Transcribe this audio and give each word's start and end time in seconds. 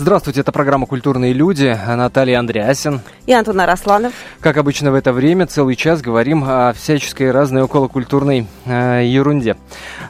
Здравствуйте, 0.00 0.42
это 0.42 0.52
программа 0.52 0.86
«Культурные 0.86 1.32
люди». 1.32 1.76
Наталья 1.84 2.38
Андреасин. 2.38 3.00
И 3.26 3.32
Антон 3.32 3.60
Арасланов. 3.60 4.12
Как 4.38 4.56
обычно 4.56 4.92
в 4.92 4.94
это 4.94 5.12
время, 5.12 5.48
целый 5.48 5.74
час 5.74 6.02
говорим 6.02 6.44
о 6.46 6.72
всяческой 6.72 7.32
разной 7.32 7.62
околокультурной 7.62 8.46
э, 8.64 9.02
ерунде. 9.04 9.56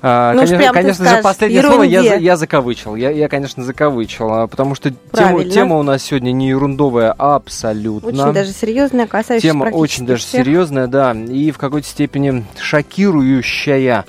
Э, 0.02 0.32
ну, 0.34 0.44
конечно, 0.44 0.72
конечно 0.74 1.08
же, 1.08 1.22
последнее 1.22 1.60
ерунде. 1.60 2.00
слово 2.00 2.06
я, 2.06 2.14
я 2.16 2.36
закавычил. 2.36 2.96
Я, 2.96 3.08
я, 3.08 3.28
конечно, 3.30 3.64
закавычил, 3.64 4.30
а, 4.30 4.46
потому 4.46 4.74
что 4.74 4.92
тема, 5.14 5.42
тема 5.46 5.78
у 5.78 5.82
нас 5.82 6.02
сегодня 6.02 6.32
не 6.32 6.50
ерундовая 6.50 7.12
абсолютно. 7.12 8.10
Очень 8.10 8.34
даже 8.34 8.52
серьезная, 8.52 9.06
касающаяся 9.06 9.54
Тема 9.54 9.70
очень 9.72 10.04
даже 10.04 10.22
всех. 10.22 10.44
серьезная, 10.44 10.86
да, 10.86 11.12
и 11.12 11.50
в 11.50 11.56
какой-то 11.56 11.88
степени 11.88 12.44
шокирующая 12.60 14.04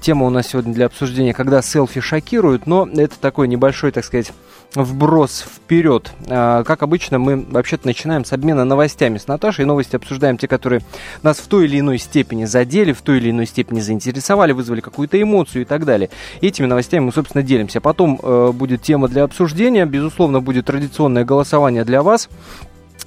тема 0.00 0.26
у 0.26 0.30
нас 0.30 0.46
сегодня 0.46 0.72
для 0.72 0.86
обсуждения, 0.86 1.34
когда 1.34 1.60
селфи 1.60 2.00
шокируют, 2.00 2.68
но 2.68 2.88
это 2.88 3.18
такой 3.18 3.48
небольшой, 3.48 3.90
так 3.90 4.04
сказать, 4.04 4.30
вброс 4.74 5.44
вперед. 5.46 6.12
А, 6.28 6.64
как 6.64 6.82
обычно, 6.82 7.18
мы 7.18 7.44
вообще-то 7.48 7.86
начинаем 7.86 8.24
с 8.24 8.32
обмена 8.32 8.64
новостями 8.64 9.18
с 9.18 9.26
Наташей. 9.26 9.64
Новости 9.64 9.96
обсуждаем 9.96 10.36
те, 10.36 10.48
которые 10.48 10.82
нас 11.22 11.38
в 11.38 11.46
той 11.46 11.66
или 11.66 11.80
иной 11.80 11.98
степени 11.98 12.44
задели, 12.44 12.92
в 12.92 13.02
той 13.02 13.18
или 13.18 13.30
иной 13.30 13.46
степени 13.46 13.80
заинтересовали, 13.80 14.52
вызвали 14.52 14.80
какую-то 14.80 15.20
эмоцию 15.20 15.62
и 15.62 15.64
так 15.64 15.84
далее. 15.84 16.10
Этими 16.40 16.66
новостями 16.66 17.04
мы, 17.04 17.12
собственно, 17.12 17.42
делимся. 17.42 17.80
Потом 17.80 18.18
э, 18.22 18.52
будет 18.52 18.82
тема 18.82 19.08
для 19.08 19.24
обсуждения. 19.24 19.86
Безусловно, 19.86 20.40
будет 20.40 20.66
традиционное 20.66 21.24
голосование 21.24 21.84
для 21.84 22.02
вас. 22.02 22.28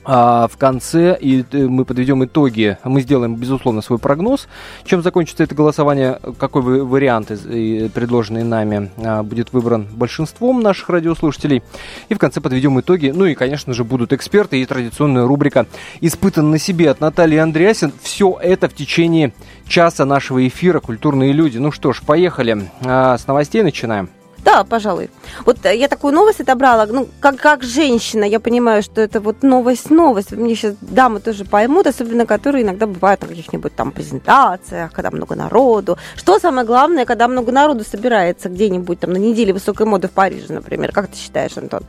А 0.09 0.47
в 0.47 0.55
конце 0.55 1.17
и 1.19 1.43
э, 1.51 1.67
мы 1.67 1.83
подведем 1.83 2.23
итоги, 2.23 2.77
мы 2.85 3.01
сделаем, 3.01 3.35
безусловно, 3.35 3.81
свой 3.81 3.99
прогноз. 3.99 4.47
Чем 4.85 5.03
закончится 5.03 5.43
это 5.43 5.53
голосование, 5.53 6.17
какой 6.39 6.61
вариант, 6.61 7.27
предложенный 7.27 8.45
нами, 8.45 8.89
а, 9.03 9.21
будет 9.23 9.51
выбран 9.51 9.85
большинством 9.91 10.61
наших 10.61 10.87
радиослушателей. 10.87 11.61
И 12.07 12.13
в 12.13 12.19
конце 12.19 12.39
подведем 12.39 12.79
итоги. 12.79 13.11
Ну 13.13 13.25
и, 13.25 13.35
конечно 13.35 13.73
же, 13.73 13.83
будут 13.83 14.13
эксперты 14.13 14.61
и 14.61 14.65
традиционная 14.65 15.27
рубрика 15.27 15.67
«Испытан 15.99 16.51
на 16.51 16.57
себе» 16.57 16.89
от 16.89 17.01
Натальи 17.01 17.37
Андреасин. 17.37 17.91
Все 18.01 18.39
это 18.41 18.69
в 18.69 18.73
течение 18.73 19.33
часа 19.67 20.05
нашего 20.05 20.47
эфира 20.47 20.79
«Культурные 20.79 21.33
люди». 21.33 21.57
Ну 21.57 21.73
что 21.73 21.91
ж, 21.91 22.01
поехали. 22.01 22.69
А, 22.81 23.17
с 23.17 23.27
новостей 23.27 23.61
начинаем. 23.61 24.09
Да, 24.43 24.63
пожалуй. 24.63 25.09
Вот 25.45 25.65
э, 25.65 25.75
я 25.75 25.87
такую 25.87 26.13
новость 26.13 26.39
отобрала, 26.39 26.85
ну, 26.85 27.07
как, 27.19 27.37
как 27.37 27.63
женщина, 27.63 28.23
я 28.23 28.39
понимаю, 28.39 28.83
что 28.83 29.01
это 29.01 29.19
вот 29.19 29.43
новость-новость. 29.43 30.31
Мне 30.31 30.55
сейчас 30.55 30.75
дамы 30.81 31.19
тоже 31.19 31.43
поймут, 31.43 31.87
особенно 31.87 32.25
которые 32.25 32.63
иногда 32.63 32.87
бывают 32.87 33.21
на 33.21 33.27
каких-нибудь 33.27 33.75
там 33.75 33.91
презентациях, 33.91 34.91
когда 34.91 35.11
много 35.11 35.35
народу. 35.35 35.97
Что 36.15 36.39
самое 36.39 36.65
главное, 36.65 37.05
когда 37.05 37.27
много 37.27 37.51
народу 37.51 37.83
собирается 37.83 38.49
где-нибудь 38.49 38.99
там 38.99 39.11
на 39.11 39.17
неделе 39.17 39.53
высокой 39.53 39.85
моды 39.85 40.07
в 40.07 40.11
Париже, 40.11 40.53
например? 40.53 40.91
Как 40.91 41.07
ты 41.07 41.17
считаешь, 41.17 41.57
Антон? 41.57 41.81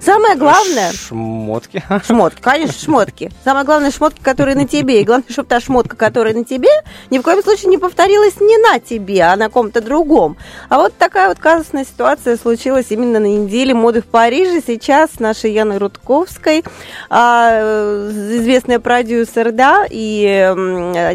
Самое 0.00 0.36
главное... 0.36 0.92
Шмотки. 0.92 1.82
Шмотки, 2.06 2.40
конечно, 2.40 2.80
шмотки. 2.80 3.32
Самое 3.44 3.64
главное, 3.64 3.90
шмотки, 3.90 4.20
которые 4.22 4.56
на 4.56 4.66
тебе. 4.66 5.00
И 5.00 5.04
главное, 5.04 5.30
чтобы 5.30 5.48
та 5.48 5.60
шмотка, 5.60 5.96
которая 5.96 6.34
на 6.34 6.44
тебе, 6.44 6.70
ни 7.10 7.18
в 7.18 7.22
коем 7.22 7.42
случае 7.42 7.70
не 7.70 7.78
повторилась 7.78 8.40
не 8.40 8.58
на 8.58 8.78
тебе, 8.78 9.22
а 9.22 9.36
на 9.36 9.48
ком-то 9.48 9.80
другом. 9.80 10.36
А 10.68 10.78
вот 10.78 10.94
такая 10.96 11.28
вот 11.28 11.38
казусная 11.38 11.84
ситуация 11.94 12.36
случилась 12.36 12.86
именно 12.90 13.20
на 13.20 13.26
неделе 13.26 13.72
моды 13.72 14.02
в 14.02 14.06
Париже. 14.06 14.60
Сейчас 14.66 15.12
с 15.12 15.20
нашей 15.20 15.52
Яной 15.52 15.78
Рудковской, 15.78 16.64
а, 17.08 18.08
известная 18.10 18.80
продюсер, 18.80 19.52
да, 19.52 19.86
и 19.88 20.26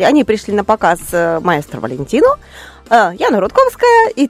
они 0.01 0.23
пришли 0.23 0.53
на 0.53 0.63
показ 0.63 0.99
э, 1.11 1.39
маэстро 1.41 1.81
Валентину. 1.81 2.27
А, 2.89 3.11
Яна 3.13 3.41
Рудковская, 3.41 4.09
и 4.15 4.29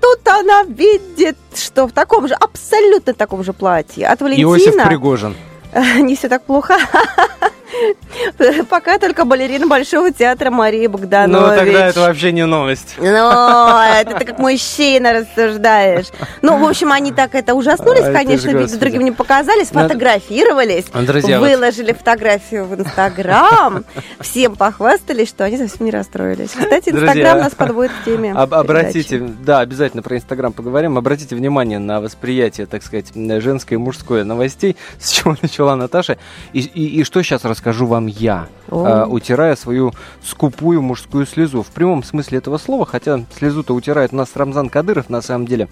тут 0.00 0.28
она 0.28 0.62
видит, 0.62 1.36
что 1.54 1.88
в 1.88 1.92
таком 1.92 2.28
же, 2.28 2.34
абсолютно 2.34 3.12
таком 3.12 3.42
же 3.42 3.52
платье 3.52 4.06
от 4.06 4.20
Валентина... 4.20 4.46
Иосиф 4.46 4.84
Пригожин. 4.86 5.34
Не 5.98 6.14
все 6.14 6.28
так 6.28 6.44
плохо. 6.44 6.76
Пока 8.68 8.98
только 8.98 9.24
балерина 9.24 9.66
Большого 9.66 10.10
театра 10.12 10.50
Мария 10.50 10.88
Богданович. 10.88 11.40
Ну, 11.40 11.48
тогда 11.48 11.86
это 11.88 12.00
вообще 12.00 12.32
не 12.32 12.46
новость. 12.46 12.96
Ну, 12.98 13.04
это 13.04 14.16
ты 14.18 14.24
как 14.24 14.38
мужчина 14.38 15.12
рассуждаешь. 15.12 16.06
Ну, 16.42 16.58
в 16.58 16.68
общем, 16.68 16.92
они 16.92 17.12
так 17.12 17.34
это 17.34 17.54
ужаснулись, 17.54 18.04
конечно, 18.12 18.50
видно, 18.50 18.76
другим 18.78 19.02
не 19.02 19.12
показали, 19.12 19.64
сфотографировались, 19.64 20.86
Друзья, 20.92 21.40
выложили 21.40 21.92
вот. 21.92 21.98
фотографию 21.98 22.64
в 22.64 22.74
Инстаграм, 22.74 23.84
всем 24.20 24.56
похвастались, 24.56 25.28
что 25.28 25.44
они 25.44 25.56
совсем 25.56 25.86
не 25.86 25.92
расстроились. 25.92 26.50
Кстати, 26.50 26.90
Инстаграм 26.90 27.38
нас 27.38 27.54
подводит 27.54 27.92
к 27.92 28.04
теме. 28.04 28.32
Об, 28.32 28.54
обратите, 28.54 29.18
да, 29.18 29.60
обязательно 29.60 30.02
про 30.02 30.16
Инстаграм 30.16 30.52
поговорим. 30.52 30.98
Обратите 30.98 31.34
внимание 31.36 31.78
на 31.78 32.00
восприятие, 32.00 32.66
так 32.66 32.82
сказать, 32.82 33.12
женской 33.14 33.76
и 33.76 33.78
мужской 33.78 34.24
новостей, 34.24 34.76
с 34.98 35.10
чего 35.10 35.36
начала 35.40 35.76
Наташа, 35.76 36.18
и, 36.52 36.60
и, 36.60 37.00
и 37.00 37.04
что 37.04 37.22
сейчас 37.22 37.44
расскажу 37.60 37.80
скажу 37.80 37.86
вам 37.86 38.06
я, 38.06 38.48
э, 38.68 39.06
утирая 39.08 39.54
свою 39.54 39.92
скупую 40.24 40.80
мужскую 40.82 41.26
слезу. 41.26 41.62
В 41.62 41.66
прямом 41.68 42.02
смысле 42.02 42.38
этого 42.38 42.58
слова, 42.58 42.86
хотя 42.86 43.20
слезу-то 43.36 43.74
утирает 43.74 44.12
у 44.12 44.16
нас 44.16 44.30
Рамзан 44.34 44.70
Кадыров 44.70 45.10
на 45.10 45.20
самом 45.22 45.46
деле. 45.46 45.68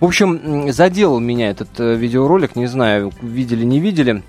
В 0.00 0.04
общем, 0.04 0.72
заделал 0.72 1.18
меня 1.18 1.50
этот 1.50 1.68
э, 1.78 1.96
видеоролик, 1.96 2.56
не 2.56 2.66
знаю, 2.66 3.12
видели, 3.20 3.64
не 3.64 3.80
видели. 3.80 4.22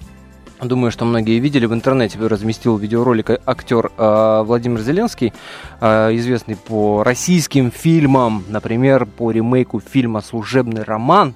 Думаю, 0.62 0.92
что 0.92 1.06
многие 1.06 1.40
видели 1.40 1.68
в 1.68 1.74
интернете, 1.74 2.18
разместил 2.20 2.78
видеоролик 2.78 3.30
актер 3.46 3.92
э, 3.98 4.44
Владимир 4.44 4.82
Зеленский, 4.82 5.32
э, 5.82 6.16
известный 6.16 6.56
по 6.56 7.04
российским 7.04 7.72
фильмам, 7.72 8.44
например, 8.48 9.06
по 9.06 9.32
ремейку 9.32 9.80
фильма 9.80 10.22
«Служебный 10.22 10.84
роман», 10.84 11.36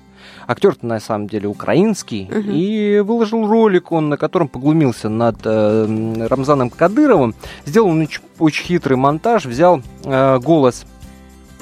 актер 0.49 0.75
на 0.81 0.99
самом 0.99 1.27
деле 1.27 1.47
украинский, 1.47 2.23
угу. 2.23 2.49
и 2.51 2.99
выложил 3.01 3.47
ролик 3.47 3.91
он, 3.91 4.09
на 4.09 4.17
котором 4.17 4.47
поглумился 4.47 5.07
над 5.07 5.37
э, 5.45 6.27
Рамзаном 6.27 6.71
Кадыровым, 6.71 7.35
сделал 7.65 7.89
очень, 7.91 8.21
очень 8.39 8.65
хитрый 8.65 8.97
монтаж, 8.97 9.45
взял 9.45 9.83
э, 10.03 10.39
голос 10.39 10.85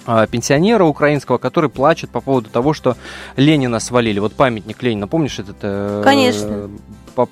э, 0.06 0.28
пенсионера 0.32 0.86
украинского, 0.86 1.38
который 1.38 1.70
плачет 1.70 2.12
по 2.12 2.22
поводу 2.22 2.50
того, 2.50 2.74
что 2.74 2.96
Ленина 3.36 3.82
свалили. 3.82 4.20
Вот 4.20 4.34
памятник 4.34 4.82
Ленина, 4.82 5.08
помнишь 5.08 5.38
этот? 5.40 5.58
Э, 5.64 6.02
Конечно. 6.06 6.70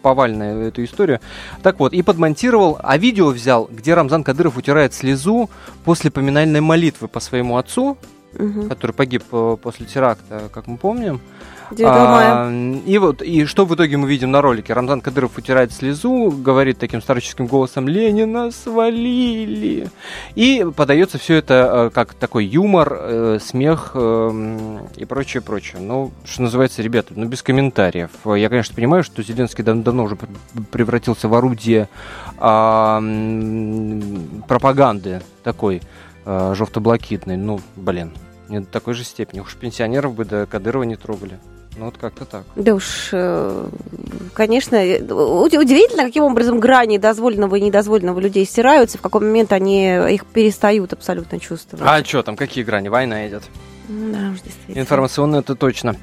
Повальную 0.01 0.67
эту 0.67 0.83
историю. 0.83 1.19
Так 1.61 1.79
вот, 1.79 1.93
и 1.93 2.01
подмонтировал, 2.01 2.79
а 2.83 2.97
видео 2.97 3.27
взял, 3.27 3.69
где 3.71 3.93
Рамзан 3.93 4.23
Кадыров 4.23 4.57
утирает 4.57 4.93
слезу 4.93 5.49
после 5.85 6.09
поминальной 6.09 6.59
молитвы 6.59 7.07
по 7.07 7.19
своему 7.19 7.57
отцу, 7.57 7.95
угу. 8.37 8.69
который 8.69 8.91
погиб 8.91 9.23
э, 9.31 9.57
после 9.61 9.85
теракта, 9.85 10.49
как 10.53 10.67
мы 10.67 10.77
помним. 10.77 11.21
А, 11.83 12.51
и 12.85 12.97
вот, 12.99 13.21
и 13.21 13.45
что 13.45 13.65
в 13.65 13.73
итоге 13.73 13.97
мы 13.97 14.07
видим 14.07 14.31
на 14.31 14.41
ролике? 14.41 14.73
Рамзан 14.73 15.01
Кадыров 15.01 15.37
утирает 15.37 15.73
слезу, 15.73 16.31
говорит 16.31 16.77
таким 16.77 17.01
старческим 17.01 17.47
голосом 17.47 17.87
«Ленина 17.87 18.51
свалили!» 18.51 19.89
И 20.35 20.65
подается 20.75 21.17
все 21.17 21.35
это 21.35 21.87
э, 21.87 21.89
как 21.93 22.13
такой 22.13 22.45
юмор, 22.45 22.97
э, 22.99 23.39
смех 23.41 23.95
и 23.95 25.05
прочее, 25.05 25.41
прочее. 25.41 25.81
Ну, 25.81 26.11
что 26.23 26.43
называется, 26.43 26.81
ребята, 26.81 27.13
ну, 27.15 27.25
без 27.25 27.41
комментариев. 27.41 28.11
Я, 28.25 28.49
конечно, 28.49 28.75
понимаю, 28.75 29.03
что 29.03 29.23
Зеленский 29.23 29.63
дав 29.63 29.81
давно 29.81 30.03
уже 30.03 30.17
превратился 30.71 31.27
в 31.27 31.33
орудие 31.33 31.89
э, 32.37 34.01
пропаганды 34.47 35.21
такой 35.43 35.81
э, 36.25 36.53
жовто-блакитной. 36.55 37.37
Ну, 37.37 37.59
блин, 37.75 38.11
не 38.49 38.59
до 38.59 38.67
такой 38.67 38.93
же 38.93 39.03
степени. 39.03 39.39
Уж 39.39 39.55
пенсионеров 39.55 40.13
бы 40.13 40.25
до 40.25 40.45
Кадырова 40.45 40.83
не 40.83 40.95
трогали. 40.95 41.39
Ну 41.77 41.85
вот 41.85 41.97
как-то 41.97 42.25
так. 42.25 42.43
Да 42.55 42.73
уж, 42.73 43.09
э, 43.11 43.67
конечно, 44.33 44.75
э, 44.75 45.01
удивительно, 45.01 46.03
каким 46.03 46.23
образом 46.23 46.59
грани 46.59 46.97
дозволенного 46.97 47.55
и 47.55 47.61
недозволенного 47.61 48.19
людей 48.19 48.45
стираются, 48.45 48.97
в 48.97 49.01
какой 49.01 49.21
момент 49.21 49.51
они 49.51 49.85
их 50.13 50.25
перестают 50.25 50.93
абсолютно 50.93 51.39
чувствовать. 51.39 51.85
А 51.85 52.03
что 52.03 52.23
там, 52.23 52.37
какие 52.37 52.63
грани? 52.63 52.87
Война 52.87 53.27
идет. 53.27 53.43
Да, 53.87 54.31
уж 54.33 54.41
действительно. 54.41 54.79
Информационно 54.81 55.35
это 55.37 55.55
точно. 55.55 55.95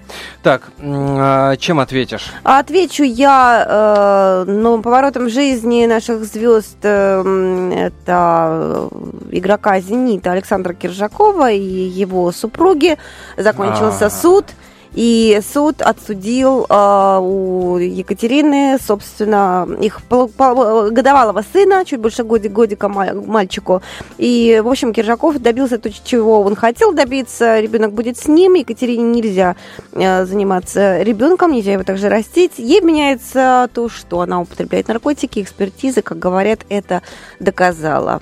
Так, 0.43 0.71
а 0.81 1.57
чем 1.57 1.81
ответишь? 1.81 2.33
Отвечу 2.43 3.03
я 3.03 4.45
э, 4.47 4.51
новым 4.51 4.83
поворотом 4.83 5.29
жизни 5.29 5.87
наших 5.87 6.25
звезд. 6.25 6.79
Э, 6.83 7.71
это 7.75 8.89
игрока 9.31 9.81
«Зенита» 9.81 10.33
Александра 10.33 10.75
Киржакова 10.75 11.51
и 11.51 11.61
его 11.61 12.31
супруги. 12.33 12.99
Закончился 13.37 14.07
А-а-а. 14.07 14.11
суд. 14.11 14.47
И 14.95 15.41
суд 15.53 15.81
отсудил 15.81 16.67
э, 16.69 17.19
у 17.23 17.79
Екатерины, 17.79 18.79
собственно, 18.79 19.67
их 19.81 20.01
годовалого 20.09 21.43
сына, 21.53 21.85
чуть 21.85 22.01
больше 22.01 22.25
годик, 22.25 22.53
годика 22.53 22.89
мальчику. 22.89 23.83
И, 24.19 24.61
в 24.63 24.69
общем, 24.69 24.93
Киржаков 24.93 25.39
добился 25.39 25.79
то, 25.79 25.91
чего 25.91 26.43
он 26.43 26.57
хотел 26.57 26.93
добиться. 26.93 27.61
Ребенок 27.61 27.93
будет 27.93 28.19
с 28.19 28.29
ним. 28.29 28.55
Екатерине 28.55 29.05
нельзя 29.05 29.57
э, 29.93 30.25
заниматься 30.27 31.03
ребенком, 31.03 31.53
нельзя 31.53 31.73
его 31.73 31.85
также 31.85 32.09
растить. 32.09 32.53
Ей 32.59 32.81
меняется 32.83 33.71
то, 33.73 33.89
что 33.89 34.21
она 34.21 34.41
употребляет 34.41 34.89
наркотики. 34.89 35.41
Экспертиза, 35.41 36.03
как 36.03 36.19
говорят, 36.19 36.61
это 36.69 37.03
доказала. 37.41 38.21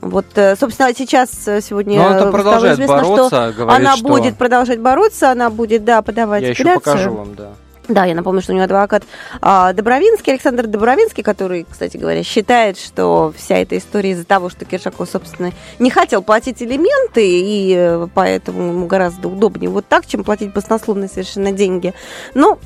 Вот, 0.00 0.26
э, 0.36 0.56
собственно, 0.56 0.94
сейчас 0.94 1.48
э, 1.48 1.60
сегодня 1.60 1.98
Но 1.98 2.06
она 2.08 2.26
продолжает 2.30 2.74
известно, 2.74 2.96
бороться, 3.02 3.52
что 3.52 3.64
говорит, 3.64 3.80
она 3.80 3.96
что... 3.96 4.08
будет 4.08 4.36
продолжать 4.36 4.80
бороться, 4.80 5.30
она 5.30 5.50
будет, 5.50 5.84
да, 5.84 6.02
подавать 6.02 6.42
Я 6.42 6.50
апелляцию. 6.50 6.72
еще 6.72 6.80
покажу 6.80 7.14
вам, 7.14 7.34
да. 7.34 7.48
Да, 7.88 8.04
я 8.04 8.14
напомню, 8.14 8.42
что 8.42 8.52
у 8.52 8.54
него 8.54 8.64
адвокат 8.64 9.04
а, 9.40 9.72
Добровинский, 9.72 10.34
Александр 10.34 10.66
Добровинский, 10.66 11.22
который, 11.22 11.66
кстати 11.68 11.96
говоря, 11.96 12.22
считает, 12.22 12.78
что 12.78 13.32
вся 13.34 13.56
эта 13.56 13.78
история 13.78 14.10
из-за 14.10 14.24
того, 14.24 14.50
что 14.50 14.66
Киржаков, 14.66 15.08
собственно, 15.08 15.52
не 15.78 15.90
хотел 15.90 16.22
платить 16.22 16.62
элементы, 16.62 17.26
и 17.26 17.74
э, 17.74 18.08
поэтому 18.14 18.72
ему 18.72 18.86
гораздо 18.86 19.28
удобнее 19.28 19.70
вот 19.70 19.86
так, 19.86 20.06
чем 20.06 20.22
платить 20.22 20.52
баснословные 20.52 21.08
совершенно 21.08 21.50
деньги. 21.50 21.94
Но, 22.34 22.58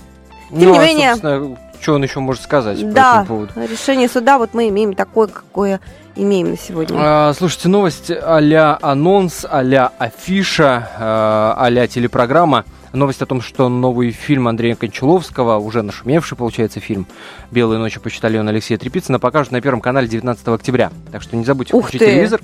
тем 0.51 0.71
ну, 0.71 0.73
не 0.73 0.79
а, 0.79 0.83
менее... 0.85 1.57
Что 1.81 1.95
он 1.95 2.03
еще 2.05 2.21
может 2.21 2.43
сказать 2.43 2.79
да, 2.93 2.93
по 2.93 3.23
этому 3.25 3.47
поводу? 3.49 3.73
решение 3.73 4.09
суда 4.09 4.39
вот 4.39 4.55
мы 4.55 4.69
имеем 4.69 4.95
такое, 4.95 5.27
какое 5.27 5.81
имеем 6.17 6.51
на 6.51 6.57
сегодня. 6.59 6.97
А, 6.99 7.33
слушайте, 7.35 7.69
новость 7.69 8.11
а-ля 8.11 8.79
анонс, 8.81 9.47
а-ля 9.49 9.93
афиша, 9.99 11.55
а-ля 11.59 11.87
телепрограмма. 11.87 12.65
Новость 12.93 13.23
о 13.23 13.27
том, 13.27 13.41
что 13.41 13.71
новый 13.71 14.11
фильм 14.11 14.49
Андрея 14.49 14.75
Кончаловского, 14.75 15.57
уже 15.59 15.81
нашумевший, 15.83 16.37
получается, 16.37 16.79
фильм 16.79 17.07
«Белые 17.51 17.79
ночи» 17.79 17.99
почитали 17.99 18.37
Алексея 18.37 18.77
Трепицына, 18.79 19.19
покажут 19.19 19.51
на 19.53 19.63
Первом 19.63 19.81
канале 19.81 20.07
19 20.09 20.47
октября. 20.49 20.91
Так 21.11 21.23
что 21.23 21.35
не 21.37 21.45
забудьте 21.45 21.75
Ух 21.75 21.85
включить 21.85 22.01
ты. 22.01 22.07
телевизор. 22.13 22.41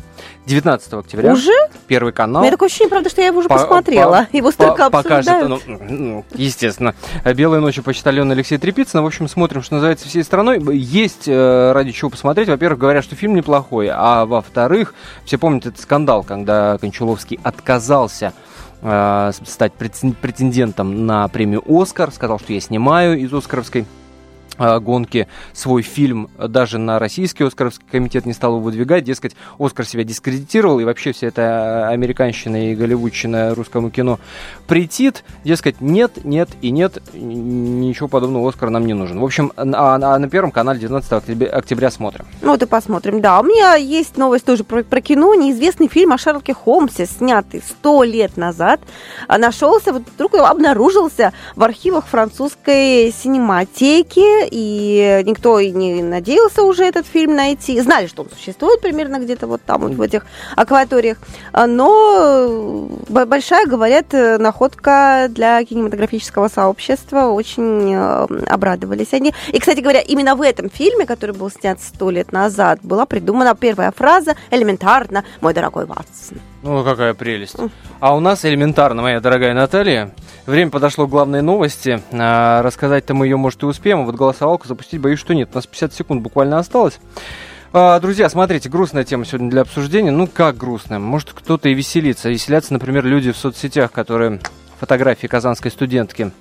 19 0.47 0.93
октября. 0.95 1.33
Уже? 1.35 1.53
Первый 1.87 2.15
канал. 2.15 2.41
У 2.41 2.45
меня 2.45 2.53
такое 2.53 2.69
ощущение, 2.69 2.89
правда, 2.89 3.11
что 3.11 3.21
я 3.21 3.27
его 3.27 3.41
уже 3.41 3.49
По- 3.49 3.57
посмотрела. 3.59 4.27
по- 4.31 4.37
его 4.37 4.51
столько 4.51 4.85
по- 4.85 5.03
покажет, 5.03 5.49
ну, 5.49 5.61
ну, 5.67 6.25
естественно. 6.35 6.95
«Белые 7.25 7.61
ночи» 7.61 7.83
почитали 7.83 8.21
Алексея 8.21 8.59
Трепицына. 8.59 9.03
В 9.03 9.07
общем, 9.07 9.29
смотрим, 9.29 9.63
что 9.63 9.75
называется, 9.75 10.09
всей 10.09 10.25
страной. 10.25 10.63
Есть 10.75 11.25
э, 11.29 11.73
ради 11.73 11.93
чего 11.93 12.09
посмотреть. 12.09 12.49
Во-первых, 12.49 12.79
говорят, 12.81 13.05
что 13.05 13.15
фильм 13.17 13.35
неплохой, 13.35 13.91
а 13.93 14.25
во-вторых, 14.25 14.95
все 15.27 15.37
помнят 15.37 15.67
этот 15.67 15.81
скандал, 15.81 16.23
когда 16.25 16.79
Кончаловский 16.79 17.39
отказался 17.43 18.33
стать 18.81 19.73
претен- 19.79 20.15
претендентом 20.15 21.07
на 21.07 21.27
премию 21.29 21.63
«Оскар», 21.67 22.11
сказал, 22.13 22.39
что 22.39 22.53
я 22.53 22.61
снимаю 22.61 23.19
из 23.19 23.33
«Оскаровской» 23.33 23.83
э, 23.83 23.85
гонки 24.59 25.29
свой 25.53 25.83
фильм 25.83 26.31
даже 26.39 26.79
на 26.79 26.99
российский 26.99 27.45
Оскаровский 27.45 27.87
комитет 27.91 28.27
не 28.27 28.33
стал 28.33 28.53
его 28.53 28.61
выдвигать, 28.61 29.05
дескать, 29.05 29.35
Оскар 29.59 29.87
себя 29.87 30.05
дискредитировал, 30.05 30.81
и 30.81 30.85
вообще 30.85 31.13
вся 31.13 31.29
эта 31.29 31.89
американщина 31.89 32.71
и 32.71 32.75
голливудщина 32.75 33.55
русскому 33.55 33.91
кино 33.91 34.19
претит, 34.67 35.25
дескать, 35.45 35.81
нет, 35.81 36.25
нет 36.25 36.49
и 36.61 36.71
нет, 36.71 37.03
ничего 37.15 38.09
подобного 38.09 38.49
Оскар 38.49 38.71
нам 38.71 38.87
не 38.87 38.95
нужен. 38.95 39.21
В 39.21 39.25
общем, 39.25 39.53
на, 39.57 39.95
а 39.95 40.19
на 40.19 40.29
Первом 40.29 40.51
канале 40.51 40.81
19 40.81 41.13
октября, 41.13 41.49
октября 41.51 41.91
смотрим. 41.91 42.27
Ну, 42.43 42.51
вот 42.51 42.63
и 42.63 42.67
посмотрим. 42.67 43.21
Да, 43.21 43.41
у 43.41 43.43
меня 43.43 43.75
есть 43.75 44.17
новость 44.17 44.45
тоже 44.45 44.65
про, 44.65 44.83
про 44.83 45.01
кино. 45.01 45.35
Неизвестный 45.35 45.89
фильм 45.89 46.13
о 46.13 46.19
Шерлоке 46.19 46.55
Холмсе, 46.55 47.07
снятый 47.07 47.63
сто 47.67 48.03
лет 48.03 48.37
назад, 48.37 48.81
а, 49.27 49.39
нашелся, 49.39 49.93
вдруг 49.93 50.35
обнаружился 50.35 51.33
в 51.57 51.63
архивах 51.63 52.07
французской 52.07 53.13
синематеки, 53.13 54.48
и 54.51 55.23
никто 55.25 55.59
и 55.59 55.71
не 55.71 56.03
надеялся 56.03 56.63
уже 56.63 56.85
этот 56.85 57.07
фильм 57.07 57.35
найти. 57.35 57.81
Знали, 57.81 58.07
что 58.07 58.23
он 58.23 58.31
существует 58.31 58.81
примерно 58.81 59.19
где-то 59.19 59.47
вот 59.47 59.63
там, 59.63 59.83
вот 59.83 59.93
в 59.93 60.01
этих 60.01 60.27
акваториях. 60.57 61.19
А, 61.53 61.67
Но 61.67 62.89
э, 63.09 63.25
большая, 63.25 63.67
говорят, 63.67 64.13
э, 64.15 64.39
находка 64.39 65.27
для 65.31 65.65
кинематографического 65.65 66.49
сообщества. 66.49 67.27
Очень 67.27 67.95
э, 67.95 68.27
обрадовались 68.47 69.13
они. 69.13 69.35
И, 69.53 69.59
кстати 69.59 69.81
говоря, 69.81 70.01
именно 70.01 70.35
в 70.35 70.43
этом 70.43 70.71
фильме, 70.71 71.07
который 71.07 71.35
был 71.35 71.51
снят 71.51 71.81
сто 71.81 72.11
лет 72.11 72.33
назад, 72.33 72.81
была 72.83 73.07
придумана 73.07 73.55
первая 73.55 73.93
фраза 73.93 74.37
«элементарно, 74.51 75.25
мой 75.41 75.55
дорогой 75.55 75.87
Ватсон». 75.87 76.39
Ну, 76.63 76.83
какая 76.85 77.15
прелесть. 77.15 77.57
А 78.01 78.17
у 78.17 78.21
нас 78.21 78.45
элементарно, 78.45 79.03
моя 79.03 79.21
дорогая 79.21 79.55
Наталья. 79.55 80.13
Время 80.49 80.71
подошло 80.71 81.07
к 81.07 81.11
главной 81.11 81.43
новости. 81.43 82.01
А, 82.11 82.63
рассказать-то 82.63 83.13
мы 83.13 83.27
ее, 83.27 83.37
может, 83.37 83.63
и 83.63 83.67
успеем, 83.67 84.07
вот 84.07 84.15
голосовалку 84.15 84.67
запустить, 84.67 84.99
боюсь, 84.99 85.19
что 85.19 85.35
нет. 85.35 85.51
У 85.53 85.57
нас 85.57 85.67
50 85.67 85.93
секунд 85.93 86.23
буквально 86.23 86.59
осталось. 86.59 87.01
А, 87.75 88.01
друзья, 88.01 88.31
смотрите, 88.31 88.71
грустная 88.71 89.05
тема 89.05 89.27
сегодня 89.27 89.51
для 89.51 89.61
обсуждения. 89.61 90.11
Ну, 90.11 90.27
как 90.27 90.57
грустная? 90.57 91.01
Может, 91.01 91.35
кто-то 91.35 91.69
и 91.69 91.75
веселится. 91.75 92.31
Веселятся, 92.31 92.73
например, 92.73 93.05
люди 93.05 93.31
в 93.31 93.37
соцсетях, 93.37 93.93
которые 93.93 94.41
фотографии 94.81 95.27
казанской 95.27 95.71
студентки 95.71 96.33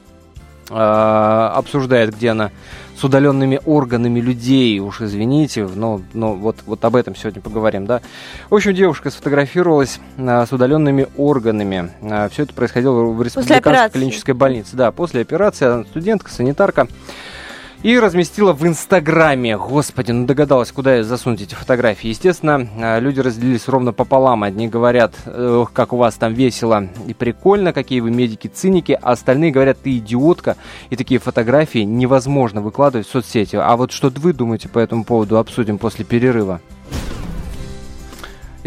обсуждает, 0.69 2.15
где 2.15 2.29
она 2.29 2.51
с 2.97 3.03
удаленными 3.03 3.61
органами 3.65 4.19
людей, 4.19 4.79
уж 4.79 5.01
извините, 5.01 5.67
но, 5.67 6.01
но 6.13 6.33
вот, 6.33 6.57
вот 6.65 6.83
об 6.83 6.95
этом 6.95 7.15
сегодня 7.15 7.41
поговорим, 7.41 7.85
да. 7.85 8.01
В 8.49 8.55
общем, 8.55 8.73
девушка 8.73 9.11
сфотографировалась 9.11 9.99
а, 10.17 10.45
с 10.45 10.51
удаленными 10.51 11.07
органами. 11.15 11.91
все 12.31 12.43
это 12.43 12.53
происходило 12.53 13.03
в 13.03 13.21
республиканской 13.21 13.89
клинической 13.91 14.33
больнице. 14.33 14.75
Да, 14.75 14.91
после 14.91 15.21
операции 15.21 15.67
она 15.67 15.83
студентка, 15.83 16.31
санитарка. 16.31 16.87
И 17.83 17.97
разместила 17.99 18.53
в 18.53 18.65
Инстаграме. 18.65 19.55
Господи, 19.55 20.11
ну 20.11 20.25
догадалась, 20.25 20.71
куда 20.71 21.03
засунуть 21.03 21.41
эти 21.41 21.53
фотографии. 21.53 22.07
Естественно, 22.07 22.67
а, 22.79 22.99
люди 22.99 23.19
разделились 23.19 23.67
ровно 23.67 23.93
пополам. 23.93 24.43
Одни 24.43 24.67
говорят, 24.67 25.13
«Ох, 25.27 25.71
как 25.71 25.93
у 25.93 25.97
вас 25.97 26.15
там 26.15 26.33
весело 26.33 26.89
и 27.07 27.13
прикольно, 27.13 27.73
какие 27.73 27.99
вы 27.99 28.09
медики-циники. 28.09 28.97
А 28.99 29.11
остальные 29.11 29.51
говорят, 29.51 29.77
ты 29.81 29.97
идиотка. 29.97 30.57
И 30.89 30.95
такие 30.95 31.19
фотографии 31.19 31.79
невозможно 31.79 32.61
выкладывать 32.61 33.07
в 33.07 33.11
соцсети. 33.11 33.55
А 33.55 33.77
вот 33.77 33.91
что 33.91 34.09
вы 34.09 34.33
думаете 34.33 34.69
по 34.69 34.79
этому 34.79 35.03
поводу, 35.03 35.37
обсудим 35.37 35.77
после 35.77 36.03
перерыва. 36.03 36.61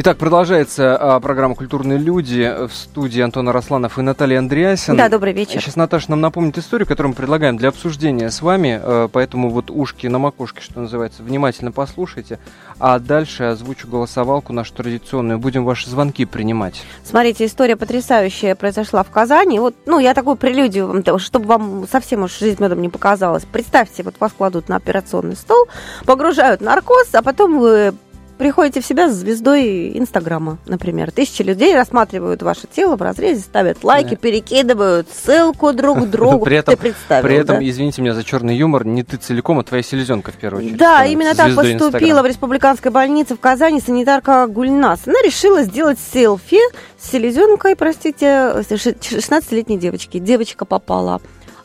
Итак, 0.03 0.17
продолжается 0.17 0.97
а, 0.97 1.21
программа 1.21 1.55
«Культурные 1.55 1.99
люди» 1.99 2.51
в 2.67 2.73
студии 2.73 3.21
Антона 3.21 3.53
Росланов 3.53 3.99
и 3.99 4.01
Наталья 4.01 4.39
Андреасин. 4.39 4.97
Да, 4.97 5.11
добрый 5.11 5.35
вечер. 5.35 5.61
Сейчас 5.61 5.77
Наташа 5.77 6.09
нам 6.09 6.23
напомнит 6.23 6.57
историю, 6.57 6.87
которую 6.87 7.11
мы 7.11 7.17
предлагаем 7.17 7.59
для 7.59 7.69
обсуждения 7.69 8.31
с 8.31 8.41
вами, 8.41 8.81
э, 8.83 9.09
поэтому 9.13 9.51
вот 9.51 9.71
ушки 9.71 10.07
на 10.07 10.19
макушке, 10.19 10.63
что 10.63 10.81
называется, 10.81 11.23
внимательно 11.23 11.71
послушайте, 11.71 12.39
а 12.79 12.99
дальше 12.99 13.43
озвучу 13.43 13.89
голосовалку 13.89 14.55
нашу 14.55 14.73
традиционную, 14.73 15.39
будем 15.39 15.67
ваши 15.67 15.91
звонки 15.91 16.25
принимать. 16.25 16.81
Смотрите, 17.05 17.45
история 17.45 17.77
потрясающая 17.77 18.55
произошла 18.55 19.03
в 19.03 19.11
Казани. 19.11 19.59
Вот, 19.59 19.75
ну, 19.85 19.99
я 19.99 20.15
такую 20.15 20.37
прелюдию 20.37 20.87
вам, 20.87 21.19
чтобы 21.19 21.45
вам 21.45 21.87
совсем 21.87 22.23
уж 22.23 22.39
жизнь 22.39 22.57
медом 22.59 22.81
не 22.81 22.89
показалась. 22.89 23.45
Представьте, 23.45 24.03
вот 24.03 24.15
вас 24.19 24.33
кладут 24.33 24.71
на 24.71 24.77
операционный 24.77 25.37
стол, 25.37 25.69
погружают 26.07 26.63
наркоз, 26.63 27.15
а 27.15 27.21
потом 27.21 27.59
вы 27.59 27.93
приходите 28.41 28.81
в 28.81 28.87
себя 28.87 29.11
с 29.11 29.15
звездой 29.15 29.97
Инстаграма, 29.99 30.57
например. 30.67 31.13
Тысячи 31.13 31.43
людей 31.43 31.75
рассматривают 31.77 32.43
ваше 32.43 32.63
тело 32.67 32.97
в 32.97 33.03
разрезе, 33.03 33.43
ставят 33.43 33.85
лайки, 33.85 34.11
Да. 34.11 34.17
перекидывают 34.17 35.09
ссылку 35.11 35.73
друг 35.75 36.01
другу. 36.11 36.45
При 36.47 36.57
этом- 36.57 36.75
Ты 36.75 36.81
представил, 36.81 37.23
При 37.29 37.37
этом, 37.37 37.57
да? 37.59 37.69
извините 37.69 38.01
меня 38.01 38.15
за 38.15 38.25
черный 38.25 38.57
юмор, 38.57 38.87
не 38.87 39.03
ты 39.05 39.19
целиком, 39.19 39.59
а 39.59 39.63
твоя 39.63 39.83
селезенка 39.83 40.33
в 40.33 40.37
первую 40.37 40.65
очередь. 40.65 40.79
Да, 40.79 41.05
именно 41.05 41.35
так 41.35 41.55
поступила 41.55 41.89
Инстаграма. 41.89 42.23
в 42.23 42.27
республиканской 42.27 42.91
больнице 42.91 43.35
в 43.37 43.41
Казани 43.41 43.79
санитарка 43.81 44.47
Гульнас. 44.47 45.01
Она 45.07 45.21
решила 45.23 45.63
сделать 45.63 45.99
селфи 46.13 46.59
с 46.99 47.11
селезенкой, 47.11 47.77
простите, 47.77 48.55
16-летней 48.61 49.77
девочки. 49.79 50.19
Девочка 50.19 50.65
попала 50.65 51.21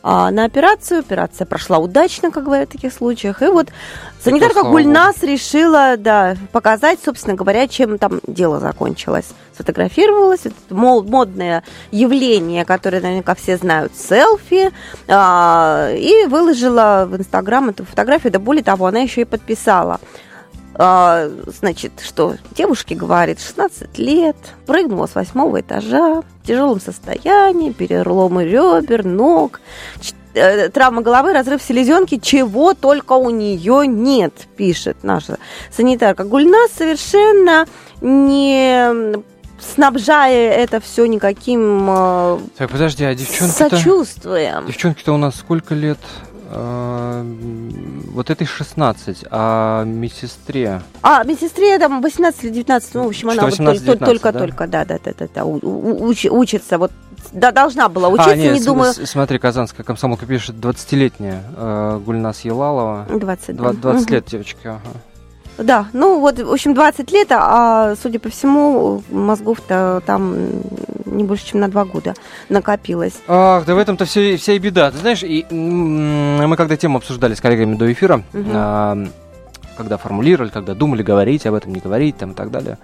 а, 0.08 0.30
на 0.30 0.46
операцию. 0.46 1.00
Операция 1.00 1.48
прошла 1.48 1.80
удачно, 1.80 2.30
как 2.30 2.44
говорят 2.44 2.70
в 2.70 2.74
таких 2.74 2.94
случаях. 2.94 3.42
И 3.42 3.48
вот 3.48 3.70
санитарка 4.24 4.60
слава 4.60 4.70
Гульнас 4.70 5.24
решила, 5.24 5.98
да, 5.98 6.36
показать, 6.52 7.00
собственно 7.04 7.34
говоря, 7.34 7.68
чем 7.68 7.98
там 7.98 8.22
дело 8.28 8.60
закончилось. 8.60 9.26
Сфотографировалась. 9.56 10.42
Это 10.44 10.56
модное 10.70 11.64
явление, 11.90 12.66
которое 12.66 13.02
наверняка 13.02 13.34
все 13.34 13.58
знают, 13.58 13.94
селфи. 13.98 14.72
а, 15.08 15.90
и 15.92 16.28
выложила 16.28 17.08
в 17.10 17.16
Инстаграм 17.18 17.70
эту 17.70 17.84
фотографию. 17.84 18.32
Да 18.32 18.38
более 18.38 18.64
того, 18.64 18.86
она 18.86 19.00
еще 19.00 19.22
и 19.22 19.26
подписала. 19.26 20.00
А, 20.78 21.30
значит, 21.48 21.94
что 22.04 22.36
девушке 22.56 22.96
говорит 22.96 23.40
16 23.40 23.98
лет, 23.98 24.36
прыгнула 24.66 25.08
с 25.08 25.16
восьмого 25.16 25.62
этажа, 25.62 26.22
в 26.22 26.48
тяжелом 26.48 26.82
состоянии, 26.82 27.72
переломы 27.72 28.44
ребер, 28.44 29.06
ног, 29.06 29.62
э, 30.34 30.70
травма 30.70 31.02
головы, 31.02 31.32
разрыв 31.32 31.62
селезенки, 31.62 32.20
чего 32.20 32.74
только 32.74 33.14
у 33.14 33.30
нее 33.30 33.88
нет, 33.88 34.34
пишет 34.58 34.98
наша 35.04 35.38
санитарка. 35.72 36.26
Гульнас 36.26 36.72
совершенно 36.72 37.66
не 38.02 39.24
снабжая 39.60 40.52
это 40.52 40.82
все 40.82 41.06
никаким 41.06 41.88
э, 41.90 42.40
Так, 42.58 42.70
подожди, 42.70 43.06
а 43.06 43.16
девчонки-то... 43.16 43.70
сочувствием. 43.70 44.68
Девчонки-то 44.68 45.14
у 45.14 45.18
нас 45.18 45.36
сколько 45.36 45.74
лет? 45.74 46.00
А, 46.50 47.26
Вот 48.12 48.30
этой 48.30 48.46
16, 48.48 49.26
а 49.32 49.84
медсестре... 49.84 50.82
А, 51.02 51.24
медсестре 51.24 51.78
там 51.80 52.02
18 52.02 52.44
или 52.46 52.52
19, 52.52 52.94
ну, 52.96 53.04
в 53.04 53.08
общем, 53.08 53.30
она 53.30 53.44
вот 53.44 53.54
18-19, 53.54 54.06
только, 54.06 54.32
да? 54.68 54.86
да, 54.86 55.00
да, 55.04 55.12
да, 55.18 55.28
да, 55.34 55.46
учится, 55.46 56.78
вот, 56.78 56.92
да, 57.32 57.52
должна 57.52 57.90
была 57.90 58.08
а, 58.08 58.12
учиться, 58.12 58.36
нет, 58.36 58.54
не 58.54 58.66
думаю, 58.66 58.94
смотри, 58.94 59.40
казанская 59.40 59.86
комсомолка 59.86 60.26
пишет, 60.26 60.56
20-летняя 60.56 61.44
э, 61.56 62.00
Гульнас 62.06 62.42
Елалова. 62.42 63.06
20, 63.10 63.56
Два- 63.56 63.74
да. 63.74 63.80
20 63.80 64.02
Мгм. 64.06 64.14
лет 64.14 64.26
девочки, 64.26 64.68
ага. 64.68 64.82
Да, 65.58 65.88
ну 65.94 66.20
вот, 66.20 66.40
в 66.40 66.52
общем, 66.52 66.74
20 66.74 67.12
лет, 67.12 67.30
а, 67.32 67.96
судя 68.02 68.20
по 68.20 68.30
всему, 68.30 69.02
мозгов-то 69.10 70.02
там 70.06 70.36
не 71.06 71.24
больше, 71.24 71.48
чем 71.48 71.60
на 71.60 71.68
два 71.68 71.86
года 71.86 72.14
накопилось. 72.50 73.16
Ах, 73.28 73.66
да 73.66 73.76
в 73.76 73.78
этом-то 73.78 74.06
все, 74.06 74.38
вся 74.38 74.54
и 74.54 74.60
беда. 74.60 74.92
Ты 74.92 74.98
знаешь, 74.98 75.24
и, 75.24 75.46
мы 75.52 76.56
когда 76.58 76.76
тему 76.78 76.98
обсуждали 76.98 77.34
с 77.34 77.42
коллегами 77.42 77.76
до 77.76 77.92
эфира, 77.92 78.24
угу. 78.34 78.46
а, 78.54 79.08
когда 79.78 79.98
формулировали, 79.98 80.50
когда 80.50 80.74
думали, 80.74 81.04
говорить 81.04 81.46
об 81.46 81.54
этом, 81.54 81.74
не 81.74 81.80
говорить 81.80 82.18
там, 82.18 82.32
и 82.32 82.34
так 82.34 82.52
далее, 82.52 82.78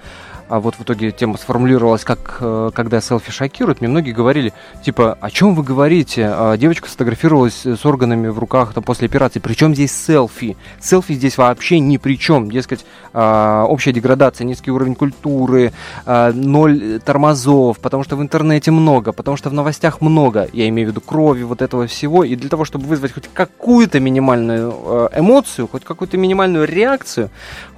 а 0.51 0.60
вот 0.60 0.75
в 0.75 0.81
итоге 0.81 1.12
тема 1.12 1.38
сформулировалась, 1.38 2.03
как 2.03 2.38
э, 2.41 2.72
когда 2.74 3.00
селфи 3.00 3.31
шокируют, 3.31 3.79
мне 3.79 3.89
многие 3.89 4.12
говорили, 4.12 4.51
типа, 4.84 5.17
о 5.22 5.31
чем 5.31 5.55
вы 5.55 5.63
говорите? 5.63 6.27
А 6.29 6.58
девочка 6.58 6.89
сфотографировалась 6.89 7.65
с 7.65 7.86
органами 7.86 8.27
в 8.27 8.38
руках 8.38 8.74
там, 8.74 8.84
после 8.84 9.08
операции, 9.08 9.39
причем 9.39 9.74
здесь 9.74 9.93
селфи? 9.93 10.58
Селфи 10.81 11.13
здесь 11.13 11.38
вообще 11.38 11.79
ни 11.79 11.96
при 11.96 12.20
чем, 12.20 12.51
дескать, 12.51 12.86
а, 13.13 13.63
общая 13.65 13.93
деградация, 13.93 14.43
низкий 14.43 14.72
уровень 14.72 14.96
культуры, 14.96 15.72
а, 16.05 16.34
ноль 16.34 17.00
тормозов, 17.00 17.79
потому 17.79 18.03
что 18.03 18.17
в 18.17 18.22
интернете 18.22 18.72
много, 18.72 19.13
потому 19.13 19.38
что 19.38 19.50
в 19.50 19.53
новостях 19.53 20.01
много, 20.01 20.50
я 20.51 20.67
имею 20.67 20.89
в 20.89 20.91
виду 20.91 21.00
крови, 21.00 21.43
вот 21.43 21.62
этого 21.62 21.88
всего, 21.88 22.25
и 22.25 22.36
для 22.36 22.50
того, 22.50 22.65
чтобы 22.65 22.88
вызвать 22.88 23.13
хоть 23.13 23.29
какую-то 23.34 24.01
минимальную 24.01 24.74
э, 24.86 25.10
эмоцию, 25.15 25.70
хоть 25.70 25.86
какую-то 25.86 26.17
минимальную 26.17 26.65
реакцию, 26.67 27.29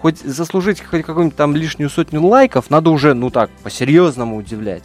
хоть 0.01 0.20
заслужить 0.20 0.84
хоть 0.84 1.03
какую-нибудь 1.03 1.38
там 1.38 1.56
лишнюю 1.56 1.89
сотню 1.89 2.22
лайков, 2.25 2.62
надо 2.70 2.89
уже, 2.89 3.13
ну 3.13 3.29
так, 3.29 3.50
по-серьезному 3.63 4.38
удивлять. 4.38 4.84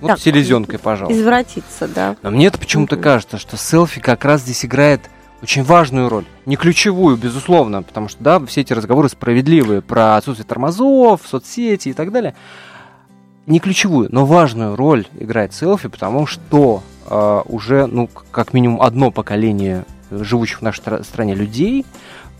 Вот 0.00 0.08
так, 0.08 0.18
селезенкой, 0.20 0.78
пожалуйста. 0.78 1.18
Извратиться, 1.18 1.88
да. 1.88 2.16
Но 2.22 2.30
мне-то 2.30 2.58
почему-то 2.58 2.96
mm-hmm. 2.96 3.02
кажется, 3.02 3.38
что 3.38 3.56
селфи 3.56 4.00
как 4.00 4.24
раз 4.24 4.42
здесь 4.42 4.64
играет 4.64 5.00
очень 5.42 5.62
важную 5.62 6.08
роль. 6.08 6.24
Не 6.44 6.56
ключевую, 6.56 7.16
безусловно, 7.16 7.82
потому 7.82 8.08
что, 8.08 8.22
да, 8.22 8.44
все 8.46 8.62
эти 8.62 8.72
разговоры 8.72 9.08
справедливые 9.08 9.82
про 9.82 10.16
отсутствие 10.16 10.46
тормозов, 10.46 11.22
соцсети 11.26 11.90
и 11.90 11.92
так 11.92 12.12
далее. 12.12 12.34
Не 13.46 13.60
ключевую, 13.60 14.08
но 14.10 14.26
важную 14.26 14.76
роль 14.76 15.06
играет 15.18 15.54
селфи, 15.54 15.88
потому 15.88 16.26
что 16.26 16.82
э, 17.08 17.42
уже, 17.46 17.86
ну, 17.86 18.08
как 18.30 18.52
минимум 18.52 18.82
одно 18.82 19.10
поколение 19.10 19.84
живущих 20.10 20.58
в 20.58 20.62
нашей 20.62 21.04
стране 21.04 21.34
людей 21.34 21.86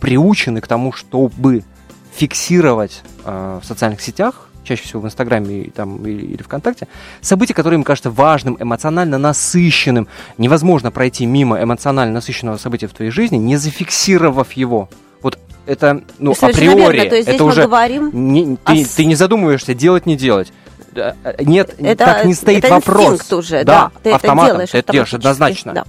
приучены 0.01 0.61
к 0.61 0.67
тому, 0.67 0.93
чтобы 0.93 1.65
фиксировать 2.13 3.03
э, 3.25 3.61
в 3.63 3.67
социальных 3.67 4.01
сетях, 4.01 4.46
чаще 4.67 4.83
всего 4.83 5.01
в 5.01 5.07
Инстаграме 5.07 5.63
и, 5.63 5.71
там, 5.71 6.05
или 6.07 6.43
ВКонтакте, 6.43 6.89
события, 7.21 7.55
которые 7.55 7.79
им 7.79 7.85
кажется 7.85 8.11
важным, 8.11 8.57
эмоционально 8.61 9.19
насыщенным. 9.19 10.09
Невозможно 10.39 10.91
пройти 10.91 11.27
мимо 11.27 11.63
эмоционально 11.63 12.15
насыщенного 12.15 12.57
события 12.59 12.87
в 12.87 12.93
твоей 12.93 13.11
жизни, 13.11 13.37
не 13.37 13.57
зафиксировав 13.57 14.53
его. 14.53 14.89
Вот 15.23 15.39
это, 15.67 16.03
ну, 16.19 16.33
априори, 16.33 16.97
верно. 16.97 17.11
То 17.11 17.17
есть 17.17 17.29
это 17.29 17.45
уже 17.45 17.63
говорим 17.63 18.11
не, 18.13 18.57
ты, 18.57 18.83
о... 18.83 18.87
ты 18.97 19.05
не 19.05 19.15
задумываешься, 19.15 19.75
делать, 19.75 20.07
не 20.07 20.17
делать. 20.17 20.53
Э, 20.97 21.13
нет, 21.41 21.75
это, 21.79 22.05
так 22.05 22.25
не 22.25 22.35
стоит 22.35 22.65
это 22.65 22.75
вопрос. 22.75 23.33
уже, 23.33 23.65
да, 23.65 23.91
да 23.93 23.93
ты 24.03 24.13
автоматом, 24.13 24.47
это 24.47 24.55
делаешь, 24.55 24.71
ты 24.71 24.79
это 24.79 24.93
делаешь 24.93 25.15
однозначно. 25.15 25.73
Да. 25.75 25.85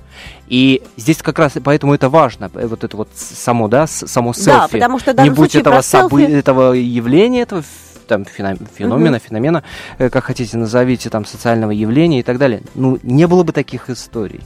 И 0.48 0.82
здесь 0.98 1.18
как 1.18 1.40
раз 1.40 1.54
поэтому 1.64 1.94
это 1.94 2.10
важно, 2.10 2.52
э, 2.54 2.68
вот 2.68 2.84
это 2.84 2.98
вот 2.98 3.10
само, 3.16 3.68
да, 3.68 3.88
само 3.88 4.34
селфи. 4.34 4.50
Да, 4.50 4.68
потому 4.68 5.00
что 5.00 5.14
не 5.24 5.30
будь 5.30 5.56
этого, 5.56 5.82
собы, 5.82 6.24
этого 6.24 6.74
явления, 6.74 7.42
этого 7.42 7.64
там 8.08 8.26
феномена, 8.26 9.18
угу. 9.18 9.26
феномена, 9.26 9.64
э, 9.98 10.10
как 10.10 10.26
хотите 10.26 10.58
назовите, 10.58 11.10
там 11.10 11.26
социального 11.26 11.72
явления 11.72 12.22
и 12.22 12.24
так 12.24 12.38
далее. 12.38 12.62
Ну, 12.76 13.00
не 13.04 13.28
было 13.28 13.44
бы 13.44 13.54
таких 13.54 13.90
историй. 13.90 14.42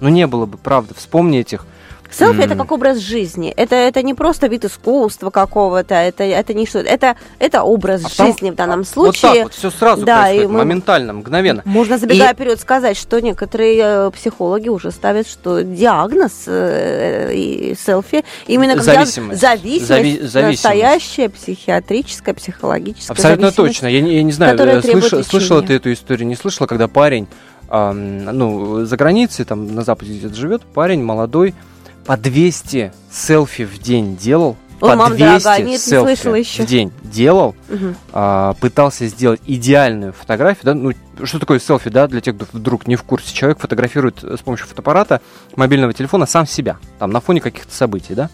Ну, 0.00 0.08
не 0.08 0.26
было 0.26 0.46
бы, 0.46 0.58
правда. 0.58 0.94
Вспомни 0.94 1.40
этих 1.40 1.66
Селфи 2.10 2.38
mm. 2.38 2.44
это 2.44 2.54
как 2.56 2.72
образ 2.72 2.98
жизни. 2.98 3.50
Это, 3.50 3.74
это 3.74 4.02
не 4.02 4.14
просто 4.14 4.46
вид 4.46 4.64
искусства 4.64 5.30
какого-то, 5.30 5.94
это, 5.94 6.24
это 6.24 6.54
не 6.54 6.66
что 6.66 6.80
это, 6.80 7.16
это 7.38 7.62
образ 7.62 8.02
а 8.04 8.26
жизни 8.26 8.50
в 8.50 8.54
данном 8.54 8.84
случае. 8.84 9.28
Вот 9.28 9.34
так 9.34 9.42
вот, 9.44 9.54
все 9.54 9.70
сразу 9.70 10.04
да, 10.04 10.22
происходит, 10.22 10.50
мы, 10.50 10.58
моментально, 10.58 11.12
мгновенно. 11.12 11.62
Можно, 11.64 11.98
забегая 11.98 12.32
и... 12.32 12.34
вперед, 12.34 12.60
сказать, 12.60 12.96
что 12.96 13.20
некоторые 13.20 13.78
э, 13.78 14.10
психологи 14.10 14.68
уже 14.68 14.90
ставят, 14.90 15.28
что 15.28 15.62
диагноз 15.62 16.44
э, 16.46 17.32
и 17.34 17.74
селфи 17.74 18.24
именно 18.46 18.74
как 18.74 18.84
зависимость, 18.84 19.40
зависимость, 19.40 19.90
Зави- 19.90 20.26
зависимость. 20.26 20.64
настоящая 20.64 21.28
психиатрическая, 21.28 22.34
психологическая 22.34 23.14
Абсолютно 23.14 23.52
точно. 23.52 23.86
Я, 23.86 24.00
я 24.00 24.22
не 24.22 24.32
знаю, 24.32 24.58
э, 24.58 24.82
слыш, 24.82 25.26
слышала 25.26 25.62
ты 25.62 25.74
эту 25.74 25.92
историю, 25.92 26.26
не 26.26 26.36
слышала, 26.36 26.66
когда 26.66 26.88
парень, 26.88 27.28
э, 27.68 27.92
ну, 27.92 28.84
за 28.84 28.96
границей, 28.96 29.44
там 29.44 29.74
на 29.74 29.82
Западе 29.82 30.12
где-то 30.18 30.34
живет, 30.34 30.62
парень 30.62 31.02
молодой, 31.02 31.54
по 32.06 32.16
200 32.16 32.92
селфи 33.10 33.64
в 33.64 33.78
день 33.78 34.16
делал. 34.16 34.56
О, 34.80 34.88
по 34.88 34.96
мам 34.96 35.16
200 35.16 35.20
дорогая, 35.20 35.62
нет, 35.62 35.80
селфи 35.80 36.38
еще. 36.38 36.62
в 36.62 36.66
день 36.66 36.92
делал, 37.02 37.56
угу. 37.68 37.94
а, 38.12 38.52
пытался 38.60 39.06
сделать 39.06 39.40
идеальную 39.46 40.12
фотографию. 40.12 40.64
Да? 40.64 40.74
Ну, 40.74 40.92
что 41.24 41.38
такое 41.38 41.58
селфи, 41.58 41.88
да, 41.88 42.06
для 42.06 42.20
тех, 42.20 42.36
кто 42.36 42.46
вдруг 42.52 42.86
не 42.86 42.96
в 42.96 43.02
курсе? 43.02 43.34
Человек 43.34 43.58
фотографирует 43.58 44.22
с 44.22 44.40
помощью 44.40 44.66
фотоаппарата, 44.66 45.22
мобильного 45.56 45.94
телефона 45.94 46.26
сам 46.26 46.46
себя, 46.46 46.76
там, 46.98 47.10
на 47.10 47.20
фоне 47.20 47.40
каких-то 47.40 47.74
событий, 47.74 48.14
да? 48.14 48.28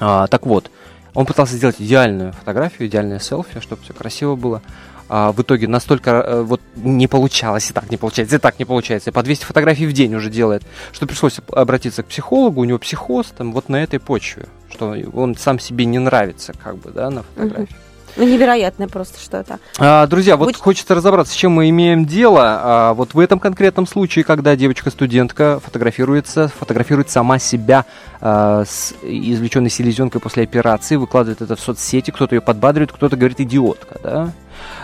А, 0.00 0.26
так 0.26 0.44
вот, 0.44 0.70
он 1.14 1.24
пытался 1.24 1.54
сделать 1.54 1.76
идеальную 1.78 2.32
фотографию, 2.32 2.88
идеальное 2.88 3.20
селфи, 3.20 3.60
чтобы 3.60 3.82
все 3.82 3.92
красиво 3.92 4.34
было 4.34 4.60
а, 5.08 5.32
в 5.32 5.42
итоге 5.42 5.68
настолько 5.68 6.10
э, 6.10 6.42
вот 6.42 6.60
не 6.76 7.06
получалось, 7.06 7.70
и 7.70 7.72
так 7.72 7.90
не 7.90 7.96
получается, 7.96 8.36
и 8.36 8.38
так 8.38 8.58
не 8.58 8.64
получается, 8.64 9.10
и 9.10 9.12
по 9.12 9.22
200 9.22 9.44
фотографий 9.44 9.86
в 9.86 9.92
день 9.92 10.14
уже 10.14 10.30
делает, 10.30 10.62
что 10.92 11.06
пришлось 11.06 11.40
обратиться 11.52 12.02
к 12.02 12.06
психологу, 12.06 12.60
у 12.60 12.64
него 12.64 12.78
психоз 12.78 13.32
там 13.36 13.52
вот 13.52 13.68
на 13.68 13.82
этой 13.82 14.00
почве, 14.00 14.46
что 14.70 14.94
он 15.12 15.36
сам 15.36 15.58
себе 15.58 15.84
не 15.84 15.98
нравится 15.98 16.52
как 16.62 16.78
бы, 16.78 16.90
да, 16.90 17.10
на 17.10 17.22
фотографии. 17.22 17.76
Ну, 18.16 18.24
невероятное 18.24 18.86
просто 18.86 19.20
что-то. 19.20 19.58
А, 19.78 20.06
друзья, 20.06 20.36
вот 20.36 20.46
Будь... 20.46 20.56
хочется 20.56 20.94
разобраться, 20.94 21.32
с 21.32 21.36
чем 21.36 21.52
мы 21.52 21.68
имеем 21.70 22.04
дело. 22.04 22.60
А, 22.62 22.94
вот 22.94 23.14
в 23.14 23.18
этом 23.18 23.40
конкретном 23.40 23.86
случае, 23.86 24.24
когда 24.24 24.54
девочка-студентка 24.54 25.60
фотографируется, 25.64 26.48
фотографирует 26.48 27.10
сама 27.10 27.40
себя 27.40 27.86
а, 28.20 28.64
с 28.64 28.94
извлеченной 29.02 29.70
селезенкой 29.70 30.20
после 30.20 30.44
операции, 30.44 30.94
выкладывает 30.96 31.42
это 31.42 31.56
в 31.56 31.60
соцсети, 31.60 32.12
кто-то 32.12 32.36
ее 32.36 32.40
подбадривает, 32.40 32.92
кто-то 32.92 33.16
говорит 33.16 33.40
идиотка, 33.40 33.98
да? 34.02 34.32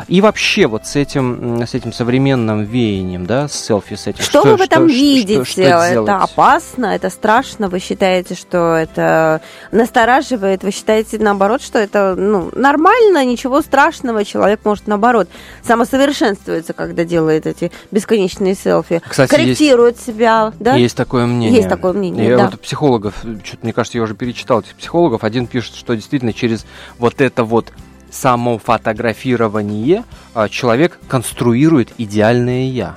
И 0.09 0.21
вообще 0.21 0.67
вот 0.67 0.87
с 0.87 0.97
этим, 0.97 1.63
с 1.67 1.75
этим 1.75 1.93
современным 1.93 2.63
веянием, 2.65 3.27
да, 3.27 3.49
с 3.49 3.53
селфи, 3.53 3.97
с 3.97 4.07
этим. 4.07 4.23
Что, 4.23 4.41
что 4.41 4.51
вы 4.51 4.57
в 4.57 4.61
этом 4.61 4.89
что, 4.89 4.97
видите? 4.97 5.45
Что, 5.45 5.63
что 5.63 5.63
это 5.63 6.17
опасно, 6.19 6.87
это 6.87 7.11
страшно? 7.11 7.69
Вы 7.69 7.79
считаете, 7.81 8.35
что 8.35 8.75
это 8.75 9.41
настораживает? 9.73 10.63
Вы 10.65 10.71
считаете, 10.71 11.19
наоборот, 11.19 11.63
что 11.63 11.79
это 11.79 12.15
ну, 12.17 12.51
нормально, 12.55 13.25
ничего 13.25 13.63
страшного? 13.63 14.25
Человек 14.25 14.61
может, 14.65 14.87
наоборот, 14.87 15.29
самосовершенствуется, 15.63 16.73
когда 16.73 17.05
делает 17.05 17.47
эти 17.47 17.71
бесконечные 17.91 18.55
селфи. 18.55 19.03
Кстати, 19.07 19.31
корректирует 19.31 19.97
есть, 19.97 20.07
себя, 20.07 20.53
да? 20.59 20.75
Есть 20.77 20.97
такое 20.97 21.27
мнение. 21.27 21.57
Есть 21.57 21.69
такое 21.69 21.93
мнение, 21.93 22.29
Я 22.29 22.37
да. 22.37 22.45
вот 22.47 22.61
психологов, 22.61 23.15
что-то, 23.45 23.59
мне 23.63 23.73
кажется, 23.73 23.99
я 23.99 24.05
уже 24.05 24.15
перечитал 24.15 24.61
этих 24.61 24.75
психологов. 24.75 25.25
Один 25.25 25.47
пишет, 25.47 25.75
что 25.75 25.95
действительно 25.95 26.33
через 26.33 26.65
вот 26.99 27.21
это 27.21 27.45
вот 27.45 27.73
само 28.11 28.59
фотографирование 28.59 30.05
а, 30.35 30.49
человек 30.49 30.99
конструирует 31.09 31.93
идеальное 31.99 32.65
я. 32.65 32.97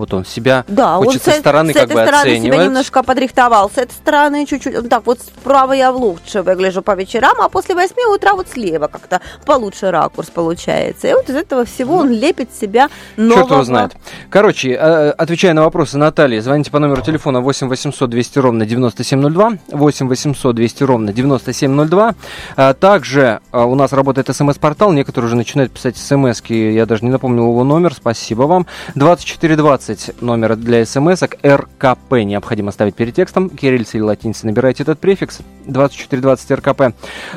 Вот 0.00 0.14
он 0.14 0.24
себя 0.24 0.64
да, 0.66 0.96
хочет 0.96 1.26
он 1.26 1.34
со 1.34 1.38
стороны 1.38 1.72
с 1.72 1.76
как 1.76 1.88
бы 1.88 1.92
стороны 1.92 2.16
оценивать. 2.16 2.54
себя 2.54 2.64
немножко 2.64 3.02
подрихтовал, 3.02 3.70
с 3.70 3.76
этой 3.76 3.92
стороны 3.92 4.46
чуть-чуть, 4.46 4.88
так 4.88 5.04
вот 5.04 5.20
справа 5.20 5.72
я 5.72 5.90
лучше 5.90 6.40
выгляжу 6.40 6.80
по 6.80 6.94
вечерам, 6.94 7.38
а 7.40 7.50
после 7.50 7.74
восьми 7.74 8.02
утра 8.06 8.32
вот 8.32 8.48
слева 8.48 8.86
как-то 8.86 9.20
получше 9.44 9.90
ракурс 9.90 10.30
получается. 10.30 11.08
И 11.08 11.12
вот 11.12 11.28
из 11.28 11.36
этого 11.36 11.66
всего 11.66 11.96
он 11.96 12.10
лепит 12.10 12.48
себя 12.54 12.88
нового. 13.16 13.40
Черт 13.40 13.50
его 13.50 13.64
знает. 13.64 13.92
Короче, 14.30 14.70
э, 14.70 15.10
отвечая 15.10 15.52
на 15.52 15.64
вопросы 15.64 15.98
Натальи, 15.98 16.38
звоните 16.38 16.70
по 16.70 16.78
номеру 16.78 17.02
телефона 17.02 17.42
8 17.42 17.68
800 17.68 18.08
200 18.08 18.38
ровно 18.38 18.64
9702, 18.64 19.52
8 19.68 20.08
800 20.08 20.54
200 20.54 20.82
ровно 20.84 21.12
9702. 21.12 22.14
А 22.56 22.72
также 22.72 23.40
э, 23.52 23.62
у 23.62 23.74
нас 23.74 23.92
работает 23.92 24.34
смс-портал, 24.34 24.92
некоторые 24.92 25.26
уже 25.26 25.36
начинают 25.36 25.72
писать 25.72 25.96
смс 25.96 26.40
я 26.48 26.86
даже 26.86 27.04
не 27.04 27.10
напомнил 27.10 27.44
его 27.44 27.64
номер, 27.64 27.94
спасибо 27.94 28.42
вам. 28.42 28.66
2420 28.94 29.89
20 29.90 30.22
номера 30.22 30.54
для 30.54 30.86
смс 30.86 31.22
РКП 31.44 32.12
необходимо 32.24 32.70
ставить 32.70 32.94
перед 32.94 33.14
текстом. 33.14 33.50
Кириллица 33.50 33.96
или 33.96 34.04
латиница 34.04 34.46
набирайте 34.46 34.84
этот 34.84 35.00
префикс 35.00 35.40
2420 35.66 36.50
РКП. 36.52 36.82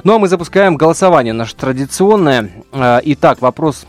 Ну 0.03 0.15
а 0.15 0.19
мы 0.19 0.27
запускаем 0.27 0.75
голосование 0.75 1.33
наше 1.33 1.55
традиционное. 1.55 2.51
А, 2.71 3.01
итак, 3.03 3.41
вопрос 3.41 3.85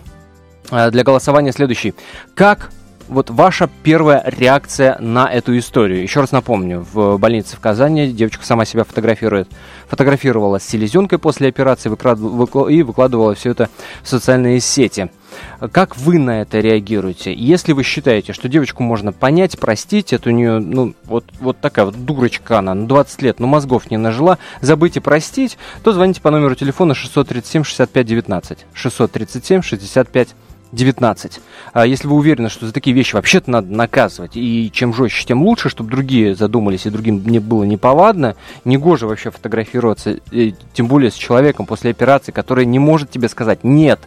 а, 0.71 0.91
для 0.91 1.05
голосования 1.05 1.53
следующий. 1.53 1.95
Как 2.35 2.71
вот 3.09 3.31
ваша 3.31 3.69
первая 3.83 4.23
реакция 4.27 4.99
на 4.99 5.31
эту 5.31 5.57
историю. 5.59 6.03
Еще 6.03 6.21
раз 6.21 6.33
напомню, 6.33 6.87
в 6.93 7.19
больнице 7.19 7.57
в 7.57 7.61
Казани 7.61 8.09
девочка 8.13 8.45
сама 8.45 8.65
себя 8.65 8.85
фотографирует. 8.85 9.49
Фотографировала 9.89 10.59
с 10.59 10.65
селезенкой 10.65 11.19
после 11.19 11.49
операции 11.49 11.89
и 11.89 12.83
выкладывала 12.83 13.35
все 13.35 13.51
это 13.51 13.69
в 14.03 14.09
социальные 14.09 14.61
сети. 14.61 15.11
Как 15.73 15.97
вы 15.97 16.19
на 16.19 16.43
это 16.43 16.61
реагируете? 16.61 17.35
Если 17.35 17.73
вы 17.73 17.83
считаете, 17.83 18.33
что 18.33 18.49
девочку 18.49 18.83
можно 18.83 19.13
понять, 19.13 19.59
простить, 19.59 20.13
это 20.13 20.31
у 20.31 20.33
нее, 20.33 20.59
ну, 20.59 20.95
вот, 21.05 21.25
вот 21.41 21.59
такая 21.61 21.87
вот 21.87 22.05
дурочка 22.05 22.59
она, 22.59 22.75
ну, 22.75 22.87
20 22.87 23.23
лет, 23.23 23.41
но 23.41 23.47
мозгов 23.47 23.91
не 23.91 23.97
нажила, 23.97 24.39
забыть 24.61 24.97
и 24.97 25.01
простить, 25.01 25.59
то 25.83 25.93
звоните 25.93 26.21
по 26.21 26.31
номеру 26.31 26.55
телефона 26.55 26.95
637 26.95 27.65
65 27.65 28.07
19. 30.75 30.75
637 30.75 30.75
65 30.75 30.85
19. 30.95 31.41
А 31.73 31.87
если 31.87 32.07
вы 32.09 32.17
уверены, 32.17 32.49
что 32.49 32.67
за 32.67 32.73
такие 32.73 32.95
вещи 32.95 33.15
вообще-то 33.15 33.51
надо 33.51 33.73
наказывать, 33.73 34.33
и 34.35 34.71
чем 34.73 34.93
жестче, 34.95 35.27
тем 35.27 35.43
лучше, 35.43 35.69
чтобы 35.69 35.91
другие 35.91 36.35
задумались, 36.35 36.87
и 36.87 36.91
другим 36.91 37.23
не 37.27 37.39
было 37.39 37.65
неповадно, 37.65 38.37
негоже 38.65 39.07
вообще 39.07 39.31
фотографироваться, 39.31 40.19
тем 40.73 40.87
более 40.87 41.11
с 41.11 41.15
человеком 41.15 41.67
после 41.67 41.91
операции, 41.91 42.33
который 42.33 42.67
не 42.67 42.79
может 42.79 43.11
тебе 43.11 43.29
сказать 43.29 43.65
«нет», 43.65 44.01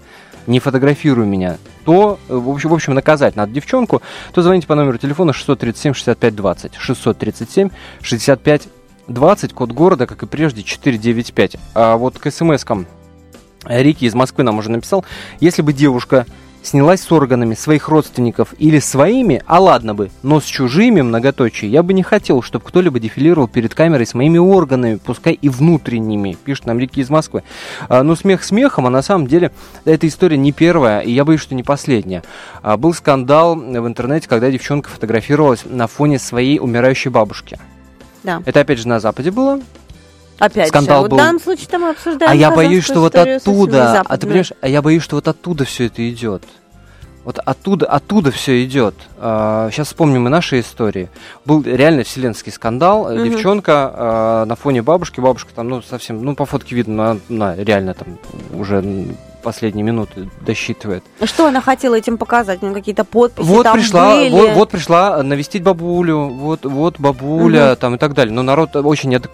не 0.46 0.60
фотографируй 0.62 1.26
меня, 1.26 1.58
то, 1.84 2.20
в 2.30 2.50
общем, 2.50 2.70
в 2.70 2.74
общем 2.74 2.94
наказать 2.94 3.36
надо 3.36 3.52
девчонку, 3.52 4.02
то 4.34 4.42
звоните 4.42 4.66
по 4.66 4.76
номеру 4.76 4.98
телефона 4.98 5.34
637 5.34 5.94
65 5.94 6.36
20. 6.36 6.76
637 6.76 7.70
65 8.02 8.68
20, 9.10 9.54
код 9.54 9.72
города, 9.74 10.08
как 10.08 10.24
и 10.24 10.26
прежде, 10.26 10.64
495. 10.64 11.58
А 11.74 11.98
вот 11.98 12.18
к 12.18 12.28
смс-кам 12.28 12.86
Рики 13.66 14.06
из 14.06 14.16
Москвы 14.16 14.46
нам 14.46 14.58
уже 14.58 14.72
написал, 14.72 15.04
если 15.42 15.62
бы 15.62 15.74
девушка 15.74 16.26
снялась 16.68 17.02
с 17.02 17.12
органами 17.12 17.56
своих 17.56 17.88
родственников 17.88 18.54
или 18.60 18.80
своими, 18.80 19.42
а 19.48 19.60
ладно 19.60 19.96
бы, 19.96 20.12
но 20.24 20.40
с 20.40 20.46
чужими, 20.46 21.02
многоточие, 21.02 21.72
я 21.72 21.84
бы 21.84 21.94
не 21.94 22.04
хотел, 22.04 22.42
чтобы 22.42 22.66
кто-либо 22.66 23.00
дефилировал 23.00 23.48
перед 23.48 23.74
камерой 23.74 24.06
с 24.06 24.14
моими 24.14 24.38
органами, 24.38 25.00
пускай 25.04 25.34
и 25.34 25.50
внутренними, 25.50 26.38
пишет 26.44 26.66
нам 26.66 26.80
Рики 26.80 27.00
из 27.00 27.10
Москвы. 27.10 27.44
А, 27.90 28.04
ну, 28.04 28.16
смех 28.16 28.44
смехом, 28.44 28.86
а 28.88 28.90
на 28.90 29.02
самом 29.02 29.28
деле 29.28 29.52
эта 29.86 30.08
история 30.08 30.38
не 30.38 30.52
первая, 30.52 31.02
и 31.02 31.12
я 31.12 31.26
боюсь, 31.26 31.42
что 31.42 31.56
не 31.56 31.64
последняя. 31.64 32.24
А, 32.62 32.78
был 32.78 32.94
скандал 32.94 33.56
в 33.56 33.88
интернете, 33.88 34.28
когда 34.28 34.52
девчонка 34.52 34.90
фотографировалась 34.90 35.64
на 35.66 35.88
фоне 35.88 36.20
своей 36.20 36.60
умирающей 36.60 37.10
бабушки. 37.10 37.60
Да. 38.24 38.42
Это 38.46 38.60
опять 38.60 38.80
же 38.80 38.88
на 38.88 39.00
Западе 39.00 39.32
было. 39.32 39.62
Опять 40.40 40.70
скандал 40.70 41.04
же, 41.04 41.10
был. 41.10 41.18
в 41.18 41.20
данном 41.20 41.42
случае 41.42 41.78
мы 41.80 41.90
обсуждаем 41.90 42.32
А 42.32 42.36
я 42.36 42.52
боюсь, 42.52 42.84
что 42.84 43.00
вот 43.00 43.16
оттуда, 43.16 44.02
а 44.02 44.18
ты 44.18 44.28
понимаешь, 44.28 44.54
а 44.62 44.68
я 44.68 44.82
боюсь, 44.82 45.04
что 45.04 45.16
вот 45.16 45.28
оттуда 45.28 45.66
все 45.66 45.86
это 45.86 46.08
идет. 46.10 46.44
Вот 47.28 47.40
оттуда, 47.44 47.88
оттуда 47.88 48.32
все 48.32 48.64
идет. 48.64 48.96
А, 49.18 49.70
сейчас 49.70 49.88
вспомним 49.88 50.28
и 50.28 50.30
наши 50.30 50.62
истории. 50.62 51.10
Был 51.44 51.62
реально 51.62 52.06
вселенский 52.06 52.54
скандал. 52.54 53.02
Угу. 53.02 53.22
Девчонка 53.22 53.92
а, 53.94 54.46
на 54.46 54.56
фоне 54.56 54.82
бабушки, 54.82 55.20
бабушка 55.20 55.52
там, 55.54 55.68
ну, 55.68 55.82
совсем, 55.82 56.24
ну, 56.24 56.36
по 56.36 56.46
фотке 56.46 56.74
видно, 56.74 57.12
она, 57.12 57.20
она 57.30 57.56
реально 57.58 57.96
там 57.96 58.18
уже 58.54 58.82
последние 59.48 59.86
минуты 59.86 60.30
досчитывает. 60.42 61.06
Что 61.24 61.48
она 61.48 61.62
хотела 61.62 61.96
этим 61.96 62.18
показать? 62.18 62.62
Ну, 62.62 62.74
какие-то 62.74 63.06
подписи 63.06 63.48
вот 63.48 63.64
там 63.64 63.78
пришла, 63.78 64.14
были? 64.14 64.30
Вот, 64.30 64.50
вот 64.56 64.70
пришла 64.72 65.24
навестить 65.24 65.64
бабулю, 65.64 66.28
вот, 66.28 66.66
вот 66.66 67.00
бабуля, 67.00 67.72
угу. 67.72 67.76
там 67.78 67.96
и 67.96 67.98
так 67.98 68.14
далее. 68.14 68.34
Но 68.34 68.44
народ 68.44 68.76
очень, 68.76 69.16
адек... 69.16 69.32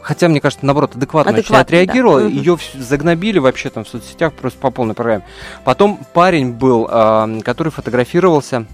хотя, 0.00 0.28
мне 0.28 0.40
кажется, 0.40 0.64
наоборот, 0.64 0.96
адекватно, 0.96 1.32
адекватно 1.32 1.56
очень 1.56 1.62
отреагировал. 1.66 2.20
Да. 2.20 2.26
Ее 2.28 2.56
загнобили 2.78 3.38
вообще 3.40 3.68
там 3.68 3.84
в 3.84 3.88
соцсетях 3.88 4.32
просто 4.32 4.58
по 4.58 4.70
полной 4.70 4.94
программе. 4.94 5.26
Потом 5.64 6.00
парень 6.14 6.52
был, 6.52 6.86
который 7.44 7.68
фотографировался, 7.68 8.64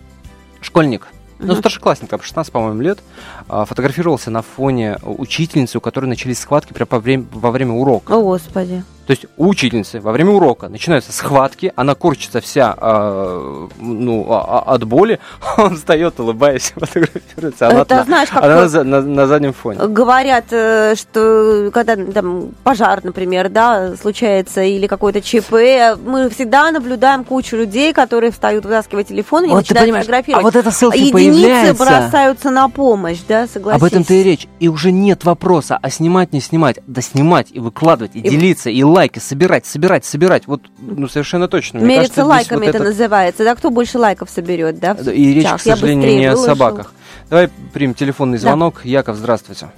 школьник, 0.61 1.08
ну, 1.40 1.56
старшеклассник, 1.56 2.08
там 2.08 2.23
16, 2.23 2.52
по-моему, 2.52 2.80
лет, 2.82 3.00
а, 3.49 3.64
фотографировался 3.64 4.30
на 4.30 4.42
фоне 4.42 4.97
учительницы, 5.02 5.78
у 5.78 5.80
которой 5.80 6.06
начались 6.06 6.38
схватки 6.38 6.73
прямо 6.73 6.88
во 6.90 7.00
время, 7.00 7.26
во 7.32 7.50
время 7.50 7.73
урока. 7.73 8.12
О, 8.12 8.23
Господи. 8.23 8.85
То 9.09 9.12
есть 9.12 9.25
у 9.38 9.49
учительницы 9.49 10.00
во 10.00 10.12
время 10.12 10.33
урока 10.33 10.69
начинаются 10.69 11.12
схватки, 11.12 11.73
она 11.77 11.95
корчится 11.95 12.43
вся 12.43 12.77
э, 12.79 13.69
ну, 13.81 14.27
а, 14.29 14.65
а, 14.67 14.75
от 14.75 14.85
боли, 14.85 15.19
он 15.57 15.77
встает, 15.77 16.21
улыбаясь, 16.21 16.75
фотографируется. 16.77 17.71
Она, 17.71 17.81
Это 17.81 17.95
на, 17.97 18.05
знаешь, 18.05 18.29
как 18.29 18.45
она 18.45 18.69
на, 18.69 18.85
на, 18.85 19.00
на 19.00 19.27
заднем 19.27 19.55
фоне. 19.55 19.87
Говорят, 19.88 20.45
э, 20.50 20.95
что 20.95 21.71
когда 21.73 21.97
там 21.97 22.50
пожар, 22.62 23.00
например, 23.03 23.49
да, 23.49 23.97
случается 23.97 24.62
или 24.62 24.87
какой-то 24.87 25.23
ЧП, 25.23 25.99
мы 26.05 26.29
всегда 26.29 26.71
наблюдаем 26.71 27.25
кучу 27.25 27.57
людей, 27.57 27.95
которые 27.95 28.31
встают 28.31 28.67
вытаскивать 28.67 29.09
телефон 29.09 29.47
и 29.47 29.49
вот 29.49 29.61
начинают 29.61 29.97
фотографировать. 29.97 30.43
А 30.43 30.47
вот 30.47 30.55
это 30.55 30.71
селфи 30.71 30.99
Единицы 30.99 31.12
появляется. 31.15 31.85
бросаются 31.85 32.50
на 32.50 32.69
помощь, 32.69 33.21
да, 33.27 33.47
согласись. 33.47 33.81
Об 33.81 33.87
этом-то 33.87 34.12
и 34.12 34.23
речь. 34.23 34.47
И 34.61 34.69
уже 34.69 34.93
нет 34.93 35.25
вопроса, 35.25 35.79
а 35.81 35.88
снимать, 35.88 36.35
не 36.35 36.43
снимать. 36.43 36.81
Да 36.87 37.00
снимать 37.00 37.47
и 37.52 37.59
выкладывать, 37.59 38.15
и, 38.15 38.19
и 38.19 38.28
делиться, 38.28 38.69
и 38.69 38.82
лайки 38.99 39.21
собирать, 39.21 39.65
собирать, 39.65 40.04
собирать. 40.04 40.47
Вот, 40.47 40.63
ну, 40.78 41.06
совершенно 41.08 41.47
точно. 41.47 41.78
Мне 41.78 41.99
Мериться 41.99 42.17
кажется, 42.17 42.25
лайками 42.25 42.58
вот 42.58 42.69
это, 42.69 42.78
это 42.78 42.87
называется. 42.87 43.45
Да, 43.45 43.54
кто 43.54 43.71
больше 43.71 43.99
лайков 43.99 44.28
соберет, 44.28 44.80
да? 44.80 44.97
И 45.13 45.34
речь, 45.34 45.49
к 45.49 45.61
сожалению, 45.61 46.11
не 46.11 46.28
выложил. 46.30 46.45
о 46.45 46.47
собаках. 46.47 46.93
Давай 47.30 47.49
примем 47.73 47.95
телефонный 47.95 48.39
звонок. 48.39 48.80
Да. 48.82 48.89
Яков, 48.89 49.17
здравствуйте. 49.17 49.69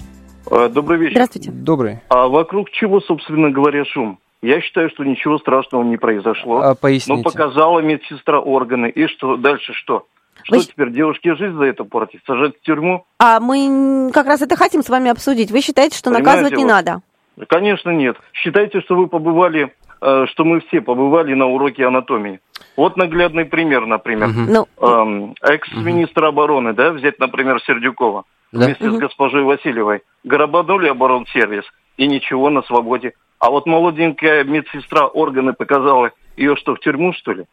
А, 0.50 0.68
добрый 0.68 0.98
вечер. 0.98 1.12
Здравствуйте. 1.12 1.50
Добрый. 1.50 2.00
А 2.08 2.28
вокруг 2.28 2.70
чего, 2.70 3.00
собственно 3.00 3.50
говоря, 3.50 3.84
шум? 3.84 4.18
Я 4.42 4.62
считаю, 4.62 4.88
что 4.88 5.04
ничего 5.04 5.38
страшного 5.38 5.82
не 5.82 5.98
произошло. 5.98 6.60
А, 6.60 6.74
поясните. 6.74 7.12
Но 7.12 7.22
показала 7.22 7.80
медсестра 7.80 8.40
органы. 8.40 8.88
И 8.88 9.06
что? 9.06 9.36
Дальше 9.36 9.74
что? 9.74 10.06
Что 10.44 10.56
Вы... 10.56 10.62
теперь, 10.62 10.90
девушке 10.92 11.34
жизнь 11.34 11.56
за 11.56 11.64
это 11.64 11.84
портить? 11.84 12.20
Сажать 12.26 12.56
в 12.56 12.62
тюрьму? 12.64 13.04
А 13.18 13.38
мы 13.40 14.10
как 14.14 14.26
раз 14.26 14.40
это 14.40 14.56
хотим 14.56 14.82
с 14.82 14.88
вами 14.88 15.10
обсудить. 15.10 15.50
Вы 15.50 15.60
считаете, 15.60 15.98
что 15.98 16.10
Понимаете, 16.10 16.28
наказывать 16.28 16.56
не 16.56 16.64
вот, 16.64 16.70
надо? 16.70 17.02
Конечно, 17.48 17.90
нет. 17.90 18.16
Считайте, 18.32 18.80
что 18.80 18.96
вы 18.96 19.06
побывали, 19.06 19.74
э, 20.00 20.26
что 20.28 20.44
мы 20.44 20.60
все 20.60 20.80
побывали 20.80 21.34
на 21.34 21.46
уроке 21.46 21.86
анатомии. 21.86 22.40
Вот 22.76 22.96
наглядный 22.96 23.44
пример, 23.44 23.86
например. 23.86 24.28
Угу. 24.28 24.86
Эм, 24.86 25.34
экс-министр 25.42 26.26
обороны, 26.26 26.72
да, 26.72 26.92
взять, 26.92 27.18
например, 27.18 27.60
Сердюкова 27.62 28.24
да? 28.52 28.66
вместе 28.66 28.88
угу. 28.88 28.96
с 28.96 28.98
госпожой 28.98 29.42
Васильевой. 29.44 30.02
Грабанули 30.24 30.88
оборонсервис, 30.88 31.64
и 31.96 32.06
ничего, 32.06 32.50
на 32.50 32.62
свободе. 32.62 33.12
А 33.38 33.50
вот 33.50 33.66
молоденькая 33.66 34.44
медсестра 34.44 35.06
органы 35.06 35.52
показала, 35.52 36.12
ее 36.36 36.56
что, 36.56 36.74
в 36.74 36.80
тюрьму, 36.80 37.12
что 37.12 37.32
ли? 37.32 37.44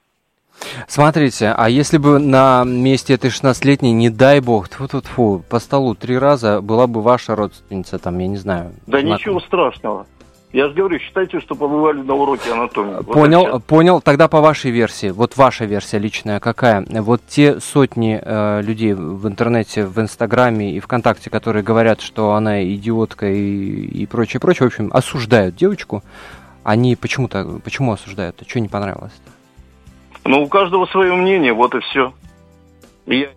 Смотрите, 0.88 1.54
а 1.56 1.70
если 1.70 1.98
бы 1.98 2.20
на 2.20 2.64
месте 2.66 3.14
этой 3.14 3.30
16-летней, 3.30 3.92
не 3.92 4.10
дай 4.10 4.40
бог, 4.40 4.70
тьфу 4.70 4.86
-тьфу 4.86 5.02
-тьфу, 5.02 5.44
по 5.50 5.60
столу 5.60 5.96
три 5.96 6.18
раза 6.18 6.62
была 6.62 6.88
бы 6.88 7.02
ваша 7.02 7.36
родственница, 7.36 8.00
там, 8.00 8.20
я 8.20 8.28
не 8.28 8.38
знаю. 8.38 8.72
Да 8.86 9.00
знакомая. 9.00 9.20
ничего 9.20 9.40
страшного. 9.40 10.06
Я 10.54 10.70
же 10.70 10.74
говорю, 10.76 10.98
считайте, 11.00 11.42
что 11.42 11.56
побывали 11.56 12.02
на 12.02 12.14
уроке 12.14 12.54
анатомии. 12.54 13.04
Понял, 13.04 13.48
вот 13.52 13.66
понял. 13.66 14.02
Тогда 14.02 14.30
по 14.30 14.40
вашей 14.40 14.72
версии, 14.72 15.10
вот 15.10 15.36
ваша 15.36 15.66
версия 15.66 16.00
личная 16.00 16.40
какая? 16.40 16.86
Вот 16.90 17.22
те 17.28 17.60
сотни 17.60 18.20
э, 18.22 18.62
людей 18.62 18.94
в 18.94 19.28
интернете, 19.28 19.86
в 19.86 20.00
Инстаграме 20.00 20.72
и 20.72 20.80
ВКонтакте, 20.80 21.30
которые 21.30 21.64
говорят, 21.64 22.00
что 22.00 22.32
она 22.32 22.64
идиотка 22.64 23.28
и, 23.30 23.86
и 23.86 24.06
прочее, 24.06 24.40
прочее, 24.40 24.70
в 24.70 24.72
общем, 24.72 24.90
осуждают 24.94 25.56
девочку, 25.58 26.02
они 26.64 26.96
почему-то, 26.96 27.60
почему 27.62 27.92
осуждают? 27.92 28.42
Что 28.48 28.62
не 28.62 28.70
понравилось-то? 28.70 29.37
Ну, 30.28 30.44
у 30.44 30.48
каждого 30.48 30.86
свое 30.88 31.14
мнение, 31.14 31.54
вот 31.54 31.74
и 31.74 31.80
все. 31.80 32.14
я... 33.06 33.30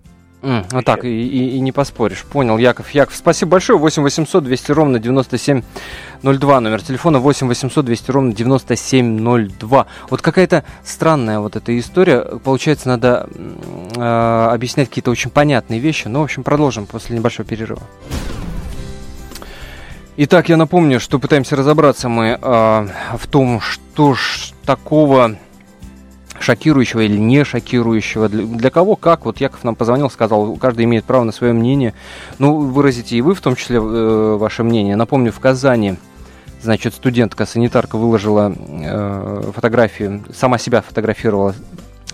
Mm, 0.43 0.65
вот 0.73 0.85
так, 0.85 1.05
и, 1.05 1.09
и, 1.09 1.57
и 1.57 1.61
не 1.61 1.71
поспоришь. 1.71 2.25
Понял, 2.25 2.59
Яков. 2.59 2.91
Яков, 2.91 3.15
спасибо 3.15 3.53
большое. 3.53 3.79
8 3.79 4.03
800 4.03 4.43
200 4.43 4.73
ровно 4.73 4.99
9702. 4.99 6.61
Номер 6.61 6.83
телефона 6.83 7.19
8 7.19 7.47
800 7.47 7.85
200 7.85 8.11
ровно 8.11 8.33
9702. 8.33 9.87
Вот 10.09 10.23
какая-то 10.23 10.65
странная 10.83 11.41
вот 11.41 11.57
эта 11.57 11.79
история. 11.79 12.23
Получается, 12.43 12.89
надо 12.89 13.29
э, 13.95 14.49
объяснять 14.51 14.89
какие-то 14.89 15.11
очень 15.11 15.31
понятные 15.31 15.79
вещи. 15.79 16.09
Ну, 16.09 16.21
в 16.21 16.25
общем, 16.25 16.43
продолжим 16.43 16.87
после 16.87 17.17
небольшого 17.17 17.47
перерыва. 17.47 17.83
Итак, 20.17 20.49
я 20.49 20.57
напомню, 20.57 20.99
что 20.99 21.19
пытаемся 21.19 21.55
разобраться 21.55 22.09
мы 22.09 22.39
э, 22.41 22.89
в 23.17 23.27
том, 23.29 23.61
что 23.61 24.15
ж 24.15 24.53
такого 24.65 25.37
шокирующего 26.41 27.01
или 27.01 27.17
не 27.17 27.45
шокирующего, 27.45 28.29
для, 28.29 28.45
для 28.45 28.71
кого 28.71 28.97
как. 28.97 29.25
Вот 29.25 29.41
Яков 29.41 29.63
нам 29.65 29.77
позвонил, 29.77 30.11
сказал, 30.11 30.57
каждый 30.57 30.85
имеет 30.87 31.05
право 31.05 31.25
на 31.25 31.33
свое 31.33 31.53
мнение. 31.53 31.95
Ну, 32.39 32.57
выразите 32.59 33.17
и 33.17 33.21
вы 33.21 33.35
в 33.35 33.41
том 33.41 33.57
числе 33.57 33.77
э, 33.77 34.37
ваше 34.37 34.65
мнение. 34.65 34.97
Напомню, 34.97 35.33
в 35.33 35.41
Казани 35.41 35.97
значит, 36.63 36.95
студентка-санитарка 36.95 37.97
выложила 37.97 38.53
э, 38.57 39.51
фотографии, 39.55 40.23
сама 40.35 40.59
себя 40.59 40.83
фотографировала 40.83 41.55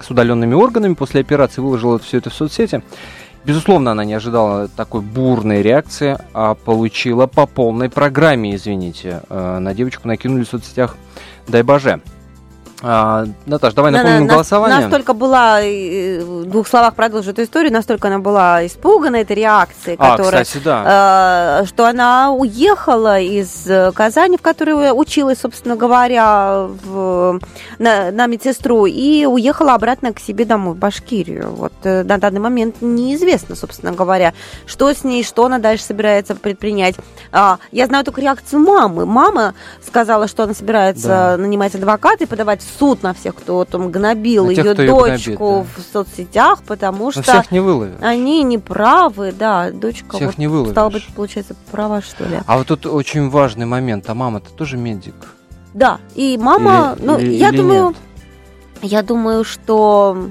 с 0.01 0.11
удаленными 0.11 0.55
органами 0.55 0.95
после 0.95 1.21
операции, 1.21 1.61
выложила 1.61 1.99
все 1.99 2.19
это 2.19 2.31
в 2.31 2.35
соцсети. 2.35 2.83
Безусловно, 3.45 3.93
она 3.93 4.05
не 4.05 4.15
ожидала 4.15 4.67
такой 4.67 5.03
бурной 5.03 5.63
реакции, 5.63 6.19
а 6.35 6.55
получила 6.55 7.29
по 7.29 7.47
полной 7.47 7.89
программе, 7.89 8.57
извините. 8.57 9.23
Э, 9.29 9.59
на 9.61 9.73
девочку 9.73 10.09
накинули 10.09 10.45
в 10.45 10.49
соцсетях 10.49 10.97
«Дай 11.47 11.63
боже». 11.63 12.01
А, 12.83 13.25
Наташ, 13.47 13.73
давай 13.73 13.91
напомним 13.91 14.27
на, 14.27 14.33
голосование. 14.33 14.81
Настолько 14.81 15.15
была, 15.15 15.61
в 15.61 16.45
двух 16.45 16.69
словах 16.69 16.95
продолжу 16.95 17.31
эту 17.31 17.43
историю, 17.43 17.73
настолько 17.73 18.09
она 18.09 18.19
была 18.19 18.67
испугана 18.67 19.17
этой 19.17 19.37
реакцией, 19.37 19.97
а, 19.99 20.17
которая, 20.17 20.45
кстати, 20.45 20.63
да. 20.63 21.61
э, 21.63 21.67
что 21.67 21.87
она 21.87 22.33
уехала 22.33 23.19
из 23.19 23.67
Казани, 23.95 24.37
в 24.37 24.43
которой 24.43 24.91
училась, 24.93 25.41
собственно 25.41 25.77
говоря, 25.77 26.67
в, 26.85 27.41
на, 27.79 28.11
на 28.11 28.27
медсестру, 28.27 28.85
и 28.85 29.25
уехала 29.25 29.73
обратно 29.73 30.13
к 30.13 30.21
себе 30.21 30.45
домой, 30.45 30.75
в 30.75 30.79
Башкирию. 30.79 31.55
Вот 31.55 31.73
э, 31.85 32.03
на 32.03 32.19
данный 32.19 32.41
момент 32.41 32.83
неизвестно, 32.83 33.57
собственно 33.57 33.93
говоря, 33.93 34.35
что 34.67 34.93
с 34.93 35.03
ней, 35.03 35.25
что 35.25 35.47
она 35.47 35.59
дальше 35.59 35.85
собирается 35.85 36.35
предпринять. 36.35 36.97
А, 37.33 37.59
я 37.73 37.87
знаю 37.87 38.05
только 38.05 38.21
реакцию 38.21 38.61
мамы. 38.61 39.07
Мама 39.07 39.55
сказала, 39.87 40.29
что 40.29 40.43
она 40.43 40.53
собирается 40.53 41.09
да. 41.09 41.37
нанимать 41.39 41.75
адвоката 41.75 42.25
и 42.25 42.27
подавать 42.27 42.66
суд 42.79 43.03
на 43.03 43.15
всех, 43.15 43.35
кто 43.35 43.65
там 43.65 43.91
гнобил 43.91 44.51
ее 44.51 44.75
дочку 44.75 45.05
гнобит, 45.05 45.39
да. 45.39 45.65
в 45.77 45.93
соцсетях, 45.93 46.63
потому 46.63 47.07
Но 47.07 47.11
что 47.13 47.23
всех 47.23 47.51
не 47.51 47.61
выловишь. 47.61 47.97
они 48.01 48.43
не 48.43 48.59
правы, 48.59 49.33
да, 49.33 49.71
дочка 49.71 50.17
всех 50.17 50.29
вот, 50.29 50.39
не 50.39 50.47
выловишь. 50.47 50.73
стала 50.73 50.91
быть, 50.91 51.07
получается, 51.15 51.55
права, 51.71 52.03
что 52.03 52.25
ли. 52.25 52.41
А 52.47 52.59
вот 52.59 52.67
тут 52.67 52.87
очень 52.87 53.29
важный 53.31 53.67
момент, 53.67 54.09
а 54.09 54.15
мама-то 54.15 54.51
тоже 54.51 54.77
медик. 54.77 55.15
Да, 55.75 55.99
и 56.15 56.39
мама, 56.41 56.97
или, 56.99 57.07
ну, 57.07 57.19
или, 57.19 57.35
я 57.35 57.51
или 57.51 57.57
думаю, 57.59 57.89
нет? 57.89 57.97
я 58.83 59.03
думаю, 59.03 59.45
что 59.45 60.31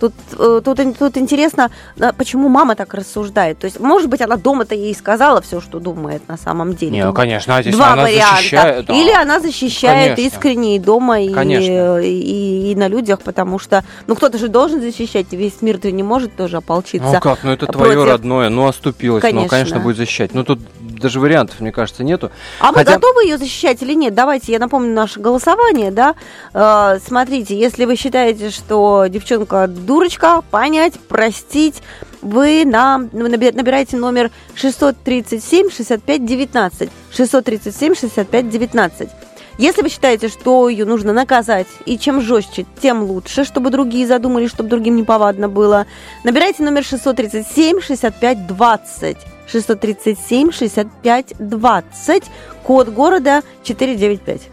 Тут, 0.00 0.12
э, 0.38 0.60
тут, 0.64 0.78
тут 0.98 1.16
интересно, 1.16 1.70
почему 2.16 2.48
мама 2.48 2.74
так 2.74 2.92
рассуждает. 2.94 3.58
То 3.58 3.66
есть, 3.66 3.80
может 3.80 4.08
быть, 4.08 4.20
она 4.20 4.36
дома-то 4.36 4.74
ей 4.74 4.94
сказала 4.94 5.40
все, 5.40 5.60
что 5.60 5.78
думает 5.78 6.28
на 6.28 6.36
самом 6.36 6.74
деле. 6.74 6.92
Не, 6.92 7.04
ну, 7.04 7.12
конечно, 7.12 7.56
а 7.56 7.62
здесь 7.62 7.74
Два 7.74 7.92
она 7.92 8.02
варианта. 8.02 8.36
защищает. 8.36 8.86
Да. 8.86 8.94
Или 8.94 9.12
она 9.12 9.40
защищает 9.40 10.16
конечно. 10.16 10.34
искренне 10.34 10.76
и 10.76 10.78
дома, 10.78 11.20
и, 11.20 11.28
и, 11.28 12.02
и, 12.02 12.72
и 12.72 12.74
на 12.74 12.88
людях, 12.88 13.22
потому 13.22 13.58
что, 13.58 13.84
ну, 14.06 14.14
кто-то 14.14 14.38
же 14.38 14.48
должен 14.48 14.80
защищать, 14.80 15.32
весь 15.32 15.62
мир-то 15.62 15.90
не 15.90 16.02
может 16.02 16.36
тоже 16.36 16.56
ополчиться. 16.56 17.12
Ну 17.12 17.20
как, 17.20 17.44
ну 17.44 17.52
это 17.52 17.66
против... 17.66 17.92
твое 17.92 18.04
родное, 18.04 18.48
ну 18.48 18.66
оступилось, 18.66 19.22
конечно. 19.22 19.42
ну, 19.42 19.48
конечно, 19.48 19.80
будет 19.80 19.96
защищать. 19.96 20.34
Ну, 20.34 20.44
тут 20.44 20.60
даже 21.04 21.20
вариантов, 21.20 21.60
мне 21.60 21.70
кажется, 21.70 22.02
нету. 22.02 22.30
А 22.58 22.72
Хотя... 22.72 22.78
мы 22.78 22.96
готовы 22.96 23.24
ее 23.24 23.36
защищать 23.36 23.82
или 23.82 23.92
нет? 23.92 24.14
Давайте 24.14 24.52
я 24.52 24.58
напомню 24.58 24.94
наше 24.94 25.20
голосование, 25.20 25.90
да. 25.90 26.14
Э, 26.54 26.98
смотрите, 27.06 27.58
если 27.58 27.84
вы 27.84 27.96
считаете, 27.96 28.48
что 28.48 29.04
девчонка 29.08 29.66
дурочка, 29.66 30.40
понять, 30.50 30.94
простить, 30.94 31.82
вы 32.22 32.64
нам 32.64 33.10
набираете 33.12 33.98
номер 33.98 34.30
637 34.54 35.70
65 35.70 36.24
19. 36.24 36.90
637 37.12 37.94
65 37.94 38.48
19. 38.48 39.10
Если 39.58 39.82
вы 39.82 39.90
считаете, 39.90 40.28
что 40.28 40.70
ее 40.70 40.86
нужно 40.86 41.12
наказать, 41.12 41.68
и 41.84 41.98
чем 41.98 42.22
жестче, 42.22 42.64
тем 42.80 43.02
лучше, 43.02 43.44
чтобы 43.44 43.70
другие 43.70 44.06
задумали, 44.06 44.46
чтобы 44.46 44.70
другим 44.70 44.96
неповадно 44.96 45.48
было, 45.50 45.86
набирайте 46.24 46.62
номер 46.62 46.82
637 46.82 47.80
65 47.82 48.46
20. 48.46 49.33
637 49.46 50.52
65 50.52 51.34
20, 51.38 52.24
код 52.62 52.88
города 52.88 53.42
495. 53.62 54.50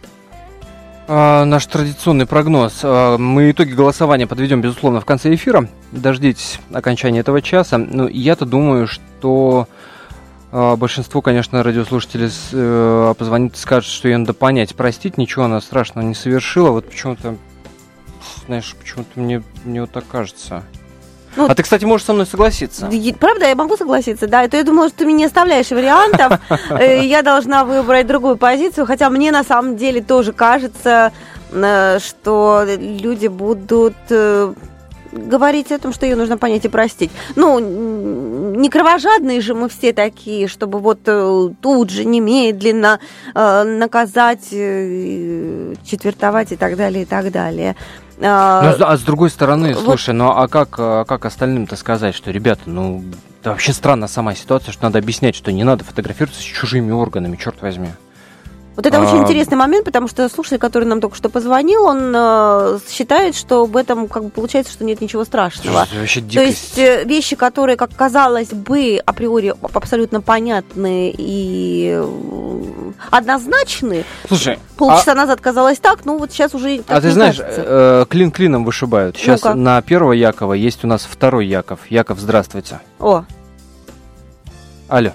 А, 1.07 1.43
наш 1.45 1.65
традиционный 1.65 2.25
прогноз. 2.25 2.79
А, 2.83 3.17
мы 3.17 3.51
итоги 3.51 3.73
голосования 3.73 4.27
подведем, 4.27 4.61
безусловно, 4.61 5.01
в 5.01 5.05
конце 5.05 5.33
эфира. 5.33 5.67
Дождитесь 5.91 6.59
окончания 6.71 7.19
этого 7.19 7.41
часа. 7.41 7.77
Ну, 7.77 8.07
я-то 8.07 8.45
думаю, 8.45 8.87
что 8.87 9.67
а, 10.53 10.75
большинство, 10.75 11.21
конечно, 11.21 11.63
радиослушателей 11.63 12.29
э, 12.53 13.13
позвонит 13.17 13.55
и 13.55 13.57
скажет, 13.57 13.89
что 13.89 14.07
ей 14.07 14.17
надо 14.17 14.33
понять, 14.33 14.75
простить, 14.75 15.17
ничего 15.17 15.45
она 15.45 15.61
страшного 15.61 16.05
не 16.05 16.15
совершила. 16.15 16.71
Вот 16.71 16.89
почему-то, 16.89 17.35
знаешь, 18.47 18.75
почему-то 18.79 19.19
мне, 19.19 19.43
мне 19.63 19.81
вот 19.81 19.91
так 19.91 20.07
кажется. 20.07 20.63
Ну, 21.35 21.45
а 21.47 21.55
ты, 21.55 21.63
кстати, 21.63 21.85
можешь 21.85 22.05
со 22.05 22.13
мной 22.13 22.25
согласиться. 22.25 22.89
Правда, 23.19 23.47
я 23.47 23.55
могу 23.55 23.77
согласиться, 23.77 24.27
да. 24.27 24.43
Это 24.43 24.57
я 24.57 24.63
думала, 24.63 24.89
что 24.89 24.99
ты 24.99 25.05
мне 25.05 25.15
не 25.15 25.25
оставляешь 25.25 25.69
вариантов. 25.69 26.39
Э, 26.71 27.03
я 27.03 27.21
должна 27.21 27.65
выбрать 27.65 28.07
другую 28.07 28.37
позицию, 28.37 28.85
хотя 28.85 29.09
мне 29.09 29.31
на 29.31 29.43
самом 29.43 29.77
деле 29.77 30.01
тоже 30.01 30.31
кажется, 30.31 31.11
э, 31.51 31.99
что 31.99 32.63
люди 32.65 33.27
будут 33.27 33.95
э, 34.09 34.53
говорить 35.11 35.71
о 35.71 35.79
том, 35.79 35.93
что 35.93 36.05
ее 36.05 36.15
нужно 36.15 36.37
понять 36.37 36.65
и 36.65 36.69
простить. 36.69 37.11
Ну, 37.35 37.59
не 37.59 38.69
кровожадные 38.69 39.41
же 39.41 39.53
мы 39.53 39.69
все 39.69 39.93
такие, 39.93 40.47
чтобы 40.47 40.79
вот 40.79 41.01
тут 41.61 41.89
же 41.89 42.05
немедленно 42.05 42.99
наказать, 43.33 44.49
четвертовать 44.49 46.51
и 46.51 46.55
так 46.55 46.77
далее, 46.77 47.03
и 47.03 47.05
так 47.05 47.31
далее. 47.31 47.75
А, 48.23 48.75
ну, 48.77 48.85
а 48.85 48.97
с 48.97 49.01
другой 49.01 49.29
стороны, 49.29 49.73
вот... 49.73 49.83
слушай, 49.83 50.13
ну 50.13 50.29
а 50.29 50.47
как, 50.47 50.75
а 50.77 51.05
как 51.05 51.25
остальным-то 51.25 51.75
сказать, 51.75 52.15
что, 52.15 52.31
ребята, 52.31 52.61
ну, 52.65 53.03
вообще 53.43 53.73
странная 53.73 54.07
сама 54.07 54.35
ситуация, 54.35 54.71
что 54.71 54.83
надо 54.83 54.99
объяснять, 54.99 55.35
что 55.35 55.51
не 55.51 55.63
надо 55.63 55.83
фотографироваться 55.83 56.41
с 56.41 56.45
чужими 56.45 56.91
органами, 56.91 57.35
черт 57.35 57.61
возьми. 57.61 57.89
Вот 58.81 58.87
это 58.87 58.97
а... 58.97 59.01
очень 59.01 59.21
интересный 59.21 59.57
момент, 59.57 59.85
потому 59.85 60.07
что 60.07 60.27
слушатель, 60.27 60.57
который 60.57 60.85
нам 60.85 61.01
только 61.01 61.15
что 61.15 61.29
позвонил, 61.29 61.83
он 61.83 62.11
э, 62.15 62.79
считает, 62.89 63.35
что 63.35 63.65
в 63.65 63.77
этом 63.77 64.07
как 64.07 64.23
бы 64.23 64.29
получается, 64.31 64.73
что 64.73 64.83
нет 64.83 65.01
ничего 65.01 65.23
страшного. 65.23 65.87
Вообще 65.93 66.19
То 66.21 66.41
есть 66.41 66.79
э, 66.79 67.03
вещи, 67.03 67.35
которые, 67.35 67.77
как 67.77 67.95
казалось 67.95 68.47
бы, 68.47 68.99
априори 69.05 69.53
абсолютно 69.61 70.21
понятны 70.21 71.13
и 71.15 71.91
э, 71.93 72.91
однозначны. 73.11 74.03
Слушай, 74.27 74.57
полчаса 74.77 75.11
а... 75.11 75.15
назад 75.15 75.41
казалось 75.41 75.77
так, 75.77 76.03
ну 76.05 76.17
вот 76.17 76.31
сейчас 76.31 76.55
уже. 76.55 76.81
Так 76.81 76.97
а 76.97 77.01
ты 77.01 77.11
знаешь, 77.11 77.37
э, 77.39 78.05
клин 78.09 78.31
клином 78.31 78.65
вышибают. 78.65 79.15
Сейчас 79.15 79.43
ну 79.43 79.53
на 79.53 79.79
первого 79.83 80.13
Якова 80.13 80.53
есть 80.53 80.83
у 80.83 80.87
нас 80.87 81.07
второй 81.07 81.45
Яков. 81.45 81.81
Яков, 81.91 82.17
здравствуйте. 82.17 82.79
О. 82.99 83.25
Алло. 84.87 85.11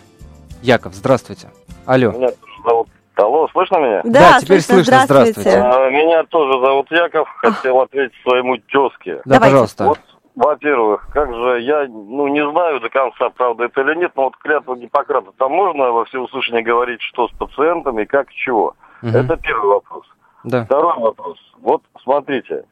Яков, 0.62 0.94
здравствуйте. 0.94 1.50
Алло. 1.84 2.12
Меня 2.12 2.28
зовут 2.64 2.86
Алло, 3.16 3.48
слышно 3.48 3.78
меня? 3.78 4.00
Да, 4.04 4.32
да 4.34 4.40
теперь 4.40 4.60
слышно. 4.60 4.84
Здравствуйте. 4.84 5.40
здравствуйте. 5.40 5.58
А, 5.58 5.90
меня 5.90 6.24
тоже 6.24 6.60
зовут 6.60 6.90
Яков. 6.90 7.28
Хотел 7.38 7.80
ответить 7.80 8.16
своему 8.22 8.58
тезке. 8.58 9.16
Да, 9.24 9.38
Давайте. 9.38 9.44
пожалуйста. 9.44 9.84
Вот, 9.84 10.00
во-первых, 10.36 11.08
как 11.12 11.34
же, 11.34 11.60
я 11.62 11.86
ну, 11.88 12.28
не 12.28 12.46
знаю 12.50 12.78
до 12.80 12.90
конца, 12.90 13.30
правда 13.30 13.64
это 13.64 13.80
или 13.80 13.94
нет, 13.94 14.12
но 14.16 14.24
вот 14.24 14.36
клятва 14.36 14.76
Гиппократа, 14.76 15.32
там 15.38 15.50
можно 15.50 15.90
во 15.92 16.04
всеуслышание 16.04 16.62
говорить, 16.62 17.00
что 17.00 17.28
с 17.28 17.32
пациентами, 17.32 18.04
как, 18.04 18.30
чего? 18.32 18.74
Угу. 19.02 19.16
Это 19.16 19.36
первый 19.38 19.68
вопрос. 19.68 20.04
Да. 20.44 20.66
Второй 20.66 20.98
вопрос. 20.98 21.38
Вот 21.62 21.82
смотрите, 22.02 22.66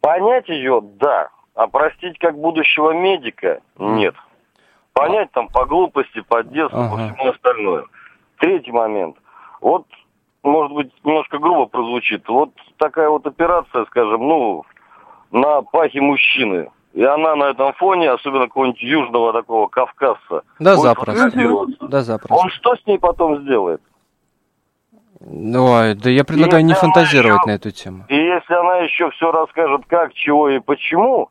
понять 0.00 0.48
ее, 0.48 0.80
да, 0.82 1.28
а 1.54 1.66
простить 1.66 2.18
как 2.18 2.38
будущего 2.38 2.92
медика, 2.92 3.60
нет. 3.78 4.14
Понять 4.94 5.30
там 5.32 5.48
по 5.48 5.66
глупости, 5.66 6.22
по 6.22 6.42
детству, 6.42 6.80
ага. 6.80 6.90
по 6.90 6.96
всему 6.96 7.30
остальному. 7.32 7.84
Третий 8.38 8.72
момент. 8.72 9.16
Вот, 9.66 9.84
может 10.44 10.72
быть, 10.72 10.92
немножко 11.02 11.38
грубо 11.38 11.66
прозвучит, 11.66 12.28
вот 12.28 12.50
такая 12.76 13.08
вот 13.08 13.26
операция, 13.26 13.84
скажем, 13.86 14.28
ну, 14.28 14.64
на 15.32 15.62
пахе 15.62 16.00
мужчины. 16.00 16.70
И 16.92 17.02
она 17.02 17.34
на 17.34 17.50
этом 17.50 17.72
фоне, 17.72 18.12
особенно 18.12 18.46
какого-нибудь 18.46 18.80
южного 18.80 19.32
такого 19.32 19.66
Кавказца, 19.66 20.44
да, 20.60 20.76
запросто. 20.76 21.66
Да, 21.80 22.02
запросто. 22.02 22.44
Он 22.44 22.48
что 22.50 22.76
с 22.76 22.86
ней 22.86 23.00
потом 23.00 23.42
сделает? 23.42 23.82
Ой, 25.20 25.94
да 25.94 26.10
я 26.10 26.22
предлагаю 26.22 26.64
не 26.64 26.74
фантазировать 26.74 27.40
еще, 27.40 27.50
на 27.50 27.54
эту 27.56 27.70
тему. 27.72 28.04
И 28.08 28.14
если 28.14 28.54
она 28.54 28.76
еще 28.76 29.10
все 29.10 29.32
расскажет, 29.32 29.82
как, 29.88 30.14
чего 30.14 30.48
и 30.48 30.60
почему, 30.60 31.30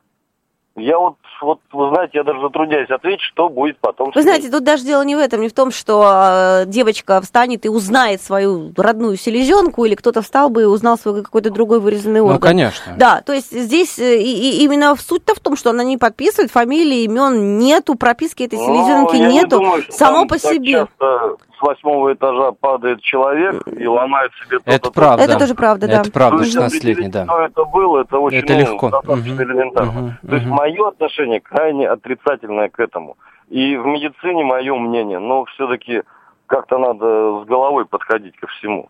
я 0.76 0.98
вот, 0.98 1.16
вот, 1.40 1.60
вы 1.72 1.88
знаете, 1.88 2.18
я 2.18 2.24
даже 2.24 2.40
затрудняюсь 2.40 2.90
ответить, 2.90 3.22
что 3.22 3.48
будет 3.48 3.78
потом. 3.78 4.12
Вы 4.14 4.22
знаете, 4.22 4.50
тут 4.50 4.62
даже 4.62 4.84
дело 4.84 5.02
не 5.02 5.16
в 5.16 5.18
этом, 5.18 5.40
не 5.40 5.48
в 5.48 5.54
том, 5.54 5.70
что 5.70 6.04
э, 6.04 6.66
девочка 6.66 7.20
встанет 7.22 7.64
и 7.64 7.68
узнает 7.68 8.20
свою 8.20 8.72
родную 8.76 9.16
селезенку, 9.16 9.84
или 9.84 9.94
кто-то 9.94 10.20
встал 10.20 10.50
бы 10.50 10.62
и 10.62 10.64
узнал 10.66 10.98
свой 10.98 11.22
какой-то 11.22 11.50
другой 11.50 11.80
вырезанный 11.80 12.20
ну, 12.20 12.26
орган. 12.26 12.40
Ну, 12.40 12.46
конечно. 12.46 12.94
Да, 12.98 13.22
то 13.22 13.32
есть 13.32 13.50
здесь 13.50 13.98
э, 13.98 14.18
и, 14.18 14.60
и 14.60 14.64
именно 14.64 14.94
суть-то 14.96 15.34
в 15.34 15.40
том, 15.40 15.56
что 15.56 15.70
она 15.70 15.82
не 15.82 15.96
подписывает, 15.96 16.50
фамилии, 16.50 17.04
имен 17.04 17.58
нету, 17.58 17.94
прописки 17.94 18.42
этой 18.42 18.58
ну, 18.58 18.66
селезенки 18.66 19.16
ну, 19.16 19.30
нету, 19.30 19.60
не 19.60 19.64
думаю, 19.64 19.84
само 19.90 20.26
по 20.26 20.38
себе. 20.38 20.72
Часто 20.72 21.36
с 21.58 21.62
восьмого 21.62 22.12
этажа 22.12 22.52
падает 22.52 23.00
человек 23.00 23.62
и 23.66 23.86
ломает 23.86 24.32
себе 24.44 24.58
то 24.58 24.70
Это 24.70 24.90
правда. 24.90 25.24
Это 25.24 25.38
тоже 25.38 25.54
правда, 25.54 25.86
да. 25.86 26.00
Это 26.00 26.12
правда, 26.12 26.44
16-летний, 26.44 27.08
да. 27.08 27.24
Что 27.24 27.40
это 27.40 27.64
было, 27.64 28.00
это 28.02 28.18
очень 28.18 28.38
это 28.38 28.52
ну, 28.52 28.60
легко. 28.60 28.90
достаточно 28.90 29.34
угу. 29.34 29.42
элементарно. 29.42 30.00
Угу. 30.22 30.28
То 30.28 30.34
есть 30.34 30.46
мое 30.46 30.88
отношение 30.88 31.40
крайне 31.40 31.88
отрицательное 31.88 32.68
к 32.68 32.78
этому. 32.80 33.16
И 33.48 33.76
в 33.76 33.86
медицине 33.86 34.44
мое 34.44 34.74
мнение, 34.74 35.18
но 35.18 35.44
все-таки 35.44 36.02
как-то 36.46 36.78
надо 36.78 37.42
с 37.42 37.46
головой 37.46 37.86
подходить 37.86 38.36
ко 38.36 38.46
всему. 38.46 38.88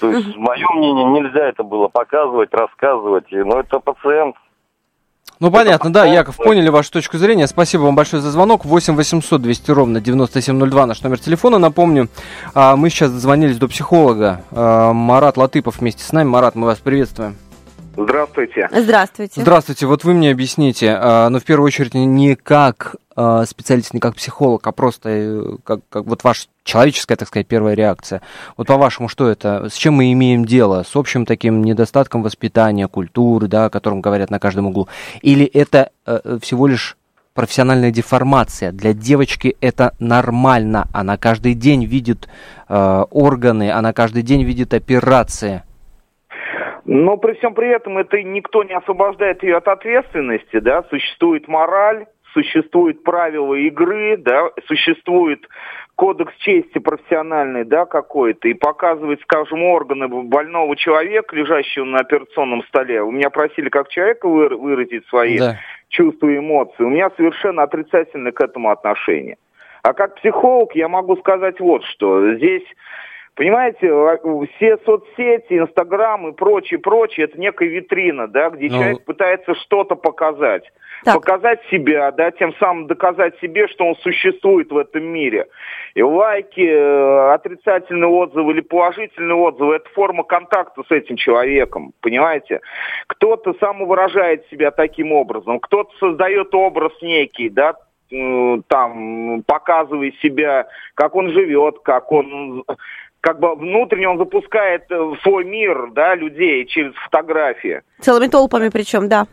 То 0.00 0.10
есть, 0.10 0.36
мое 0.36 0.66
мнение, 0.74 1.04
нельзя 1.06 1.48
это 1.48 1.62
было 1.62 1.88
показывать, 1.88 2.52
рассказывать. 2.52 3.30
Но 3.30 3.60
это 3.60 3.80
пациент, 3.80 4.36
ну, 5.38 5.50
понятно, 5.50 5.92
да, 5.92 6.06
Яков, 6.06 6.36
поняли 6.36 6.68
вашу 6.68 6.90
точку 6.90 7.18
зрения. 7.18 7.46
Спасибо 7.46 7.82
вам 7.82 7.94
большое 7.94 8.22
за 8.22 8.30
звонок. 8.30 8.64
8 8.64 8.96
800 8.96 9.42
200 9.42 9.70
ровно 9.70 10.00
9702 10.00 10.86
наш 10.86 11.02
номер 11.02 11.18
телефона, 11.18 11.58
напомню. 11.58 12.08
А, 12.54 12.76
мы 12.76 12.90
сейчас 12.90 13.12
дозвонились 13.12 13.58
до 13.58 13.68
психолога. 13.68 14.42
А, 14.50 14.92
Марат 14.92 15.36
Латыпов 15.36 15.78
вместе 15.78 16.02
с 16.02 16.12
нами. 16.12 16.28
Марат, 16.28 16.54
мы 16.54 16.66
вас 16.66 16.78
приветствуем. 16.78 17.36
Здравствуйте. 17.96 18.68
Здравствуйте. 18.72 19.40
Здравствуйте. 19.40 19.86
Вот 19.86 20.04
вы 20.04 20.14
мне 20.14 20.30
объясните, 20.30 20.96
а, 20.98 21.28
ну, 21.30 21.40
в 21.40 21.44
первую 21.44 21.66
очередь, 21.66 21.94
не 21.94 22.36
как 22.36 22.96
а, 23.14 23.46
специалист, 23.46 23.94
не 23.94 24.00
как 24.00 24.14
психолог, 24.16 24.66
а 24.66 24.72
просто 24.72 25.08
э, 25.08 25.42
как, 25.64 25.80
как 25.88 26.04
вот 26.04 26.22
ваша 26.22 26.48
человеческая, 26.64 27.16
так 27.16 27.28
сказать, 27.28 27.46
первая 27.46 27.74
реакция. 27.74 28.20
Вот 28.58 28.66
по-вашему, 28.66 29.08
что 29.08 29.28
это? 29.28 29.68
С 29.70 29.74
чем 29.74 29.94
мы 29.94 30.12
имеем 30.12 30.44
дело? 30.44 30.82
С 30.82 30.94
общим 30.94 31.24
таким 31.24 31.64
недостатком 31.64 32.22
воспитания, 32.22 32.88
культуры, 32.88 33.48
да, 33.48 33.66
о 33.66 33.70
котором 33.70 34.02
говорят 34.02 34.30
на 34.30 34.38
каждом 34.38 34.66
углу? 34.66 34.88
Или 35.22 35.46
это 35.46 35.90
э, 36.04 36.38
всего 36.42 36.66
лишь 36.66 36.98
профессиональная 37.32 37.90
деформация. 37.90 38.72
Для 38.72 38.92
девочки 38.92 39.56
это 39.60 39.94
нормально. 39.98 40.88
Она 40.92 41.16
каждый 41.16 41.54
день 41.54 41.84
видит 41.84 42.28
э, 42.68 43.04
органы, 43.10 43.70
она 43.70 43.92
каждый 43.92 44.22
день 44.22 44.42
видит 44.42 44.74
операции. 44.74 45.62
Но 46.86 47.16
при 47.16 47.34
всем 47.34 47.54
при 47.54 47.68
этом 47.68 47.98
это 47.98 48.22
никто 48.22 48.62
не 48.62 48.72
освобождает 48.72 49.42
ее 49.42 49.56
от 49.56 49.66
ответственности, 49.66 50.60
да, 50.60 50.84
существует 50.84 51.48
мораль, 51.48 52.06
существуют 52.32 53.02
правила 53.02 53.54
игры, 53.54 54.16
да, 54.16 54.50
существует 54.66 55.48
кодекс 55.96 56.32
чести 56.36 56.78
профессиональный, 56.78 57.64
да, 57.64 57.86
какой-то, 57.86 58.46
и 58.46 58.54
показывает, 58.54 59.20
скажем, 59.22 59.64
органы 59.64 60.06
больного 60.06 60.76
человека, 60.76 61.34
лежащего 61.34 61.84
на 61.84 61.98
операционном 61.98 62.62
столе. 62.64 63.02
У 63.02 63.10
меня 63.10 63.30
просили 63.30 63.68
как 63.68 63.88
человека 63.88 64.28
выразить 64.28 65.06
свои 65.08 65.38
да. 65.38 65.56
чувства 65.88 66.28
и 66.28 66.38
эмоции. 66.38 66.84
У 66.84 66.90
меня 66.90 67.10
совершенно 67.16 67.64
отрицательное 67.64 68.32
к 68.32 68.40
этому 68.40 68.70
отношение. 68.70 69.38
А 69.82 69.92
как 69.92 70.16
психолог 70.16 70.74
я 70.76 70.88
могу 70.88 71.16
сказать 71.16 71.58
вот 71.58 71.84
что. 71.84 72.34
Здесь 72.34 72.64
Понимаете, 73.36 73.92
все 74.56 74.78
соцсети, 74.86 75.58
Инстаграм 75.58 76.26
и 76.26 76.32
прочее, 76.32 76.80
прочее, 76.80 77.24
это 77.24 77.38
некая 77.38 77.68
витрина, 77.68 78.28
да, 78.28 78.48
где 78.48 78.68
ну... 78.68 78.78
человек 78.78 79.04
пытается 79.04 79.54
что-то 79.56 79.94
показать. 79.94 80.64
Так. 81.04 81.16
Показать 81.16 81.60
себя, 81.70 82.10
да, 82.12 82.30
тем 82.30 82.54
самым 82.54 82.86
доказать 82.86 83.38
себе, 83.40 83.68
что 83.68 83.84
он 83.84 83.96
существует 83.96 84.72
в 84.72 84.78
этом 84.78 85.04
мире. 85.04 85.48
И 85.94 86.02
лайки, 86.02 86.66
э, 86.66 87.34
отрицательные 87.34 88.08
отзывы 88.08 88.54
или 88.54 88.62
положительные 88.62 89.36
отзывы– 89.36 89.74
это 89.76 89.88
форма 89.90 90.24
контакта 90.24 90.82
с 90.88 90.90
этим 90.90 91.16
человеком, 91.16 91.92
понимаете? 92.00 92.62
Кто-то 93.06 93.52
самовыражает 93.60 94.46
себя 94.50 94.70
таким 94.70 95.12
образом, 95.12 95.60
кто-то 95.60 95.94
создает 95.98 96.54
образ 96.54 96.92
некий, 97.02 97.50
да, 97.50 97.74
там, 98.68 99.42
показывая 99.46 100.12
себя, 100.22 100.68
как 100.94 101.14
он 101.14 101.30
живет, 101.30 101.80
как 101.82 102.12
он 102.12 102.64
как 103.26 103.40
бы 103.40 103.56
внутренне 103.56 104.08
он 104.08 104.18
запускает 104.18 104.84
э, 104.88 104.96
в 104.96 105.16
свой 105.22 105.44
мир, 105.44 105.90
да, 105.90 106.14
людей 106.14 106.64
через 106.64 106.94
фотографии. 106.94 107.82
Целыми 107.98 108.28
толпами 108.28 108.68
причем, 108.68 109.08
да. 109.08 109.26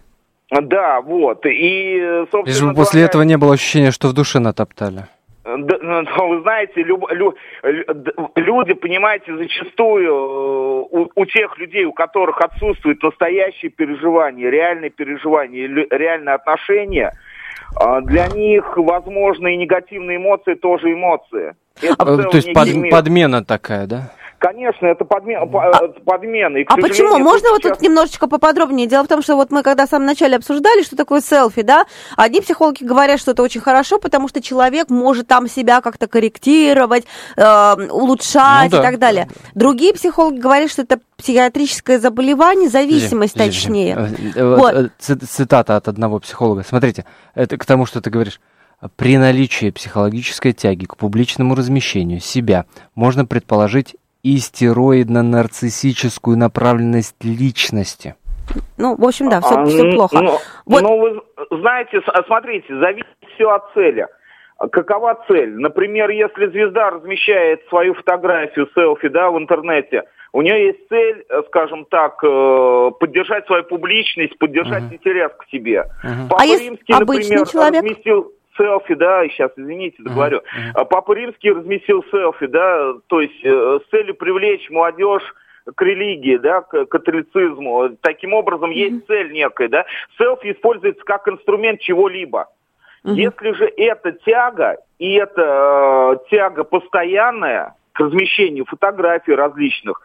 Да, 0.50 1.00
вот. 1.02 1.46
И, 1.46 2.26
собственно... 2.32 2.46
Лишь 2.46 2.62
бы 2.64 2.74
после 2.74 3.04
этого 3.04 3.22
не 3.22 3.38
было 3.38 3.54
ощущения, 3.54 3.92
что 3.92 4.08
в 4.08 4.14
душе 4.14 4.40
натоптали. 4.40 5.06
Ну, 5.46 5.58
вы 6.28 6.42
знаете, 6.42 6.82
люб, 6.82 7.06
лю, 7.12 7.36
люди, 8.36 8.74
понимаете, 8.74 9.38
зачастую 9.38 10.08
э, 10.08 10.88
у, 10.90 11.12
у 11.14 11.26
тех 11.26 11.56
людей, 11.60 11.86
у 11.86 11.94
которых 11.94 12.42
отсутствует 12.42 13.04
настоящее 13.04 13.70
переживание, 13.70 14.50
реальное 14.50 14.90
переживание, 14.90 15.68
реальное 15.92 16.34
отношение, 16.34 17.10
а, 17.10 17.33
для 18.04 18.28
них, 18.28 18.78
возможно, 18.78 19.48
и 19.48 19.58
негативные 19.58 20.18
эмоции 20.18 20.54
тоже 20.54 20.94
эмоции. 20.94 21.56
Это 21.82 21.96
а, 21.98 22.18
то 22.30 22.38
есть 22.38 22.54
под, 22.54 22.68
подмена 22.89 23.44
такая, 23.44 23.88
да? 23.88 24.12
Конечно, 24.44 24.88
это 24.88 25.06
подмена. 25.06 25.44
А, 25.44 25.88
подмена. 26.04 26.58
И, 26.58 26.66
а 26.68 26.76
почему? 26.76 27.18
Можно 27.18 27.52
вот 27.52 27.62
тут 27.62 27.82
немножечко 27.82 28.28
поподробнее? 28.28 28.88
Дело 28.88 29.06
в 29.06 29.08
том, 29.08 29.22
что 29.22 29.38
вот 29.38 29.52
мы 29.52 29.64
когда 29.64 29.86
в 29.86 29.90
самом 29.90 30.06
начале 30.06 30.36
обсуждали, 30.36 30.84
что 30.84 30.98
такое 30.98 31.22
селфи, 31.22 31.62
да, 31.62 31.86
одни 32.18 32.42
психологи 32.42 32.84
говорят, 32.84 33.22
что 33.22 33.32
это 33.32 33.42
очень 33.42 33.62
хорошо, 33.62 34.00
потому 34.00 34.28
что 34.28 34.42
человек 34.42 34.90
может 34.90 35.28
там 35.28 35.48
себя 35.48 35.80
как-то 35.80 36.08
корректировать, 36.08 37.06
э, 37.38 37.74
улучшать 37.90 38.74
ну, 38.74 38.80
да. 38.80 38.82
и 38.82 38.92
так 38.92 39.00
далее. 39.00 39.30
Другие 39.56 39.94
психологи 39.94 40.40
говорят, 40.40 40.70
что 40.70 40.82
это 40.82 41.00
психиатрическое 41.16 41.98
заболевание, 41.98 42.68
зависимость 42.68 43.36
Подожди, 43.36 43.62
точнее. 43.62 44.10
Э, 44.36 44.56
вот. 44.58 44.74
Э, 44.74 44.90
цитата 45.00 45.78
от 45.78 45.88
одного 45.88 46.20
психолога. 46.20 46.64
Смотрите, 46.64 47.06
это 47.34 47.58
к 47.58 47.64
тому, 47.64 47.86
что 47.86 48.02
ты 48.02 48.10
говоришь. 48.10 48.42
При 48.98 49.18
наличии 49.18 49.70
психологической 49.70 50.52
тяги 50.52 50.84
к 50.84 50.98
публичному 50.98 51.56
размещению 51.56 52.20
себя 52.20 52.66
можно 52.96 53.26
предположить 53.26 53.96
и 54.24 54.38
стероидно-нарциссическую 54.38 56.38
направленность 56.38 57.24
личности. 57.24 58.16
Ну, 58.78 58.96
в 58.96 59.06
общем, 59.06 59.30
да, 59.30 59.42
все, 59.42 59.56
а, 59.56 59.66
все 59.66 59.92
плохо. 59.92 60.22
Ну, 60.22 60.38
вот. 60.66 60.82
ну, 60.82 60.98
вы 60.98 61.22
знаете, 61.52 62.02
смотрите, 62.26 62.74
зависит 62.80 63.08
все 63.36 63.50
от 63.50 63.64
цели. 63.74 64.08
Какова 64.72 65.20
цель? 65.28 65.56
Например, 65.56 66.10
если 66.10 66.48
звезда 66.48 66.92
размещает 66.92 67.68
свою 67.70 67.96
фотографию, 67.96 68.70
селфи, 68.74 69.10
да, 69.10 69.30
в 69.30 69.38
интернете, 69.38 70.04
у 70.32 70.42
нее 70.42 70.68
есть 70.68 70.88
цель, 70.90 71.26
э, 71.30 71.42
скажем 71.48 71.86
так, 71.86 72.24
э, 72.24 72.92
поддержать 73.00 73.46
свою 73.46 73.64
публичность, 73.66 74.38
поддержать 74.40 74.84
uh-huh. 74.84 74.96
интерес 74.96 75.32
к 75.38 75.50
себе. 75.50 75.86
Uh-huh. 76.04 76.30
Папа 76.30 76.42
а 76.42 76.46
Римский, 76.46 76.94
например, 76.94 77.48
человек? 77.48 77.84
разместил 77.84 78.32
селфи, 78.58 78.96
да, 78.96 79.28
сейчас, 79.28 79.52
извините, 79.56 80.02
договорю. 80.04 80.38
Uh-huh. 80.39 80.86
Папа 80.86 81.13
Римский 81.13 81.52
разместил 81.52 82.04
селфи, 82.12 82.48
да, 82.48 82.94
то 83.08 83.22
есть 83.22 83.44
э, 83.44 83.80
с 83.86 83.89
целью 83.89 84.16
привлечь 84.16 84.70
молодежь 84.70 85.24
к 85.76 85.82
религии, 85.82 86.38
да, 86.38 86.62
к 86.62 86.86
католицизму. 86.86 87.98
Таким 88.02 88.34
образом, 88.34 88.72
mm-hmm. 88.72 88.76
есть 88.76 89.08
цель 89.08 89.32
некая, 89.32 89.70
да. 89.70 89.86
Селфи 90.18 90.52
используется 90.52 91.04
как 91.06 91.28
инструмент 91.28 91.80
чего-либо. 91.80 92.50
Mm-hmm. 93.06 93.13
Если 93.13 93.52
же 93.54 93.66
это 93.78 94.12
тяга, 94.12 94.78
и 95.00 95.13
это 95.13 96.20
э, 96.22 96.30
тяга 96.30 96.63
постоянная, 96.63 97.76
к 97.94 98.00
размещению 98.00 98.66
фотографий 98.66 99.34
различных, 99.34 100.02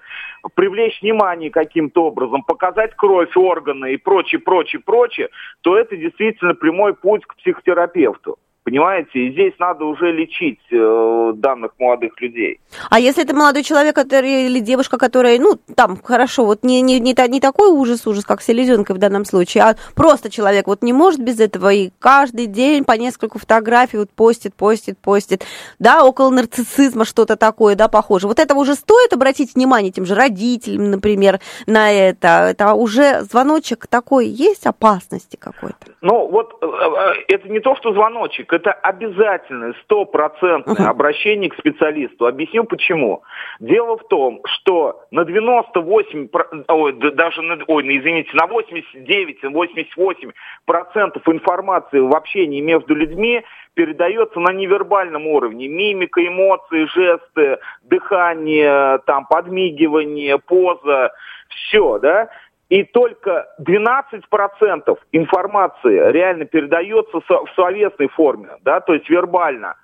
привлечь 0.55 1.01
внимание 1.03 1.51
каким-то 1.51 2.05
образом, 2.05 2.42
показать 2.42 2.94
кровь, 2.94 3.37
органы 3.37 3.94
и 3.94 3.96
прочее, 3.96 4.40
прочее, 4.40 4.81
прочее, 4.85 5.31
то 5.62 5.77
это 5.77 5.96
действительно 5.96 6.55
прямой 6.55 6.94
путь 6.94 7.24
к 7.24 7.35
психотерапевту. 7.37 8.38
Понимаете, 8.68 9.18
и 9.18 9.33
здесь 9.33 9.54
надо 9.59 9.87
уже 9.87 10.12
лечить 10.12 10.61
э, 10.70 11.33
данных 11.37 11.72
молодых 11.78 12.20
людей. 12.20 12.61
А 12.90 13.00
если 13.00 13.24
это 13.24 13.35
молодой 13.35 13.62
человек 13.62 13.94
который, 13.94 14.44
или 14.44 14.61
девушка, 14.61 14.98
которая, 14.98 15.38
ну, 15.38 15.59
там, 15.74 15.98
хорошо, 16.02 16.44
вот 16.44 16.64
не, 16.64 16.83
не, 16.83 17.00
не, 17.00 17.14
не 17.28 17.40
такой 17.40 17.70
ужас-ужас, 17.70 18.26
как 18.26 18.42
селезенка 18.42 18.92
в 18.92 18.98
данном 18.98 19.24
случае, 19.24 19.64
а 19.64 19.76
просто 19.94 20.31
человек 20.31 20.66
вот 20.66 20.83
не 20.83 20.92
может 20.92 21.20
без 21.20 21.40
этого 21.40 21.72
и 21.72 21.88
каждый 21.98 22.44
день 22.44 22.85
по 22.85 22.92
несколько 22.92 23.38
фотографий 23.38 23.96
вот 23.96 24.11
постит, 24.11 24.54
постит, 24.54 24.98
постит, 24.98 25.46
да, 25.78 26.04
около 26.04 26.28
нарциссизма 26.28 27.07
что-то 27.07 27.37
такое, 27.37 27.74
да, 27.74 27.88
похоже. 27.88 28.26
Вот 28.26 28.38
это 28.38 28.54
уже 28.54 28.74
стоит 28.74 29.14
обратить 29.14 29.54
внимание 29.54 29.90
тем 29.90 30.04
же 30.04 30.14
родителям, 30.14 30.90
например, 30.90 31.40
на 31.66 31.90
это. 31.90 32.48
Это 32.50 32.74
уже 32.74 33.22
звоночек 33.22 33.87
такой 33.87 34.26
есть 34.26 34.66
опасности 34.66 35.37
какой-то? 35.37 35.78
Ну, 36.02 36.28
вот 36.28 36.59
э, 36.61 36.66
э, 36.66 37.35
это 37.35 37.48
не 37.48 37.61
то, 37.61 37.74
что 37.76 37.94
звоночек, 37.94 38.52
это 38.58 38.72
обязательное, 38.72 39.74
стопроцентное 39.84 40.88
обращение 40.88 41.50
к 41.50 41.58
специалисту. 41.58 42.26
Объясню 42.26 42.64
почему. 42.64 43.22
Дело 43.60 43.96
в 43.96 44.06
том, 44.08 44.40
что 44.44 45.02
на 45.10 45.24
98, 45.24 46.28
ой, 46.68 46.92
даже 47.12 47.42
на, 47.42 47.58
ой, 47.66 47.82
извините, 47.84 48.30
на 48.34 48.46
89-88 48.46 50.32
процентов 50.66 51.22
информации 51.28 52.00
в 52.00 52.14
общении 52.14 52.60
между 52.60 52.94
людьми 52.94 53.42
передается 53.74 54.40
на 54.40 54.52
невербальном 54.52 55.26
уровне. 55.26 55.68
Мимика, 55.68 56.26
эмоции, 56.26 56.86
жесты, 56.86 57.58
дыхание, 57.82 58.98
там, 59.06 59.26
подмигивание, 59.26 60.38
поза, 60.38 61.12
все, 61.48 61.98
да? 61.98 62.28
И 62.68 62.85
только 62.85 63.48
12% 63.61 64.98
информации 65.12 66.12
реально 66.12 66.44
передается 66.44 67.20
в 67.20 67.54
словесной 67.54 68.09
форме, 68.09 68.50
да, 68.62 68.81
то 68.81 68.94
есть 68.94 69.09
вербально. 69.09 69.76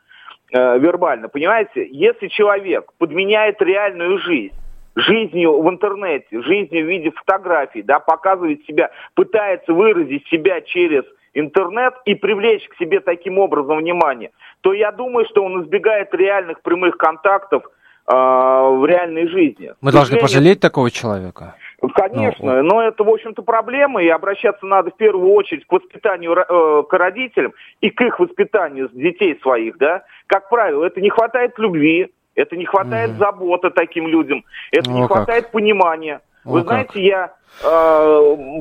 Э, 0.52 0.78
вербально, 0.78 1.28
понимаете? 1.28 1.86
Если 1.90 2.28
человек 2.28 2.92
подменяет 2.98 3.60
реальную 3.62 4.18
жизнь, 4.18 4.54
жизнью 4.94 5.60
в 5.60 5.68
интернете, 5.68 6.42
жизнью 6.42 6.84
в 6.84 6.88
виде 6.88 7.10
фотографий, 7.10 7.82
да, 7.82 7.98
показывает 7.98 8.64
себя, 8.66 8.90
пытается 9.14 9.72
выразить 9.72 10.26
себя 10.28 10.60
через 10.60 11.04
интернет 11.32 11.94
и 12.04 12.14
привлечь 12.14 12.68
к 12.68 12.76
себе 12.76 13.00
таким 13.00 13.38
образом 13.38 13.78
внимание, 13.78 14.30
то 14.60 14.72
я 14.72 14.92
думаю, 14.92 15.26
что 15.28 15.42
он 15.42 15.64
избегает 15.64 16.14
реальных 16.14 16.60
прямых 16.60 16.98
контактов 16.98 17.64
э, 18.06 18.12
в 18.12 18.86
реальной 18.86 19.26
жизни. 19.28 19.72
Мы 19.80 19.90
должны 19.90 20.18
пожалеть 20.18 20.60
такого 20.60 20.90
человека. 20.90 21.56
Конечно, 21.88 22.62
ну, 22.62 22.74
но 22.74 22.82
это, 22.82 23.04
в 23.04 23.08
общем-то, 23.08 23.42
проблема, 23.42 24.02
и 24.02 24.08
обращаться 24.08 24.64
надо 24.66 24.90
в 24.90 24.96
первую 24.96 25.32
очередь 25.32 25.66
к 25.66 25.72
воспитанию, 25.72 26.32
э, 26.32 26.82
к 26.88 26.92
родителям 26.92 27.52
и 27.80 27.90
к 27.90 28.00
их 28.00 28.20
воспитанию 28.20 28.88
детей 28.92 29.38
своих, 29.42 29.78
да. 29.78 30.04
Как 30.26 30.48
правило, 30.48 30.84
это 30.84 31.00
не 31.00 31.10
хватает 31.10 31.58
любви, 31.58 32.10
это 32.34 32.56
не 32.56 32.64
хватает 32.64 33.12
mm. 33.12 33.18
заботы 33.18 33.70
таким 33.70 34.08
людям, 34.08 34.44
это 34.72 34.90
ну, 34.90 34.98
не 34.98 35.06
хватает 35.06 35.50
понимания. 35.50 36.20
Вы 36.44 36.60
О, 36.60 36.62
знаете, 36.62 36.88
как. 36.92 37.02
я 37.02 37.30
э, 37.62 38.60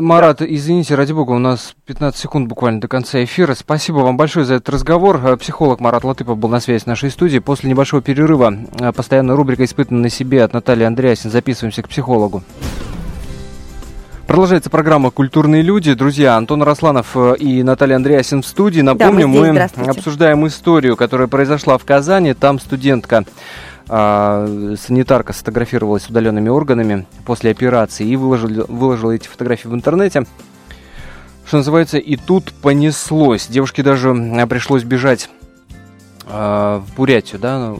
Марат, 0.00 0.42
извините, 0.42 0.94
ради 0.94 1.12
бога, 1.12 1.32
у 1.32 1.38
нас 1.38 1.74
15 1.86 2.20
секунд 2.20 2.48
буквально 2.48 2.82
до 2.82 2.88
конца 2.88 3.24
эфира. 3.24 3.54
Спасибо 3.54 3.98
вам 3.98 4.18
большое 4.18 4.44
за 4.44 4.54
этот 4.54 4.68
разговор. 4.68 5.20
Э, 5.24 5.36
психолог 5.38 5.80
Марат 5.80 6.04
Латыпов 6.04 6.36
был 6.36 6.50
на 6.50 6.60
связи 6.60 6.82
с 6.82 6.86
нашей 6.86 7.10
студией. 7.10 7.40
После 7.40 7.70
небольшого 7.70 8.02
перерыва 8.02 8.54
э, 8.78 8.92
постоянная 8.92 9.36
рубрика 9.36 9.64
«Испытанная 9.64 10.02
на 10.02 10.08
себе» 10.10 10.44
от 10.44 10.52
Натальи 10.52 10.84
Андреасин. 10.84 11.30
Записываемся 11.30 11.82
к 11.82 11.88
психологу. 11.88 12.42
Продолжается 14.26 14.68
программа 14.68 15.10
«Культурные 15.10 15.62
люди». 15.62 15.94
Друзья, 15.94 16.36
Антон 16.36 16.62
Росланов 16.62 17.16
и 17.38 17.62
Наталья 17.62 17.96
Андреасин 17.96 18.42
в 18.42 18.46
студии. 18.46 18.82
Напомню, 18.82 19.22
да, 19.22 19.28
мы, 19.28 19.52
мы 19.52 19.90
обсуждаем 19.90 20.46
историю, 20.46 20.96
которая 20.96 21.28
произошла 21.28 21.78
в 21.78 21.84
Казани. 21.84 22.34
Там 22.34 22.58
студентка 22.58 23.24
санитарка 23.86 25.32
сфотографировалась 25.32 26.04
с 26.04 26.08
удаленными 26.08 26.48
органами 26.48 27.06
после 27.26 27.50
операции 27.50 28.06
и 28.06 28.16
выложила, 28.16 28.64
выложила 28.68 29.12
эти 29.12 29.28
фотографии 29.28 29.68
в 29.68 29.74
интернете. 29.74 30.24
Что 31.46 31.58
называется, 31.58 31.98
и 31.98 32.16
тут 32.16 32.52
понеслось. 32.52 33.46
Девушке 33.46 33.82
даже 33.82 34.14
пришлось 34.48 34.82
бежать 34.82 35.28
э, 36.26 36.80
в 36.82 36.96
Бурятию, 36.96 37.40
да, 37.40 37.76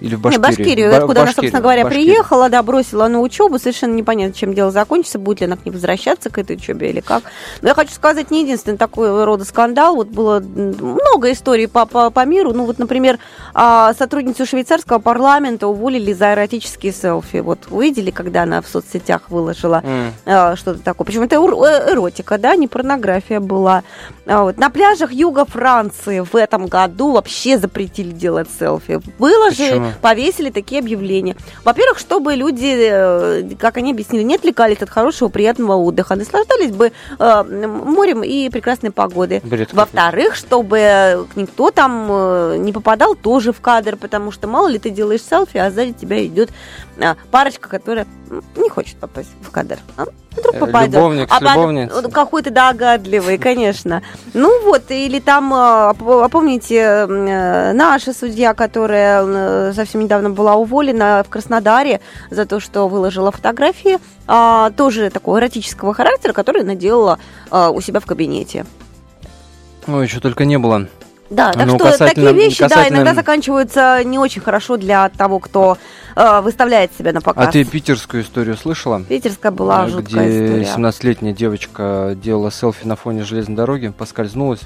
или 0.00 0.14
в 0.14 0.20
Башкирию? 0.20 0.48
Не, 0.48 0.56
Башкирию, 0.56 0.90
Ба- 0.90 0.96
откуда 0.96 1.20
она, 1.20 1.26
Башкирию, 1.26 1.34
собственно 1.34 1.62
говоря, 1.62 1.84
Башкирию. 1.84 2.06
приехала, 2.14 2.48
да, 2.48 2.62
бросила 2.62 3.08
на 3.08 3.20
учебу. 3.20 3.58
Совершенно 3.58 3.94
непонятно, 3.94 4.34
чем 4.34 4.54
дело 4.54 4.70
закончится, 4.70 5.18
будет 5.18 5.40
ли 5.40 5.46
она 5.46 5.56
к 5.56 5.64
ней 5.64 5.72
возвращаться, 5.72 6.30
к 6.30 6.38
этой 6.38 6.56
учебе 6.56 6.90
или 6.90 7.00
как. 7.00 7.24
Но 7.62 7.68
я 7.68 7.74
хочу 7.74 7.92
сказать, 7.92 8.30
не 8.30 8.42
единственный 8.42 8.76
такой 8.76 9.24
рода 9.24 9.44
скандал. 9.44 9.96
Вот 9.96 10.08
было 10.08 10.40
много 10.40 11.32
историй 11.32 11.68
по, 11.68 11.86
по, 11.86 12.10
по 12.10 12.24
миру. 12.24 12.52
Ну, 12.52 12.64
вот, 12.66 12.78
например, 12.78 13.18
а, 13.54 13.94
сотрудницу 13.94 14.46
швейцарского 14.46 14.98
парламента 14.98 15.66
уволили 15.66 16.12
за 16.12 16.34
эротические 16.34 16.92
селфи. 16.92 17.38
Вот 17.38 17.60
увидели, 17.70 18.10
когда 18.10 18.42
она 18.42 18.60
в 18.62 18.68
соцсетях 18.68 19.22
выложила 19.28 19.82
М. 19.84 20.56
что-то 20.56 20.80
такое. 20.80 21.06
Причем 21.06 21.22
это 21.22 21.36
э, 21.36 21.92
эротика, 21.92 22.38
да, 22.38 22.56
не 22.56 22.68
порнография 22.68 23.40
была. 23.40 23.82
А 24.26 24.42
вот. 24.42 24.58
На 24.58 24.70
пляжах 24.70 25.12
юга 25.12 25.44
Франции 25.44 26.20
в 26.20 26.34
этом 26.36 26.66
году 26.66 27.12
вообще 27.12 27.58
запретили 27.58 28.10
делать 28.10 28.48
селфи. 28.58 29.00
Было 29.18 29.50
же, 29.50 29.85
Почему? 29.86 30.00
повесили 30.00 30.50
такие 30.50 30.80
объявления. 30.80 31.36
Во-первых, 31.64 31.98
чтобы 31.98 32.34
люди, 32.34 32.74
э, 32.78 33.42
как 33.58 33.76
они 33.76 33.92
объяснили, 33.92 34.22
не 34.22 34.36
отвлекались 34.36 34.82
от 34.82 34.90
хорошего, 34.90 35.28
приятного 35.28 35.74
отдыха, 35.74 36.14
наслаждались 36.14 36.72
бы 36.72 36.92
э, 37.18 37.42
морем 37.42 38.22
и 38.22 38.48
прекрасной 38.48 38.90
погодой. 38.90 39.42
Во-вторых, 39.72 40.34
чтобы 40.34 41.26
никто 41.36 41.70
там 41.70 42.08
э, 42.10 42.56
не 42.58 42.72
попадал 42.72 43.14
тоже 43.14 43.52
в 43.52 43.60
кадр, 43.60 43.96
потому 43.96 44.30
что 44.32 44.46
мало 44.48 44.68
ли 44.68 44.78
ты 44.78 44.90
делаешь 44.90 45.22
селфи, 45.22 45.58
а 45.58 45.70
сзади 45.70 45.92
тебя 45.92 46.24
идет 46.24 46.50
парочка, 47.30 47.68
которая 47.68 48.06
не 48.56 48.68
хочет 48.68 48.96
попасть 48.96 49.28
в 49.42 49.50
кадр. 49.50 49.78
А 49.96 50.04
вдруг 50.32 50.54
Э, 50.54 50.58
попадет. 50.58 50.94
любовник 50.94 51.28
с 51.28 51.32
а 51.32 51.40
потом- 51.40 51.54
любовницей. 51.54 52.10
Какой-то 52.10 52.50
догадливый, 52.50 53.38
конечно. 53.38 54.02
Ну 54.34 54.62
вот, 54.64 54.90
или 54.90 55.18
там, 55.20 55.50
п- 55.50 56.24
а 56.24 56.28
помните, 56.28 56.76
э, 56.76 57.72
наша 57.72 58.12
судья, 58.12 58.52
которая 58.54 59.24
э, 59.24 59.72
совсем 59.74 60.00
недавно 60.02 60.30
была 60.30 60.54
уволена 60.56 61.22
в 61.22 61.28
Краснодаре 61.28 62.00
за 62.30 62.44
то, 62.46 62.60
что 62.60 62.88
выложила 62.88 63.30
фотографии, 63.30 63.98
а, 64.26 64.70
тоже 64.70 65.10
такого 65.10 65.38
эротического 65.38 65.94
характера, 65.94 66.32
которые 66.32 66.64
наделала 66.64 67.18
а, 67.50 67.70
у 67.70 67.80
себя 67.80 68.00
в 68.00 68.06
кабинете. 68.06 68.66
Ой, 69.86 70.08
что 70.08 70.20
только 70.20 70.44
не 70.44 70.58
было. 70.58 70.88
Да, 71.30 71.52
так 71.52 71.66
Ну, 71.66 71.74
что 71.76 71.84
касательно- 71.86 72.08
такие 72.30 72.32
вещи, 72.32 72.60
да, 72.60 72.68
касательно- 72.68 72.96
иногда 72.96 73.14
заканчиваются 73.14 74.02
не 74.04 74.18
очень 74.18 74.40
хорошо 74.42 74.76
для 74.76 75.08
того, 75.08 75.38
кто 75.40 75.76
э, 76.14 76.40
выставляет 76.40 76.92
себя 76.98 77.12
на 77.12 77.20
показ. 77.20 77.46
А 77.48 77.52
ты 77.52 77.62
питерскую 77.64 78.22
историю 78.22 78.56
слышала? 78.56 79.02
Питерская 79.02 79.52
была 79.52 79.82
А, 79.82 79.88
жуткая 79.88 80.26
где 80.28 80.46
история. 80.46 80.64
17-летняя 80.64 81.34
девочка 81.34 82.16
делала 82.16 82.50
селфи 82.50 82.86
на 82.86 82.96
фоне 82.96 83.22
железной 83.24 83.56
дороги, 83.56 83.88
поскользнулась 83.88 84.60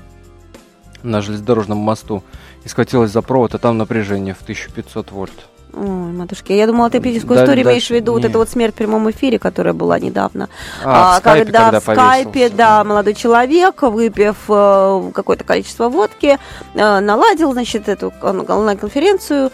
на 1.03 1.23
железнодорожном 1.23 1.79
мосту 1.79 2.23
и 2.65 2.69
схватилась 2.69 3.11
за 3.11 3.23
провод, 3.23 3.55
а 3.55 3.59
там 3.59 3.79
напряжение 3.79 4.35
в 4.35 4.43
1500 4.43 5.11
вольт. 5.11 5.33
Ой, 5.73 6.13
матушки, 6.13 6.53
я 6.53 6.67
думала, 6.67 6.91
ты 6.91 7.01
питерскую 7.01 7.37
Да- 7.37 7.45
историю 7.45 7.65
имеешь 7.67 7.87
в 7.87 7.91
виду, 7.91 8.13
вот 8.13 8.23
не. 8.23 8.29
эту 8.29 8.39
вот 8.39 8.49
смерть 8.49 8.75
в 8.75 8.79
прямом 8.79 9.11
эфире, 9.11 9.39
которая 9.39 9.73
была 9.75 9.99
недавно. 9.99 10.49
А, 10.85 11.15
в 11.17 11.19
скайпе, 11.19 11.45
когда, 11.45 11.65
когда 11.67 11.81
в 11.81 11.83
скайпе, 11.83 12.31
повесился. 12.31 12.57
да, 12.57 12.85
молодой 12.85 13.15
человек, 13.15 13.83
выпив 13.83 14.37
э, 14.49 15.11
какое-то 15.15 15.45
количество 15.45 15.89
водки, 15.89 16.39
э, 16.75 17.01
наладил, 17.01 17.53
значит, 17.53 17.89
эту 17.89 18.13
он- 18.23 18.45
онлайн-конференцию. 18.51 19.51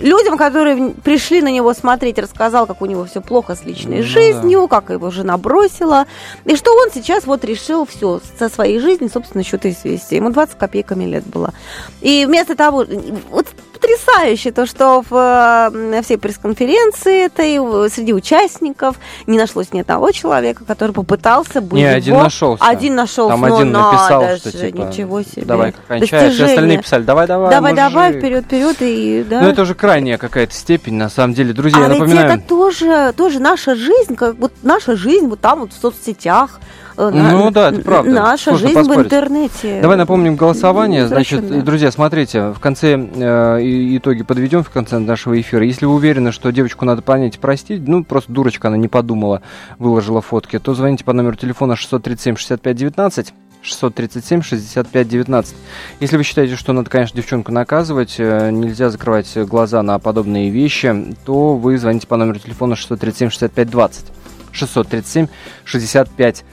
Людям, 0.00 0.38
которые 0.38 0.92
пришли 0.92 1.42
на 1.42 1.50
него 1.50 1.74
смотреть, 1.74 2.18
рассказал, 2.18 2.66
как 2.66 2.80
у 2.80 2.86
него 2.86 3.04
все 3.04 3.20
плохо 3.20 3.54
с 3.54 3.64
личной 3.66 3.98
Ну 3.98 4.02
жизнью, 4.02 4.66
как 4.66 4.88
его 4.88 5.10
жена 5.10 5.36
бросила, 5.36 6.06
и 6.46 6.56
что 6.56 6.74
он 6.74 6.88
сейчас 6.90 7.26
вот 7.26 7.44
решил 7.44 7.84
все 7.84 8.18
со 8.38 8.48
своей 8.48 8.78
жизнью, 8.78 9.10
собственно, 9.12 9.44
счеты 9.44 9.76
свести. 9.78 10.16
Ему 10.16 10.30
20 10.30 10.56
копейками 10.56 11.04
лет 11.04 11.24
было. 11.26 11.52
И 12.00 12.24
вместо 12.26 12.54
того, 12.56 12.86
вот 13.30 13.46
потрясающе 13.84 14.52
то, 14.52 14.66
что 14.66 15.02
в 15.08 15.70
э, 15.72 16.02
всей 16.02 16.16
пресс-конференции 16.16 17.26
этой 17.26 17.90
среди 17.90 18.12
участников 18.14 18.96
не 19.26 19.38
нашлось 19.38 19.72
ни 19.72 19.80
одного 19.80 20.10
человека, 20.10 20.64
который 20.64 20.92
попытался 20.92 21.60
бы 21.60 21.76
Не, 21.76 21.82
его- 21.82 21.94
один 21.96 22.16
нашелся. 22.16 22.64
Один 22.64 22.94
нашелся, 22.94 23.32
Там 23.32 23.40
ну 23.48 23.56
один 23.56 23.72
надо 23.72 23.92
написал, 23.92 24.22
же, 24.22 24.36
что 24.38 24.52
типа, 24.52 24.76
ничего 24.76 25.22
себе. 25.22 25.42
давай 25.44 25.74
кончай, 25.88 26.06
все 26.06 26.20
Достижение. 26.20 26.52
остальные 26.54 26.78
писали, 26.78 27.02
давай, 27.02 27.26
давай, 27.26 27.50
Давай, 27.50 27.74
давай, 27.74 28.06
мужик». 28.08 28.20
вперед, 28.22 28.44
вперед 28.44 28.76
и 28.80 29.26
да. 29.28 29.40
Ну 29.40 29.48
это 29.48 29.62
уже 29.62 29.74
крайняя 29.74 30.18
какая-то 30.18 30.54
степень, 30.54 30.94
на 30.94 31.08
самом 31.08 31.34
деле. 31.34 31.52
Друзья, 31.52 31.78
а 31.78 31.82
я 31.82 31.88
напоминаю... 31.88 32.26
это 32.32 32.48
тоже, 32.48 33.12
тоже 33.16 33.40
наша 33.40 33.74
жизнь, 33.74 34.16
как 34.16 34.36
вот 34.36 34.52
наша 34.62 34.96
жизнь 34.96 35.26
вот 35.26 35.40
там 35.40 35.60
вот 35.60 35.72
в 35.72 35.80
соцсетях. 35.80 36.60
Э, 36.96 37.10
Ну 37.12 37.50
да, 37.50 37.70
это 37.70 37.80
правда. 37.80 38.10
Наша 38.10 38.50
Сложно 38.50 38.68
жизнь 38.68 38.78
в 38.78 38.86
поспорить. 38.86 39.06
интернете. 39.06 39.80
Давай 39.80 39.96
напомним 39.96 40.36
голосование. 40.36 41.06
Значит, 41.06 41.64
друзья, 41.64 41.90
смотрите, 41.90 42.52
в 42.52 42.60
конце 42.60 42.96
э, 42.96 43.58
итоги 43.96 44.22
подведем 44.22 44.62
в 44.62 44.70
конце 44.70 44.98
нашего 44.98 45.40
эфира. 45.40 45.64
Если 45.64 45.86
вы 45.86 45.94
уверены, 45.94 46.32
что 46.32 46.50
девочку 46.50 46.84
надо 46.84 47.02
понять 47.02 47.36
и 47.36 47.38
простить, 47.38 47.86
ну, 47.86 48.04
просто 48.04 48.32
дурочка, 48.32 48.68
она 48.68 48.76
не 48.76 48.88
подумала, 48.88 49.42
выложила 49.78 50.20
фотки, 50.20 50.58
то 50.58 50.74
звоните 50.74 51.04
по 51.04 51.12
номеру 51.12 51.36
телефона 51.36 51.76
637 51.76 52.36
65 52.36 52.76
19 52.76 53.34
637 53.64 54.42
65 54.42 55.08
19. 55.08 55.56
Если 56.00 56.16
вы 56.16 56.22
считаете, 56.22 56.56
что 56.56 56.72
надо, 56.72 56.90
конечно, 56.90 57.16
девчонку 57.16 57.50
наказывать, 57.52 58.16
э, 58.18 58.50
нельзя 58.50 58.90
закрывать 58.90 59.36
глаза 59.36 59.82
на 59.82 59.98
подобные 59.98 60.50
вещи, 60.50 61.14
то 61.24 61.56
вы 61.56 61.78
звоните 61.78 62.06
по 62.06 62.16
номеру 62.16 62.38
телефона 62.38 62.76
637 62.76 63.30
65 63.30 63.70
20. 63.70 64.04
637 64.52 65.28
65 65.64 66.16
20. 66.16 66.44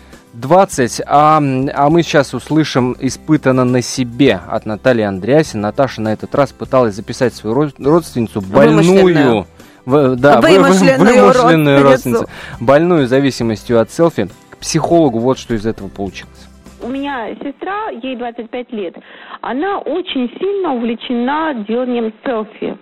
А, 1.07 1.37
м, 1.39 1.69
а 1.73 1.89
мы 1.89 2.03
сейчас 2.03 2.33
услышим 2.33 2.95
«Испытано 2.99 3.65
на 3.65 3.81
себе» 3.81 4.39
от 4.49 4.65
Натальи 4.65 5.03
Андреасин. 5.03 5.61
Наташа 5.61 6.01
на 6.01 6.13
этот 6.13 6.33
раз 6.35 6.51
пыталась 6.51 6.95
записать 6.95 7.33
свою 7.33 7.55
род- 7.55 7.75
родственницу 7.79 8.41
больную. 8.41 9.45
В- 9.85 10.15
да, 10.15 10.39
вы- 10.41 10.47
вы- 10.49 10.63
Вымышленную 10.63 11.21
вымышленную 11.21 11.83
родственницу. 11.83 12.25
больную 12.59 13.07
зависимостью 13.07 13.79
от 13.81 13.91
селфи. 13.91 14.29
К 14.51 14.57
психологу 14.57 15.19
вот 15.19 15.37
что 15.39 15.53
из 15.55 15.65
этого 15.65 15.87
получилось. 15.89 16.47
У 16.83 16.87
меня 16.87 17.29
сестра, 17.35 17.89
ей 18.01 18.15
25 18.15 18.71
лет, 18.71 18.95
она 19.41 19.79
очень 19.79 20.29
сильно 20.39 20.73
увлечена 20.73 21.65
деланием 21.67 22.11
селфи. 22.25 22.77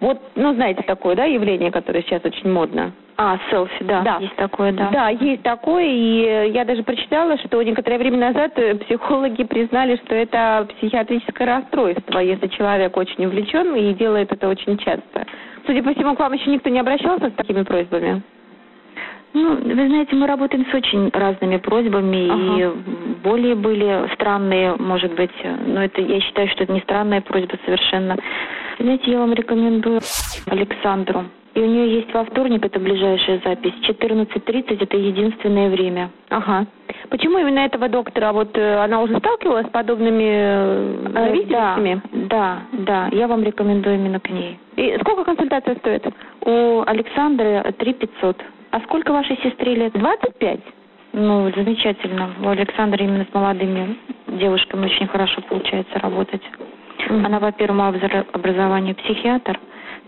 Вот, 0.00 0.20
ну, 0.34 0.54
знаете 0.54 0.82
такое, 0.82 1.16
да, 1.16 1.24
явление, 1.24 1.70
которое 1.70 2.02
сейчас 2.02 2.24
очень 2.24 2.50
модно? 2.50 2.92
А, 3.18 3.38
селфи, 3.50 3.82
да, 3.82 4.02
Да. 4.02 4.18
есть 4.20 4.36
такое, 4.36 4.72
да. 4.72 4.90
Да, 4.92 5.08
есть 5.08 5.42
такое, 5.42 5.86
и 5.86 6.22
э, 6.22 6.50
я 6.50 6.66
даже 6.66 6.82
прочитала, 6.82 7.38
что 7.38 7.62
некоторое 7.62 7.96
время 7.96 8.18
назад 8.18 8.52
э, 8.56 8.74
психологи 8.74 9.42
признали, 9.44 9.96
что 10.04 10.14
это 10.14 10.68
психиатрическое 10.76 11.46
расстройство, 11.46 12.18
если 12.18 12.48
человек 12.48 12.94
очень 12.94 13.24
увлечен 13.24 13.74
и 13.74 13.94
делает 13.94 14.32
это 14.32 14.48
очень 14.48 14.76
часто. 14.76 15.24
Судя 15.64 15.82
по 15.82 15.94
всему, 15.94 16.14
к 16.14 16.20
вам 16.20 16.34
еще 16.34 16.50
никто 16.50 16.68
не 16.68 16.78
обращался 16.78 17.30
с 17.30 17.32
такими 17.32 17.62
просьбами? 17.62 18.22
Ну, 19.32 19.54
вы 19.56 19.88
знаете, 19.88 20.14
мы 20.14 20.26
работаем 20.26 20.66
с 20.70 20.74
очень 20.74 21.10
разными 21.12 21.56
просьбами, 21.56 22.26
и 22.58 22.62
Ага. 22.62 22.72
более 23.22 23.54
были 23.54 24.12
странные, 24.14 24.76
может 24.78 25.14
быть, 25.14 25.30
но 25.66 25.82
это, 25.82 26.02
я 26.02 26.20
считаю, 26.20 26.48
что 26.48 26.64
это 26.64 26.72
не 26.72 26.80
странная 26.80 27.22
просьба 27.22 27.56
совершенно. 27.64 28.16
Знаете, 28.78 29.10
я 29.10 29.18
вам 29.18 29.32
рекомендую 29.32 30.00
Александру. 30.46 31.24
И 31.54 31.60
у 31.60 31.64
нее 31.64 32.00
есть 32.00 32.12
во 32.12 32.24
вторник, 32.24 32.66
это 32.66 32.78
ближайшая 32.78 33.40
запись, 33.42 33.72
14.30, 33.88 34.82
это 34.82 34.96
единственное 34.96 35.70
время. 35.70 36.10
Ага. 36.28 36.66
Почему 37.08 37.38
именно 37.38 37.60
этого 37.60 37.88
доктора? 37.88 38.32
Вот 38.32 38.56
э, 38.58 38.76
она 38.84 39.00
уже 39.00 39.16
сталкивалась 39.18 39.66
с 39.66 39.70
подобными 39.70 40.24
э, 40.24 40.96
Э, 41.16 41.28
зависимостями? 41.28 42.02
Да, 42.28 42.62
да, 42.72 43.08
я 43.12 43.26
вам 43.26 43.42
рекомендую 43.42 43.96
именно 43.96 44.20
к 44.20 44.28
ней. 44.28 44.58
И 44.76 44.96
сколько 45.00 45.24
консультация 45.24 45.76
стоит? 45.76 46.06
У 46.42 46.82
Александры 46.86 47.74
3 47.78 47.92
500. 47.94 48.44
А 48.72 48.80
сколько 48.80 49.12
вашей 49.12 49.38
сестре 49.42 49.74
лет? 49.74 49.92
25? 49.94 50.60
Ну, 51.14 51.50
замечательно. 51.56 52.30
У 52.42 52.48
Александры 52.48 53.04
именно 53.04 53.26
с 53.30 53.34
молодыми 53.34 53.96
девушками 54.26 54.86
очень 54.86 55.06
хорошо 55.06 55.40
получается 55.48 55.98
работать. 56.00 56.42
Она 57.08 57.40
по 57.40 57.52
первому 57.52 57.86
образованию 57.86 58.94
психиатр, 58.94 59.58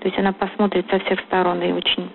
то 0.01 0.07
есть 0.07 0.19
она 0.19 0.33
посмотрит 0.33 0.87
со 0.91 0.99
всех 1.01 1.21
сторон 1.21 1.63
и 1.63 1.73
очень 1.73 2.11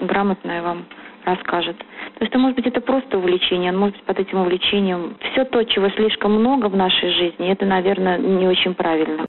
грамотно 0.00 0.62
вам 0.62 0.84
расскажет. 1.24 1.76
То 1.78 2.24
есть, 2.24 2.34
а 2.34 2.38
может 2.38 2.56
быть, 2.56 2.66
это 2.66 2.80
просто 2.80 3.18
увлечение, 3.18 3.72
может 3.72 3.96
быть, 3.96 4.04
под 4.04 4.18
этим 4.18 4.38
увлечением 4.40 5.16
все 5.30 5.44
то, 5.44 5.62
чего 5.64 5.88
слишком 5.90 6.32
много 6.32 6.66
в 6.66 6.76
нашей 6.76 7.10
жизни, 7.12 7.50
это, 7.50 7.66
наверное, 7.66 8.18
не 8.18 8.46
очень 8.46 8.74
правильно. 8.74 9.26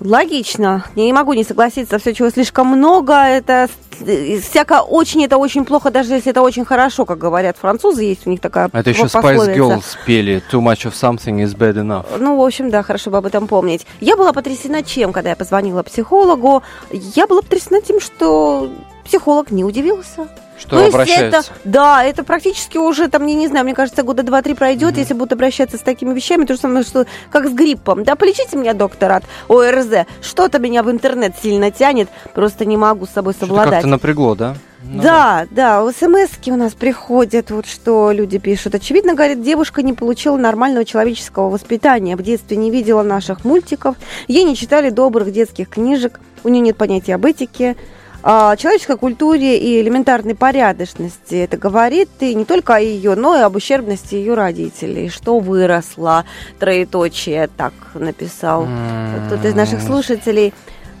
Логично. 0.00 0.84
Не 0.96 1.12
могу 1.12 1.34
не 1.34 1.44
согласиться. 1.44 1.98
Все, 1.98 2.14
чего 2.14 2.30
слишком 2.30 2.66
много, 2.68 3.14
это 3.14 3.68
всяко 4.42 4.80
очень, 4.82 5.24
это 5.24 5.36
очень 5.36 5.64
плохо, 5.64 5.90
даже 5.90 6.14
если 6.14 6.30
это 6.30 6.42
очень 6.42 6.64
хорошо, 6.64 7.04
как 7.04 7.18
говорят 7.18 7.56
французы, 7.58 8.04
есть 8.04 8.26
у 8.26 8.30
них 8.30 8.40
такая 8.40 8.70
Это 8.72 8.90
еще 8.90 9.02
Spice 9.02 9.54
Girls 9.54 9.84
пели 10.06 10.42
«Too 10.50 10.60
much 10.60 10.86
of 10.86 10.92
something 10.92 11.44
is 11.44 11.56
bad 11.56 11.74
enough». 11.74 12.06
Ну, 12.18 12.36
в 12.36 12.42
общем, 12.42 12.70
да, 12.70 12.82
хорошо 12.82 13.10
бы 13.10 13.18
об 13.18 13.26
этом 13.26 13.46
помнить. 13.46 13.86
Я 14.00 14.16
была 14.16 14.32
потрясена 14.32 14.82
чем, 14.82 15.12
когда 15.12 15.30
я 15.30 15.36
позвонила 15.36 15.82
психологу? 15.82 16.62
Я 16.90 17.26
была 17.26 17.42
потрясена 17.42 17.80
тем, 17.82 18.00
что 18.00 18.70
психолог 19.04 19.50
не 19.50 19.64
удивился. 19.64 20.28
Что 20.60 20.78
То 20.78 20.86
обращается? 20.86 21.38
Это, 21.38 21.48
да, 21.64 22.04
это 22.04 22.22
практически 22.22 22.76
уже, 22.76 23.08
там, 23.08 23.26
я 23.26 23.34
не 23.34 23.48
знаю, 23.48 23.64
мне 23.64 23.74
кажется, 23.74 24.02
года 24.02 24.22
два-три 24.22 24.54
пройдет, 24.54 24.94
mm-hmm. 24.94 24.98
если 24.98 25.14
будут 25.14 25.32
обращаться 25.32 25.78
с 25.78 25.80
такими 25.80 26.12
вещами, 26.12 26.44
то 26.44 26.52
же 26.52 26.60
самое, 26.60 26.84
что 26.84 27.06
как 27.30 27.48
с 27.48 27.52
гриппом. 27.52 28.04
Да, 28.04 28.14
полечите 28.14 28.58
меня, 28.58 28.74
доктор, 28.74 29.12
от 29.12 29.24
ОРЗ. 29.48 30.06
Что-то 30.20 30.58
меня 30.58 30.82
в 30.82 30.90
интернет 30.90 31.34
сильно 31.42 31.70
тянет, 31.70 32.10
просто 32.34 32.66
не 32.66 32.76
могу 32.76 33.06
с 33.06 33.10
собой 33.10 33.32
совладать. 33.32 33.70
Как-то 33.70 33.88
напрягло, 33.88 34.34
да? 34.34 34.54
Ну, 34.82 35.02
да, 35.02 35.46
да, 35.50 35.82
да 35.82 35.92
смс 35.92 36.30
у 36.46 36.56
нас 36.56 36.74
приходят, 36.74 37.50
вот 37.50 37.66
что 37.66 38.12
люди 38.12 38.38
пишут. 38.38 38.74
Очевидно, 38.74 39.14
говорит, 39.14 39.42
девушка 39.42 39.82
не 39.82 39.92
получила 39.92 40.36
нормального 40.36 40.84
человеческого 40.84 41.48
воспитания. 41.48 42.16
В 42.16 42.22
детстве 42.22 42.56
не 42.56 42.70
видела 42.70 43.02
наших 43.02 43.44
мультиков, 43.44 43.96
ей 44.26 44.44
не 44.44 44.56
читали 44.56 44.90
добрых 44.90 45.32
детских 45.32 45.68
книжек, 45.68 46.20
у 46.44 46.48
нее 46.48 46.60
нет 46.60 46.76
понятия 46.76 47.14
об 47.14 47.24
этике, 47.26 47.76
человеческой 48.22 48.96
культуре 48.96 49.58
и 49.58 49.80
элементарной 49.80 50.34
порядочности. 50.34 51.34
Это 51.36 51.56
говорит 51.56 52.08
и 52.20 52.34
не 52.34 52.44
только 52.44 52.76
о 52.76 52.80
ее, 52.80 53.14
но 53.14 53.36
и 53.36 53.40
об 53.40 53.56
ущербности 53.56 54.14
ее 54.14 54.34
родителей. 54.34 55.08
Что 55.08 55.38
выросло, 55.38 56.24
троеточие, 56.58 57.48
так 57.56 57.72
написал 57.94 58.68
кто-то 59.26 59.48
из 59.48 59.54
наших 59.54 59.80
слушателей. 59.82 60.52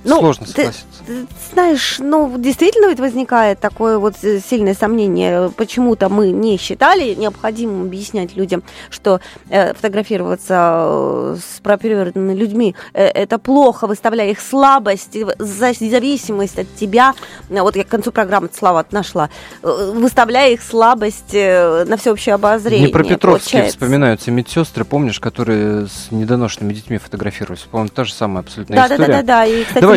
Ну, 0.04 0.18
Сложно 0.20 0.46
согласиться. 0.46 0.86
Ты, 1.06 1.26
знаешь, 1.52 1.96
ну, 1.98 2.32
действительно 2.38 2.88
ведь 2.88 3.00
возникает 3.00 3.60
такое 3.60 3.98
вот 3.98 4.16
сильное 4.16 4.74
сомнение. 4.74 5.50
Почему-то 5.56 6.08
мы 6.08 6.30
не 6.30 6.56
считали 6.56 7.14
необходимым 7.14 7.82
объяснять 7.82 8.36
людям, 8.36 8.62
что 8.90 9.20
э, 9.48 9.74
фотографироваться 9.74 10.84
э, 10.86 11.36
с 11.38 11.60
прооперированными 11.60 12.34
людьми 12.34 12.74
э, 12.94 13.04
это 13.04 13.38
плохо, 13.38 13.86
выставляя 13.86 14.30
их 14.30 14.40
слабость, 14.40 15.16
зависимость 15.38 16.58
от 16.58 16.74
тебя. 16.76 17.14
Вот 17.48 17.76
я 17.76 17.84
к 17.84 17.88
концу 17.88 18.12
программы 18.12 18.48
слова 18.56 18.84
нашла. 18.90 19.28
Э, 19.62 19.92
выставляя 19.94 20.52
их 20.52 20.62
слабость 20.62 21.34
э, 21.34 21.84
на 21.84 21.96
всеобщее 21.96 22.34
обозрение. 22.34 22.86
Не 22.86 22.92
про 22.92 23.04
Петровские 23.04 23.66
вспоминаются 23.66 24.30
медсестры, 24.30 24.84
помнишь, 24.84 25.20
которые 25.20 25.86
с 25.86 26.10
недоношенными 26.10 26.72
детьми 26.72 26.98
фотографировались. 26.98 27.62
По-моему, 27.70 27.90
та 27.94 28.04
же 28.04 28.14
самая 28.14 28.44
абсолютно 28.44 28.76
да, 28.76 28.86
история. 28.86 29.22
Да, 29.22 29.22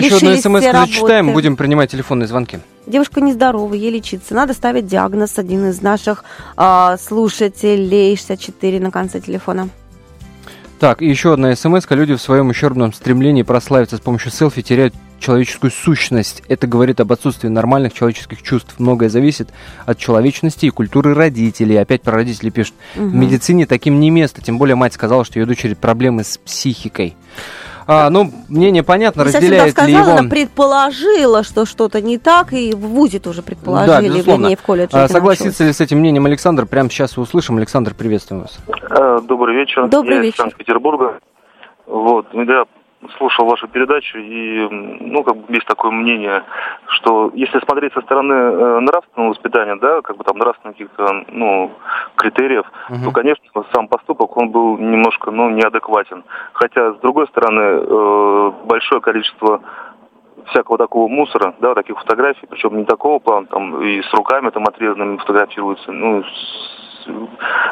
Давай 0.02 0.10
еще 0.10 0.18
одну 0.18 0.60
смс 0.60 0.64
зачитаем, 0.64 1.34
будем 1.34 1.56
принимать 1.56 1.92
телефонные 1.92 2.28
звонки. 2.28 2.60
Девушка 2.86 3.22
нездорова, 3.22 3.74
ей 3.74 3.92
лечиться. 3.92 4.34
Надо 4.34 4.54
ставить 4.54 4.88
диагноз. 4.88 5.38
Один 5.38 5.70
из 5.70 5.82
наших 5.82 6.26
э, 6.58 6.98
слушателей, 7.00 8.16
64 8.16 8.80
на 8.80 8.92
конце 8.92 9.22
телефона. 9.22 9.70
Так, 10.80 11.02
и 11.02 11.08
еще 11.08 11.34
одна 11.34 11.56
смс 11.56 11.86
-ка. 11.86 11.96
Люди 11.96 12.14
в 12.14 12.22
своем 12.22 12.50
ущербном 12.50 12.92
стремлении 12.92 13.44
прославиться 13.44 13.96
с 13.96 14.00
помощью 14.02 14.32
селфи 14.32 14.62
теряют 14.62 14.94
человеческую 15.20 15.72
сущность. 15.72 16.44
Это 16.50 16.68
говорит 16.68 17.00
об 17.00 17.14
отсутствии 17.14 17.48
нормальных 17.48 17.94
человеческих 17.94 18.42
чувств. 18.42 18.76
Многое 18.80 19.08
зависит 19.08 19.50
от 19.86 19.98
человечности 19.98 20.66
и 20.66 20.70
культуры 20.70 21.14
родителей. 21.14 21.78
Опять 21.78 22.02
про 22.02 22.12
родителей 22.12 22.52
пишут. 22.52 22.76
Угу. 22.98 23.06
В 23.06 23.16
медицине 23.16 23.66
таким 23.66 24.02
не 24.02 24.10
место. 24.10 24.42
Тем 24.42 24.58
более 24.58 24.76
мать 24.76 24.94
сказала, 24.94 25.24
что 25.24 25.40
ее 25.40 25.46
дочери 25.46 25.74
проблемы 25.74 26.26
с 26.26 26.38
психикой. 26.38 27.16
А, 27.88 28.10
ну, 28.10 28.32
мнение 28.50 28.84
понятно, 28.84 29.22
не 29.22 29.28
разделяет 29.28 29.72
сказала, 29.74 29.88
ли 29.88 29.94
его... 29.94 30.20
Она 30.20 30.30
предположила, 30.30 31.44
что 31.44 31.66
что-то 31.66 32.02
не 32.02 32.18
так, 32.18 32.54
и 32.54 32.74
в 32.74 32.80
ВУЗе 32.80 33.20
тоже 33.20 33.42
предположили, 33.42 33.88
да, 33.88 34.02
безусловно. 34.02 34.42
вернее, 34.44 34.58
в 34.58 34.62
колледже. 34.62 34.98
А, 34.98 35.08
согласится 35.08 35.64
ли 35.64 35.74
с 35.74 35.82
этим 35.82 36.00
мнением 36.00 36.26
Александр? 36.26 36.66
Прямо 36.66 36.90
сейчас 36.90 37.18
услышим. 37.18 37.58
Александр, 37.58 37.94
приветствуем 37.94 38.44
вас. 38.44 38.58
Э, 38.90 39.20
добрый 39.28 39.56
вечер. 39.56 39.88
Добрый 39.88 40.18
Я 40.18 40.22
вечер. 40.22 40.36
из 40.36 40.38
Санкт-Петербурга. 40.38 41.20
Вот, 41.86 42.28
ну, 42.34 42.44
я 42.44 42.66
слушал 43.18 43.46
вашу 43.46 43.68
передачу, 43.68 44.18
и, 44.18 44.68
ну, 44.70 45.24
как 45.24 45.38
бы 45.38 45.54
есть 45.54 45.66
такое 45.66 45.92
мнение, 45.92 46.44
что 46.88 47.32
если 47.34 47.60
смотреть 47.60 47.94
со 47.94 48.02
стороны 48.02 48.34
э, 48.34 48.80
нравственного 48.80 49.30
воспитания, 49.30 49.76
да, 49.76 50.02
как 50.02 50.18
бы 50.18 50.24
там 50.24 50.38
нравственных 50.38 50.78
каких-то, 50.78 51.26
ну, 51.30 51.72
критериев, 52.16 52.66
угу. 52.90 53.06
то, 53.06 53.12
конечно, 53.12 53.44
сам 53.74 53.88
поступок, 53.88 54.36
он 54.38 54.50
был 54.50 54.78
немножко, 54.78 55.32
ну, 55.32 55.50
неадекватен. 55.50 56.24
Хотя, 56.54 56.94
с 56.94 56.98
другой 56.98 57.28
стороны, 57.28 57.62
э, 57.62 58.52
большое 58.66 59.02
количество 59.02 59.62
всякого 60.48 60.78
такого 60.78 61.08
мусора, 61.08 61.56
да, 61.60 61.74
таких 61.74 61.98
фотографий, 61.98 62.48
причем 62.48 62.78
не 62.78 62.86
такого 62.86 63.20
плана, 63.20 63.48
там 63.48 63.82
и 63.82 64.02
с 64.02 64.14
руками 64.14 64.50
там 64.50 64.64
отрезанными 64.66 65.18
фотографируются, 65.18 65.92
ну, 65.92 66.24
с, 66.24 66.74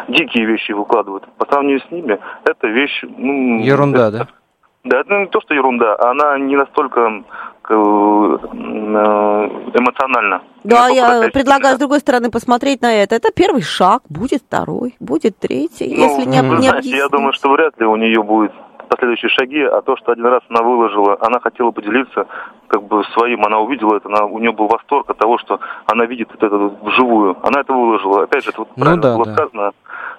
дикие 0.07 0.45
вещи 0.45 0.71
выкладывают. 0.71 1.27
По 1.37 1.45
сравнению 1.45 1.81
с 1.81 1.91
ними, 1.91 2.19
это 2.45 2.67
вещь, 2.67 3.03
ну... 3.03 3.59
Ерунда, 3.59 4.07
это, 4.07 4.17
да? 4.17 4.27
Да, 4.83 4.99
это 4.99 5.13
не 5.19 5.27
то, 5.27 5.39
что 5.41 5.53
ерунда, 5.53 5.95
она 5.99 6.39
не 6.39 6.55
настолько 6.55 7.23
э, 7.69 7.73
эмоциональна. 9.75 10.41
Да, 10.63 10.87
я 10.89 11.29
предлагаю 11.31 11.75
с 11.75 11.79
другой 11.79 11.99
стороны 11.99 12.31
посмотреть 12.31 12.81
на 12.81 12.91
это. 12.93 13.15
Это 13.15 13.31
первый 13.31 13.61
шаг, 13.61 14.01
будет 14.09 14.41
второй, 14.41 14.95
будет 14.99 15.37
третий, 15.37 15.95
ну, 15.95 16.03
если 16.03 16.29
не, 16.29 16.39
не 16.39 16.67
знаете, 16.67 16.89
Я 16.89 17.09
думаю, 17.09 17.33
что 17.33 17.51
вряд 17.51 17.79
ли 17.79 17.85
у 17.85 17.95
нее 17.95 18.23
будет 18.23 18.53
последующие 18.91 19.29
шаги, 19.29 19.61
а 19.61 19.81
то, 19.81 19.95
что 19.95 20.11
один 20.11 20.25
раз 20.25 20.41
она 20.49 20.61
выложила, 20.63 21.17
она 21.21 21.39
хотела 21.39 21.71
поделиться 21.71 22.27
как 22.67 22.83
бы 22.83 23.03
своим, 23.13 23.45
она 23.45 23.59
увидела 23.59 23.95
это, 23.95 24.09
она, 24.09 24.25
у 24.25 24.37
нее 24.37 24.51
был 24.51 24.67
восторг 24.67 25.09
от 25.09 25.17
того, 25.17 25.37
что 25.37 25.61
она 25.85 26.05
видит 26.05 26.29
это 26.33 26.49
вживую. 26.49 27.37
Она 27.41 27.61
это 27.61 27.73
выложила. 27.73 28.23
Опять 28.23 28.43
же, 28.43 28.49
это 28.49 28.59
вот 28.59 28.69
ну, 28.75 28.83
правильно 28.83 29.01
да, 29.01 29.15
было 29.15 29.25
да. 29.25 29.33
сказано, 29.33 29.71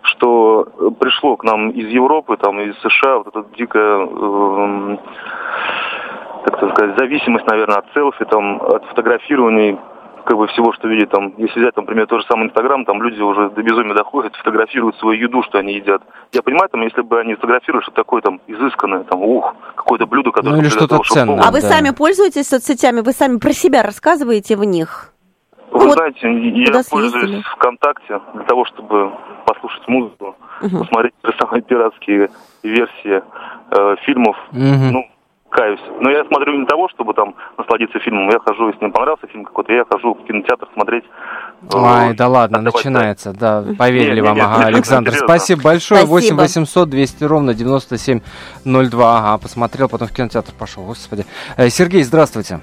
что 0.03 0.67
пришло 0.99 1.37
к 1.37 1.45
нам 1.45 1.71
из 1.71 1.89
Европы, 1.89 2.39
там, 2.39 2.61
из 2.61 2.75
США 2.79 3.19
вот 3.19 3.29
эта 3.29 3.45
дикая, 3.57 4.07
э, 4.07 4.97
как 6.47 6.71
сказать, 6.75 6.99
зависимость, 6.99 7.47
наверное, 7.47 7.77
от 7.77 7.93
селфи, 7.93 8.25
там, 8.25 8.61
от 8.63 8.87
фотографирований 8.87 9.79
как 10.25 10.37
бы 10.37 10.47
всего, 10.49 10.73
что 10.73 10.89
видят 10.89 11.11
там, 11.11 11.35
если 11.39 11.61
взять, 11.61 11.77
например, 11.77 12.07
тот 12.07 12.21
же 12.21 12.27
самый 12.27 12.47
Инстаграм, 12.47 12.85
там 12.85 13.03
люди 13.03 13.21
уже 13.21 13.51
до 13.51 13.63
безумия 13.63 13.95
доходят, 13.95 14.35
фотографируют 14.37 14.97
свою 14.97 15.21
еду, 15.21 15.43
что 15.43 15.59
они 15.59 15.75
едят. 15.75 16.03
Я 16.33 16.43
понимаю, 16.43 16.69
там, 16.71 16.83
если 16.83 17.03
бы 17.03 17.21
они 17.21 17.35
фотографировали 17.35 17.83
что-то 17.83 17.97
такое 17.97 18.23
там 18.23 18.41
изысканное, 18.47 19.05
там, 19.05 19.23
ух, 19.23 19.55
какое-то 19.75 20.07
блюдо, 20.07 20.31
которое... 20.31 20.57
Ну 20.57 20.63
или 20.63 20.69
что-то 20.69 21.01
ценное. 21.05 21.41
А 21.41 21.51
вы 21.51 21.61
да. 21.61 21.69
сами 21.69 21.91
пользуетесь 21.91 22.49
соцсетями, 22.49 23.01
вы 23.01 23.13
сами 23.13 23.39
про 23.39 23.53
себя 23.53 23.83
рассказываете 23.83 24.57
в 24.57 24.65
них? 24.65 25.13
Вы 25.73 25.87
ну, 25.87 25.93
знаете, 25.93 26.29
я 26.29 26.83
пользуюсь 26.91 27.45
ВКонтакте 27.47 28.21
для 28.35 28.45
того, 28.45 28.67
чтобы 28.67 29.11
послушать 29.47 29.89
музыку, 29.89 30.37
угу. 30.61 30.79
посмотреть 30.79 31.15
самые 31.41 31.63
пиратские 31.63 32.31
версии 32.63 33.23
э, 33.71 33.97
фильмов. 34.05 34.37
Угу. 34.53 34.93
Ну, 34.93 35.07
каюсь. 35.53 35.81
Но 36.01 36.11
я 36.11 36.25
смотрю 36.25 36.59
не 36.59 36.67
того, 36.67 36.89
чтобы 36.89 37.15
там 37.15 37.35
насладиться 37.57 37.99
фильмом. 38.01 38.29
Я 38.31 38.39
хожу, 38.41 38.69
если 38.69 38.85
мне 38.85 38.93
понравился 38.93 39.27
фильм 39.29 39.45
какой-то, 39.45 39.73
я 39.73 39.85
хожу 39.85 40.15
в 40.15 40.25
кинотеатр 40.25 40.69
смотреть. 40.75 41.05
Ой, 41.73 42.11
э, 42.11 42.15
да 42.15 42.29
ладно, 42.29 42.61
начинается, 42.61 43.33
да, 43.33 43.65
поверили 43.79 44.21
вам, 44.21 44.41
ага, 44.41 44.67
Александр. 44.67 45.13
Спасибо 45.13 45.63
большое, 45.63 46.07
Спасибо. 46.07 46.37
8 46.37 46.65
800 46.65 46.91
200 46.91 47.25
ровно 47.25 47.55
9702, 47.55 49.19
ага, 49.19 49.39
посмотрел, 49.39 49.89
потом 49.89 50.09
в 50.09 50.13
кинотеатр 50.13 50.53
пошел, 50.59 50.85
господи. 50.85 51.25
Э, 51.57 51.69
Сергей, 51.69 52.03
здравствуйте. 52.03 52.61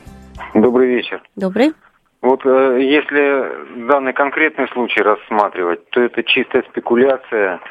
Добрый 0.53 0.89
вечер. 0.89 1.21
Добрый. 1.35 1.73
Вот 2.21 2.45
э, 2.45 2.79
если 2.81 3.87
данный 3.87 4.13
конкретный 4.13 4.67
случай 4.69 5.01
рассматривать, 5.01 5.89
то 5.91 6.01
это 6.01 6.23
чистая 6.23 6.63
спекуляция 6.63 7.61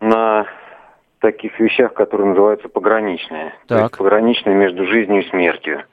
на 0.00 0.46
таких 1.22 1.58
вещах, 1.58 1.94
которые 1.94 2.28
называются 2.28 2.68
пограничные. 2.68 3.54
Так. 3.66 3.68
То 3.68 3.78
есть 3.84 3.96
пограничные 3.96 4.54
между 4.54 4.86
жизнью 4.86 5.22
и 5.22 5.30
смертью. 5.30 5.84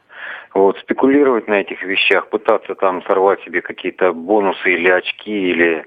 Вот, 0.53 0.77
спекулировать 0.79 1.47
на 1.47 1.61
этих 1.61 1.83
вещах, 1.83 2.27
пытаться 2.29 2.73
там 2.75 3.03
сорвать 3.03 3.41
себе 3.43 3.61
какие-то 3.61 4.13
бонусы 4.13 4.73
или 4.73 4.89
очки, 4.89 5.51
или 5.51 5.85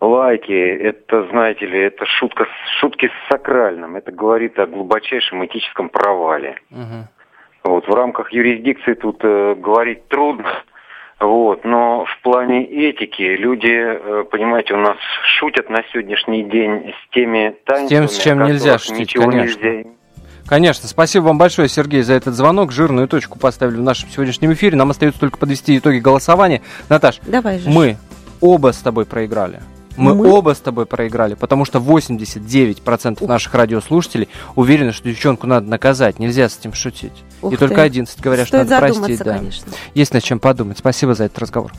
лайки, 0.00 0.52
это, 0.52 1.28
знаете 1.28 1.66
ли, 1.66 1.78
это 1.78 2.04
шутка, 2.04 2.46
шутки 2.80 3.08
с 3.08 3.32
сакральным. 3.32 3.96
Это 3.96 4.10
говорит 4.10 4.58
о 4.58 4.66
глубочайшем 4.66 5.46
этическом 5.46 5.88
провале. 5.88 6.56
Угу. 6.70 7.70
Вот, 7.70 7.86
в 7.86 7.94
рамках 7.94 8.32
юрисдикции 8.32 8.94
тут 8.94 9.20
э, 9.22 9.54
говорить 9.54 10.08
трудно. 10.08 10.64
Вот, 11.22 11.64
но 11.64 12.04
в 12.04 12.22
плане 12.22 12.64
этики 12.64 13.22
люди, 13.22 13.70
э, 13.70 14.24
понимаете, 14.28 14.74
у 14.74 14.78
нас 14.78 14.96
шутят 15.38 15.70
на 15.70 15.84
сегодняшний 15.92 16.42
день 16.42 16.92
с 16.92 17.14
теми 17.14 17.54
танцами, 17.64 17.86
с 17.86 17.88
тем, 17.88 18.08
с 18.08 18.18
чем 18.18 18.44
нельзя 18.44 18.78
шутить, 18.78 19.12
конечно. 19.12 19.64
Нельзя... 19.64 19.90
Конечно. 20.46 20.88
Спасибо 20.88 21.24
вам 21.26 21.38
большое, 21.38 21.68
Сергей, 21.68 22.02
за 22.02 22.14
этот 22.14 22.34
звонок. 22.34 22.72
Жирную 22.72 23.06
точку 23.06 23.38
поставили 23.38 23.76
в 23.76 23.82
нашем 23.82 24.08
сегодняшнем 24.08 24.52
эфире. 24.54 24.76
Нам 24.76 24.90
остается 24.90 25.20
только 25.20 25.38
подвести 25.38 25.78
итоги 25.78 25.98
голосования. 25.98 26.60
Наташ, 26.88 27.20
Давай 27.24 27.60
же. 27.60 27.70
мы 27.70 27.96
оба 28.40 28.72
с 28.72 28.78
тобой 28.78 29.06
проиграли. 29.06 29.60
Мы, 29.96 30.14
мы 30.14 30.30
оба 30.32 30.54
с 30.54 30.58
тобой 30.60 30.86
проиграли, 30.86 31.34
потому 31.34 31.64
что 31.64 31.78
89% 31.78 33.18
Ух. 33.20 33.28
наших 33.28 33.54
радиослушателей 33.54 34.28
уверены, 34.54 34.92
что 34.92 35.08
девчонку 35.08 35.46
надо 35.46 35.68
наказать, 35.68 36.18
нельзя 36.18 36.48
с 36.48 36.58
этим 36.58 36.72
шутить. 36.74 37.12
Ух 37.42 37.52
И 37.52 37.56
ты. 37.56 37.66
только 37.66 37.82
11 37.82 38.20
говорят, 38.20 38.48
Стоит 38.48 38.66
что 38.66 38.70
надо 38.70 38.86
простить. 38.92 39.18
Да. 39.18 39.38
Конечно. 39.38 39.72
Есть 39.94 40.14
над 40.14 40.22
чем 40.22 40.38
подумать. 40.40 40.78
Спасибо 40.78 41.14
за 41.14 41.24
этот 41.24 41.38
разговор. 41.38 41.72